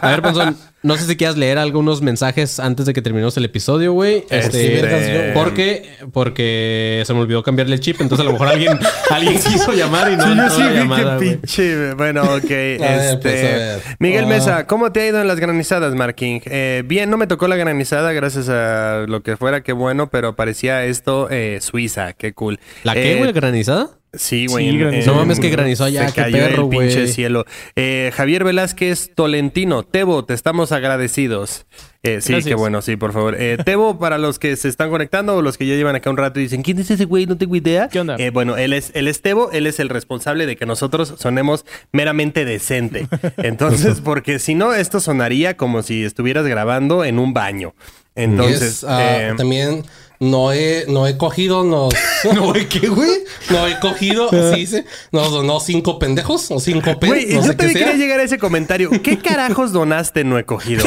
[0.00, 3.44] A ver, Panzón, no sé si quieras leer algunos mensajes antes de que terminemos el
[3.44, 4.24] episodio, güey.
[4.30, 8.76] Este, Este- porque, porque se me olvidó cambiarle el chip, entonces a lo mejor alguien,
[9.10, 11.94] alguien quiso llamar y no Sí, yo sí vi llamada, que pinche.
[11.94, 12.48] Bueno, ok.
[12.48, 12.78] ver,
[13.22, 13.82] pues, este, a ver.
[14.00, 14.28] Miguel Ah.
[14.28, 16.40] Mesa, ¿cómo te ha ido en las granizadas, Marking?
[16.46, 20.34] Eh, bien, no me tocó la granizada, gracias a lo que fuera, qué bueno, pero
[20.34, 22.58] parecía esto eh, Suiza, qué cool.
[22.84, 23.32] ¿La qué, Eh, güey?
[23.32, 23.90] ¿Granizada?
[24.14, 24.70] Sí, güey.
[24.70, 25.06] Sí.
[25.06, 27.08] No mames, que granizó allá, Se qué cayó perro, el pinche güey.
[27.08, 27.46] cielo.
[27.76, 31.64] Eh, Javier Velázquez Tolentino, Tebo, te estamos agradecidos.
[32.02, 32.44] Eh, sí, Gracias.
[32.44, 33.36] qué bueno, sí, por favor.
[33.38, 36.18] Eh, Tebo, para los que se están conectando o los que ya llevan acá un
[36.18, 37.24] rato y dicen, ¿quién es ese güey?
[37.26, 37.88] No tengo idea.
[37.88, 38.16] ¿Qué onda?
[38.18, 41.64] Eh, bueno, él es, él es Tebo, él es el responsable de que nosotros sonemos
[41.92, 43.06] meramente decente.
[43.38, 47.74] Entonces, porque si no, esto sonaría como si estuvieras grabando en un baño.
[48.14, 49.00] Entonces, es, ah,
[49.30, 49.84] eh, también
[50.22, 51.92] no he, no he cogido, nos.
[52.34, 53.10] No, ¿qué, güey?
[53.50, 54.84] No he cogido, así dice.
[55.10, 57.08] Nos donó cinco pendejos o cinco pendejos.
[57.24, 58.90] Güey, no yo sé también quería llegar a ese comentario.
[59.02, 60.84] ¿Qué carajos donaste no he cogido?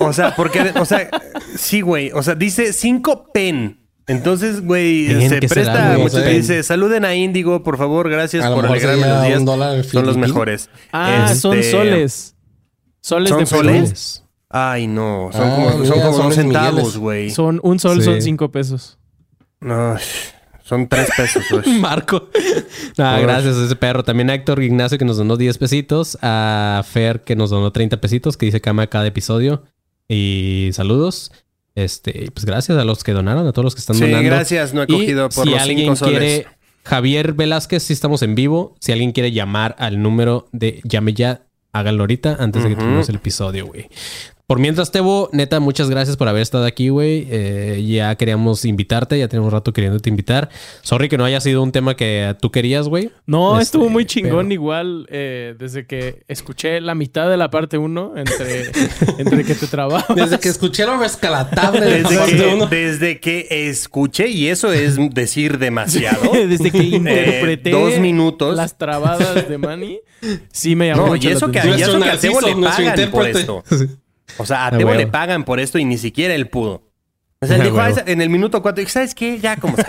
[0.00, 1.08] O sea, porque, o sea,
[1.56, 2.10] sí, güey.
[2.12, 3.78] O sea, dice cinco pen.
[4.08, 6.02] Entonces, güey, se ¿qué será, presta güey?
[6.02, 6.16] mucho.
[6.18, 6.28] No sé.
[6.28, 9.38] Te dice, saluden a Índigo, por favor, gracias por alegrarme los días.
[9.38, 10.68] un dólar Son los mejores.
[10.92, 12.34] Ah, son Este, soles.
[13.00, 14.21] Soles ¿Son de soles?
[14.52, 15.30] Ay, no.
[15.32, 17.30] Son Ah, como, son mira, como son dos centavos, güey.
[17.30, 18.04] Son un sol, Sí.
[18.04, 18.98] son cinco pesos.
[19.60, 19.96] No,
[20.62, 21.78] son tres pesos, güey.
[21.80, 22.28] Marco.
[22.96, 24.04] Gracias a ese perro.
[24.04, 26.18] También a Héctor Ignacio que nos donó 10 pesitos.
[26.20, 29.62] A Fer que nos donó 30 pesitos, que dice cama cada episodio.
[30.08, 31.32] Y saludos.
[31.74, 34.26] Este, y pues gracias a los que donaron, a todos los que están Sí, donando.
[34.28, 34.74] gracias.
[34.74, 36.18] No he Y cogido por si los alguien cinco soles.
[36.18, 36.46] quiere,
[36.84, 38.74] Javier Velázquez, si estamos en vivo.
[38.80, 43.08] Si alguien quiere llamar al número de llame ya, háganlo ahorita antes de que terminemos
[43.08, 43.88] el episodio, güey.
[44.46, 47.26] Por mientras, Tebo, neta, muchas gracias por haber estado aquí, güey.
[47.30, 50.50] Eh, ya queríamos invitarte, ya tenemos rato queriéndote invitar.
[50.82, 53.10] Sorry que no haya sido un tema que tú querías, güey.
[53.24, 57.50] No, Este, estuvo muy chingón pero- igual eh, desde que escuché la mitad de la
[57.50, 58.72] parte 1 entre,
[59.18, 60.04] entre que te trababas.
[60.14, 62.66] Desde que escuché lo rescalatable de Desde que, uno.
[62.66, 66.30] desde que escuché, y eso es decir demasiado.
[66.46, 68.54] Desde que interpreté dos minutos.
[68.54, 70.00] las trabadas de Manny,
[70.52, 71.78] sí me llamó No, y mucho la eso que, atención.
[71.78, 73.64] y eso que a Tebo le pagan por esto.
[74.38, 76.90] O sea, a Ah, Tebo le pagan por esto y ni siquiera él pudo.
[77.40, 77.80] O sea, él Ah, dijo.
[77.80, 79.38] "Ah, esa- en el minuto cuatro, ¿sabes qué?
[79.38, 79.76] Ya, como.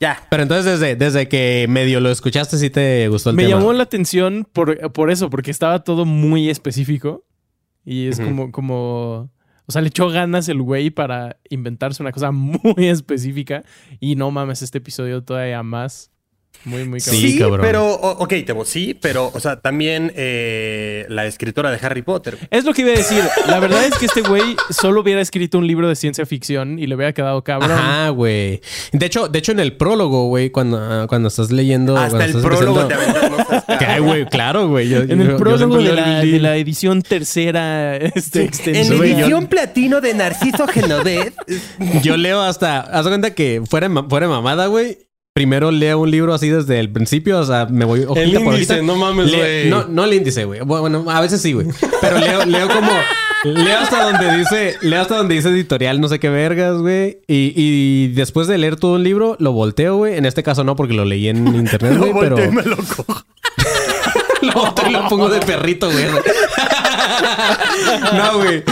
[0.00, 0.20] Ya.
[0.28, 3.56] Pero entonces, desde, desde que medio lo escuchaste, sí te gustó el Me tema.
[3.58, 7.24] llamó la atención por, por eso, porque estaba todo muy específico.
[7.84, 9.30] Y es como, como.
[9.66, 13.62] O sea, le echó ganas el güey para inventarse una cosa muy específica.
[14.00, 16.10] Y no mames, este episodio todavía más.
[16.64, 17.20] Muy, muy cabrón.
[17.20, 17.60] Sí, Sí, cabrón.
[17.62, 22.38] pero, ok, Tebo, sí, pero, o sea, también eh, la escritora de Harry Potter.
[22.50, 23.22] Es lo que iba a decir.
[23.46, 26.86] La verdad es que este güey solo hubiera escrito un libro de ciencia ficción y
[26.86, 27.72] le hubiera quedado cabrón.
[27.72, 28.60] Ajá, güey.
[28.92, 31.96] De hecho, de hecho, en el prólogo, güey, cuando, ah, cuando estás leyendo.
[31.96, 32.94] Hasta el estás prólogo te
[33.86, 34.88] ay, güey, claro, güey.
[34.88, 38.46] Yo- En yo- el yo prólogo de la, el- de la edición tercera este, En
[38.46, 38.96] extensión.
[38.96, 41.32] güey, yo- edición platino de Narciso Genovés.
[42.02, 42.80] Yo leo hasta.
[42.80, 44.98] Haz cuenta que fuera, fuera mamada, güey.
[45.34, 47.40] Primero leo un libro así desde el principio.
[47.40, 48.86] O sea, me voy hojita El por índice, hojita.
[48.86, 49.68] no mames, Le- güey.
[49.68, 50.60] No, no el índice, güey.
[50.60, 51.66] Bueno, a veces sí, güey.
[52.00, 52.92] Pero leo, leo como.
[53.42, 54.76] Leo hasta donde dice.
[54.82, 57.18] Leo hasta donde dice editorial, no sé qué vergas, güey.
[57.26, 60.16] Y, y después de leer todo un libro, lo volteo, güey.
[60.16, 62.14] En este caso no, porque lo leí en internet, Lo güey.
[62.20, 62.36] Pero.
[62.36, 63.04] volteo y me lo cojo.
[64.42, 66.04] Lo volteo y lo pongo de perrito, güey.
[68.14, 68.62] No, güey.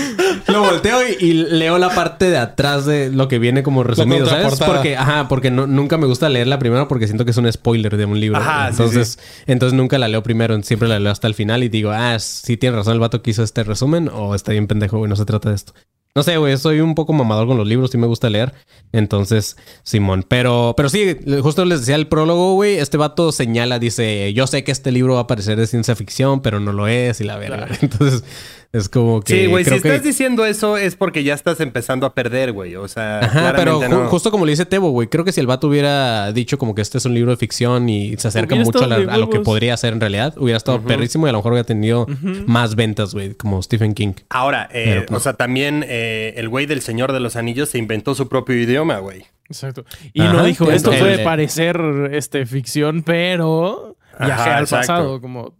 [0.49, 4.27] Lo volteo y, y leo la parte de atrás de lo que viene como resumido,
[4.27, 4.59] ¿sabes?
[4.59, 7.51] Porque, ajá, porque no- nunca me gusta leer la primera porque siento que es un
[7.53, 8.39] spoiler de un libro.
[8.39, 11.69] Ajá, sí, entonces, entonces nunca la leo primero, siempre la leo hasta el final y
[11.69, 14.99] digo, ah, sí tiene razón el vato que hizo este resumen o está bien pendejo,
[14.99, 15.73] güey, no se trata de esto.
[16.15, 18.53] No sé, güey, soy un poco mamador con los libros, sí me gusta leer.
[18.93, 20.27] Entonces, Simón.
[20.29, 22.77] Pero, pero sí, justo les decía el prólogo, güey.
[22.77, 26.43] Este vato señala, dice, yo sé que este libro va a parecer de ciencia ficción,
[26.43, 27.67] pero no lo es y la verga.
[27.81, 28.25] Entonces,
[28.73, 29.35] es como que.
[29.35, 32.75] Sí, güey, si que- estás diciendo eso es porque ya estás empezando a perder, güey.
[32.77, 34.09] O sea, Ajá, pero claramente ju- no.
[34.09, 36.81] justo como le dice Tebo, güey, creo que si el vato hubiera dicho como que
[36.83, 39.41] este es un libro de ficción y se acerca Hubiera mucho a, la- lo que
[39.41, 42.07] podría ser en realidad, hubiera estado perrísimo y a lo mejor hubiera tenido
[42.47, 44.15] más ventas, güey, como Stephen King.
[44.31, 47.69] Ahora, eh, Pero, pues, o sea, también eh, el güey del Señor de los Anillos
[47.69, 49.25] se inventó su propio idioma, güey.
[49.49, 49.85] Exacto.
[50.15, 50.33] Y Ajá.
[50.33, 51.79] no dijo, esto puede el- parecer
[52.13, 54.87] este, ficción, pero viaje Ajá, al exacto.
[54.87, 55.21] pasado.
[55.21, 55.55] Como,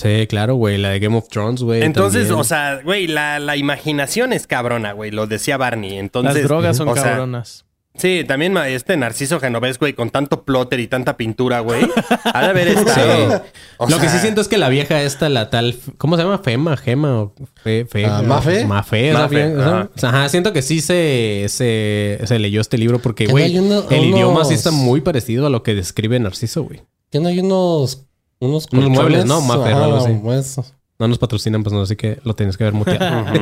[0.00, 1.82] Sí, claro, güey, la de Game of Thrones, güey.
[1.82, 2.40] Entonces, también.
[2.40, 5.10] o sea, güey, la, la imaginación es cabrona, güey.
[5.10, 5.98] Lo decía Barney.
[5.98, 7.64] Entonces, las drogas son sea, cabronas.
[7.96, 11.82] Sí, también este Narciso Genovés, güey, con tanto plotter y tanta pintura, güey.
[12.24, 13.42] Ha de haber estado.
[13.88, 16.38] lo que sí siento es que la vieja esta, la tal, ¿cómo se llama?
[16.38, 18.64] Fema, Gema o Fe, fe, Ah, ¿Mafe?
[18.64, 19.90] Mafe, ajá.
[20.02, 24.04] Ajá, siento que sí se, se, se leyó este libro porque, Que güey, uno- el
[24.04, 26.82] idioma sí está muy parecido a lo que describe Narciso, güey.
[27.10, 28.06] ¿Qué no hay unos...
[28.40, 29.26] Unos, Unos muebles, colchones?
[29.26, 29.40] ¿no?
[29.42, 30.79] Maffer, Ajá, algo así.
[31.00, 33.24] No nos patrocinan, pues no, así que lo tienes que ver muteado.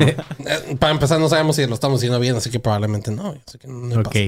[0.49, 3.35] Eh, para empezar, no sabemos si lo estamos haciendo bien, así que probablemente no.
[3.47, 4.05] Así que no Ok.
[4.05, 4.21] pasa.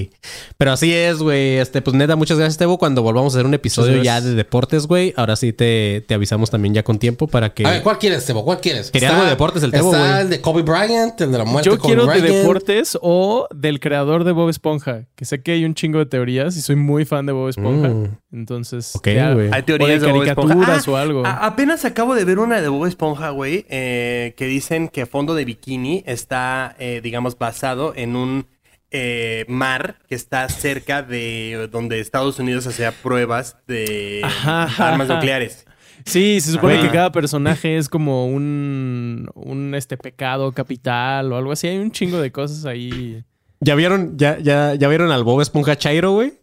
[0.57, 1.57] Pero así es, güey.
[1.57, 2.77] Este, pues neta, muchas gracias, Tebo.
[2.77, 6.51] Cuando volvamos a hacer un episodio ya de deportes, güey, ahora sí te, te avisamos
[6.51, 7.65] también ya con tiempo para que.
[7.65, 8.43] A ver, ¿cuál quieres, Tebo?
[8.43, 8.91] ¿Cuál quieres?
[8.91, 10.21] Quería algo de deportes, el Tebo, Está güey.
[10.21, 13.47] el de Kobe Bryant, el de la muerte Yo de Kobe quiero de deportes o
[13.55, 16.75] del creador de Bob Esponja, que sé que hay un chingo de teorías y soy
[16.75, 17.87] muy fan de Bob Esponja.
[17.89, 18.17] Mm.
[18.33, 19.29] Entonces, ya-.
[19.31, 20.53] Hay o teorías de de Bob Esponja.
[20.55, 21.25] caricaturas Ah, o algo.
[21.25, 25.35] a- apenas acabo de ver una de Bob Esponja, güey, eh, que dicen que Fondo
[25.35, 28.47] de Bikini está, eh, digamos, basado en un
[28.89, 35.15] eh, mar que está cerca de donde Estados Unidos hacía pruebas de Ajá, armas ajá.
[35.15, 35.65] nucleares.
[36.05, 41.51] Sí, se supone que cada personaje es como un, un este pecado capital o algo
[41.51, 41.67] así.
[41.67, 43.23] Hay un chingo de cosas ahí
[43.63, 46.33] ¿Ya vieron, ya, ya, ya vieron al Bob Esponja Chairo, güey?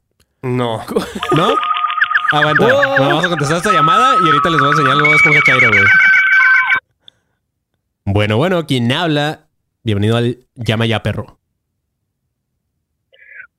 [0.40, 0.80] No.
[1.36, 1.54] ¿No?
[2.30, 2.64] Aguanta.
[2.64, 5.40] Bueno, vamos a contestar esta llamada y ahorita les voy a enseñar al Bob Esponja
[5.44, 5.82] Chairo, güey.
[8.10, 9.48] Bueno, bueno, quien habla,
[9.84, 11.38] bienvenido al Llama Ya Perro.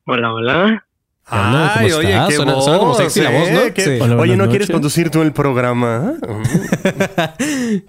[0.07, 0.85] Hola, hola.
[1.29, 1.71] ¿Qué onda?
[1.75, 2.29] ¿Cómo Ay, oye, estás?
[2.29, 3.59] qué Suena- voz, suena como sexy la voz, ¿no?
[3.59, 3.73] ¿eh?
[3.75, 3.99] Qué- Sí.
[4.01, 6.15] Hola, Oye, ¿no quieres conducir tú el programa?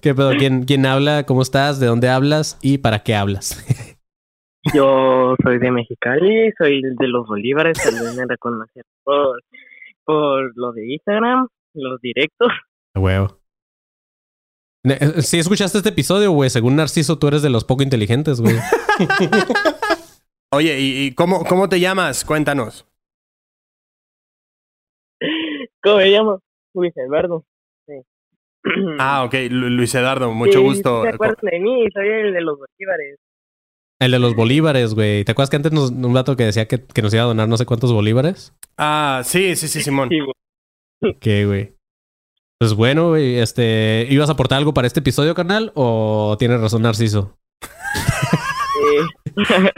[0.02, 0.32] ¿Qué pedo?
[0.36, 1.24] ¿Quién, ¿Quién habla?
[1.24, 1.80] ¿Cómo estás?
[1.80, 2.58] ¿De dónde hablas?
[2.60, 3.64] ¿Y para qué hablas?
[4.74, 9.42] Yo soy de Mexicali, soy de los Bolívares, también me reconocer por,
[10.04, 12.52] por lo de Instagram, los directos.
[12.92, 13.39] A huevo.
[14.84, 16.50] Ne- eh, Sí, escuchaste este episodio, güey.
[16.50, 18.56] Según Narciso, tú eres de los poco inteligentes, güey.
[20.52, 22.24] Oye, ¿y, y cómo, cómo te llamas?
[22.24, 22.86] Cuéntanos.
[25.82, 26.40] ¿Cómo me llamo?
[26.74, 27.44] Luis Eduardo.
[27.86, 27.94] Sí.
[28.98, 29.34] Ah, ok.
[29.50, 31.02] Lu- Luis Eduardo, mucho Sí, gusto.
[31.02, 31.84] ¿Se acuerdan de mí?
[31.94, 33.18] Soy el de los Bolívares.
[34.00, 35.24] El de los bolívares, güey.
[35.24, 37.48] ¿Te acuerdas que antes nos, un dato que decía que, que nos iba a donar
[37.48, 38.54] no sé cuántos bolívares?
[38.78, 40.08] Ah, sí, sí, sí, Simón.
[40.08, 41.14] Sí, güey.
[41.20, 41.74] ¿Qué, güey?
[42.60, 43.36] Pues bueno, güey.
[43.38, 45.72] Este, ¿ibas a aportar algo para este episodio, carnal?
[45.74, 47.38] ¿O tienes razón, Narciso?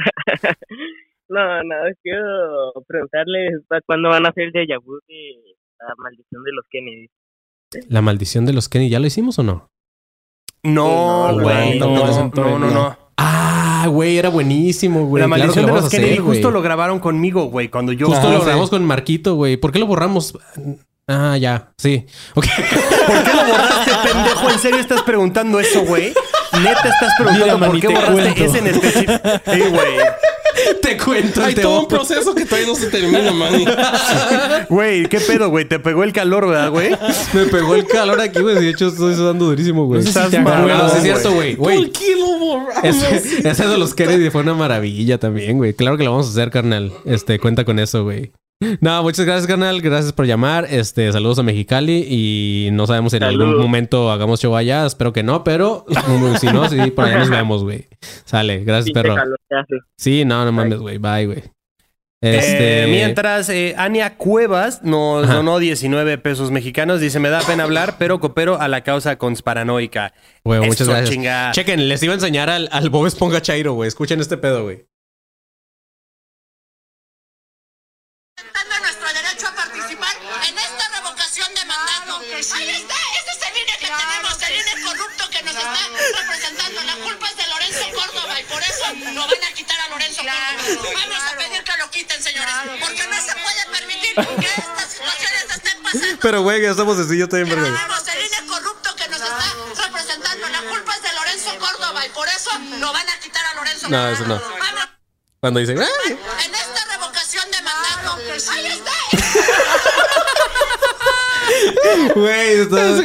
[1.28, 6.42] No, no, quiero preguntarles ¿para cuándo van a hacer el déjà vu de la maldición
[6.44, 7.08] de los Kennedy.
[7.88, 9.70] ¿La maldición de los Kenny ya lo hicimos o no?
[10.62, 11.78] No, güey.
[11.78, 12.98] no, No, no, no, no, no.
[13.16, 15.22] Ah, güey, era buenísimo, güey.
[15.22, 17.92] La Claro maldición que de lo los Kennedy hacer, justo lo grabaron conmigo, güey, cuando
[17.92, 18.08] yo...
[18.08, 18.44] Justo Ah, lo sí.
[18.44, 19.56] grabamos con Marquito, güey.
[19.56, 20.38] ¿Por qué lo borramos?
[21.08, 21.70] Ah, ya.
[21.78, 22.06] Sí.
[22.34, 22.46] Ok.
[23.06, 24.50] ¿Por qué lo borraste, pendejo?
[24.50, 26.14] ¿En serio estás preguntando eso, güey?
[26.62, 28.44] Neta estás preguntando Mira, por mani, qué te borraste cuento.
[28.44, 29.12] ese en específico.
[29.52, 29.96] Sí, güey.
[30.82, 33.64] Te cuento Hay el todo un proceso que todavía no se termina, man.
[34.68, 35.64] Güey, ¿qué pedo, güey?
[35.64, 36.90] Te pegó el calor, ¿verdad, güey?
[37.32, 38.56] Me pegó el calor aquí, güey.
[38.56, 40.00] De hecho, estoy sudando durísimo, güey.
[40.02, 41.00] No sé si Estás te sí es güey.
[41.02, 41.56] cierto, güey.
[41.56, 42.84] ¿Por qué lo borramos?
[42.84, 45.72] ese, ese de los Kennedy fue una maravilla también, güey.
[45.72, 46.92] Claro que lo vamos a hacer, carnal.
[47.06, 48.32] Este, cuenta con eso, güey.
[48.80, 49.80] No, muchas gracias, carnal.
[49.80, 50.66] Gracias por llamar.
[50.70, 54.86] Este, saludos a Mexicali y no sabemos si en algún momento hagamos show allá.
[54.86, 55.84] Espero que no, pero
[56.40, 57.88] si no, sí, por allá nos vemos, güey.
[58.24, 59.16] Sale, gracias, perro.
[59.96, 60.98] Sí, no, no mames, güey.
[60.98, 61.42] Bye, güey.
[62.24, 65.34] Este, Eh, mientras, eh, Ania Cuevas nos Ajá.
[65.34, 67.00] donó 19 pesos mexicanos.
[67.00, 70.14] Dice, me da pena hablar, pero coopero a la causa consparanoica.
[70.44, 71.10] güey, muchas gracias.
[71.10, 71.50] chinga.
[71.50, 73.88] Chequen, les iba a enseñar al, al Bob Esponja Chairo, güey.
[73.88, 74.84] Escuchen este pedo, güey.
[91.92, 96.18] Quiten, señores, porque no se puede permitir que estas situaciones estén pasando.
[96.20, 97.64] Pero, güey, ya estamos así, yo también, verga.
[97.64, 99.44] Tenemos el INE corrupto que nos está
[99.86, 100.48] representando.
[100.48, 102.50] La culpa es de Lorenzo Córdoba y por eso
[102.80, 104.12] lo van a quitar a Lorenzo No, Córdoba.
[104.12, 104.40] eso no.
[104.58, 104.88] Vamos.
[105.40, 105.86] Cuando dicen, ¡ah!
[106.44, 108.18] En esta revocación de mandato,
[108.52, 108.92] ahí está.
[112.14, 112.88] Güey, está...
[112.90, 113.04] Estoy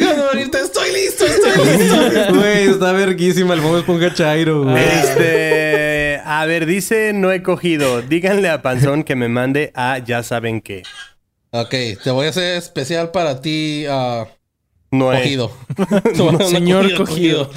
[0.94, 1.96] listo, estoy listo.
[2.36, 4.78] Güey, está verguísima el Bob Esponja Chairo, güey.
[4.84, 5.97] Este,
[6.28, 8.02] a ver, dice, no he cogido.
[8.02, 10.84] Díganle a Panzón que me mande a ya saben qué.
[11.52, 11.70] Ok,
[12.04, 14.26] te voy a hacer especial para ti, ah,
[14.92, 15.52] No he cogido.
[16.50, 17.50] Señor cogido.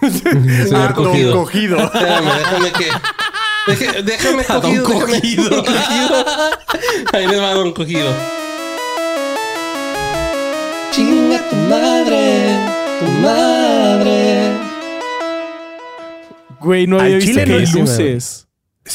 [0.00, 1.32] Señor Ah, don cogido.
[1.34, 1.76] cogido.
[1.78, 2.88] Espérame, déjame que.
[3.66, 4.84] deje- déjame A don cogido.
[4.88, 5.64] déjame- cogido.
[5.64, 6.24] cogido.
[7.12, 8.10] Ahí les va don cogido.
[10.92, 12.56] Chinga tu madre,
[13.00, 14.43] tu madre.
[16.64, 18.48] Güey, no Al había visto chile que no hay es- luces.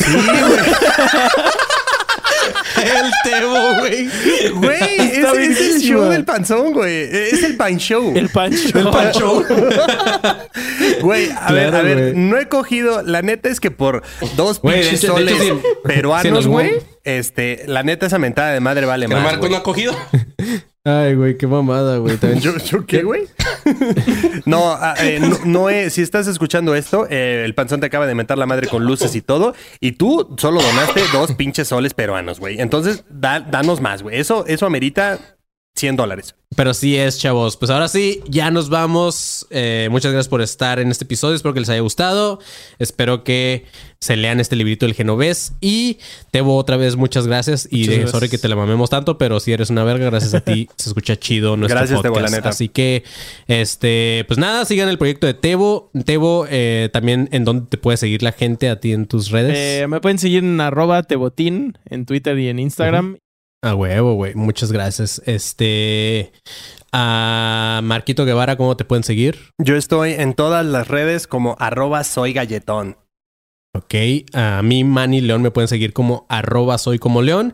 [2.80, 4.10] El Tebo, güey.
[4.54, 7.10] Güey, es, Está es el show del panzón, güey.
[7.12, 8.14] Es el pan show.
[8.16, 8.70] El pancho.
[8.80, 9.44] El Pancho.
[11.02, 12.14] Güey, a Claro, ver, a ver, güey.
[12.16, 13.02] no he cogido.
[13.04, 14.04] La neta es que por
[14.36, 15.62] dos Güey, de pinches hecho- de soles hecho, sí.
[15.62, 16.72] Sí, peruanos, güey.
[17.18, 19.24] Este, la neta, esa mentada de madre vale ¿Que me más.
[19.24, 19.52] marco güey.
[19.54, 19.96] una cogido?
[20.86, 22.18] Ay, güey, qué mamada, güey.
[22.42, 23.24] ¿Yo, yo qué, güey?
[24.46, 28.08] no, ah, eh, no, no he- si estás escuchando esto, eh, el panzón te acaba
[28.08, 31.94] de meter la madre con luces y todo, y tú solo donaste dos pinches soles
[31.94, 32.60] peruanos, güey.
[32.62, 34.18] Entonces, da- danos más, güey.
[34.20, 35.20] Eso, eso amerita
[35.76, 36.36] 100 dólares.
[36.56, 37.56] Pero sí es, chavos.
[37.56, 39.48] Pues ahora sí, ya nos vamos.
[39.50, 41.36] Eh, muchas gracias por estar en este episodio.
[41.36, 42.40] Espero que les haya gustado.
[42.80, 43.66] Espero que
[44.00, 45.54] se lean este librito del genovés.
[45.62, 46.00] Y
[46.32, 47.68] Tebo, otra vez, muchas gracias.
[47.72, 48.12] Y Muchas de- gracias.
[48.12, 50.90] sorry que te la mamemos tanto, pero si eres una verga, gracias a ti se
[50.90, 52.32] escucha chido nuestro Gracias, Tebo, podcast.
[52.32, 52.50] la neta.
[52.50, 53.04] Así que,
[53.48, 55.92] este, pues nada, sigan el proyecto de Tebo.
[56.04, 59.56] Tebo, eh, también en dónde te puede seguir la gente a ti en tus redes.
[59.56, 63.18] Eh, me pueden seguir en arroba tebotín en Twitter y en Instagram.
[63.62, 64.36] A huevo, güey.
[64.36, 65.22] Muchas gracias.
[65.26, 66.32] Este.
[66.92, 69.52] A Marquito Guevara, ¿cómo te pueden seguir?
[69.60, 72.98] Yo estoy en todas las redes como arroba soy galletón.
[73.76, 73.94] Ok,
[74.34, 77.54] a mí, Manny León, me pueden seguir como arroba soy como león.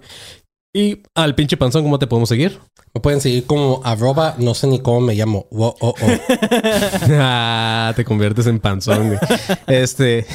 [0.73, 2.59] Y al pinche panzón, ¿cómo te podemos seguir?
[2.93, 5.47] Me pueden seguir como arroba, no sé ni cómo me llamo.
[5.51, 6.07] Wo- oh, oh.
[7.11, 9.19] ah, te conviertes en panzón, güey.
[9.67, 10.25] Este.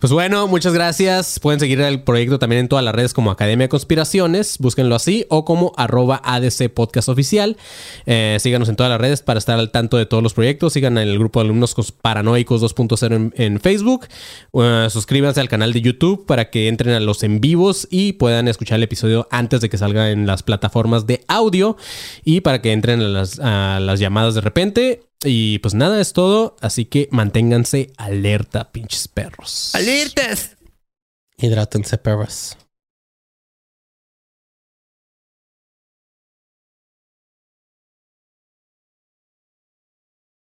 [0.00, 1.38] Pues bueno, muchas gracias.
[1.38, 5.26] Pueden seguir el proyecto también en todas las redes como Academia de Conspiraciones, búsquenlo así,
[5.28, 7.56] o como arroba ADC Podcast Oficial.
[8.06, 10.72] Eh, síganos en todas las redes para estar al tanto de todos los proyectos.
[10.72, 14.06] Sigan en el grupo de alumnos cos- paranoicos 2.0 en, en Facebook.
[14.54, 18.48] Eh, suscríbanse al canal de YouTube para que entren a los en vivos y puedan
[18.48, 21.76] escuchar el episodio antes de que salga en las plataformas de audio
[22.24, 25.02] y para que entren a las llamadas de repente.
[25.26, 26.56] Y pues nada, es todo.
[26.60, 29.74] Así que manténganse alerta, pinches perros.
[29.74, 30.56] ¡Alertas!
[31.36, 32.56] Hidrátense, perros.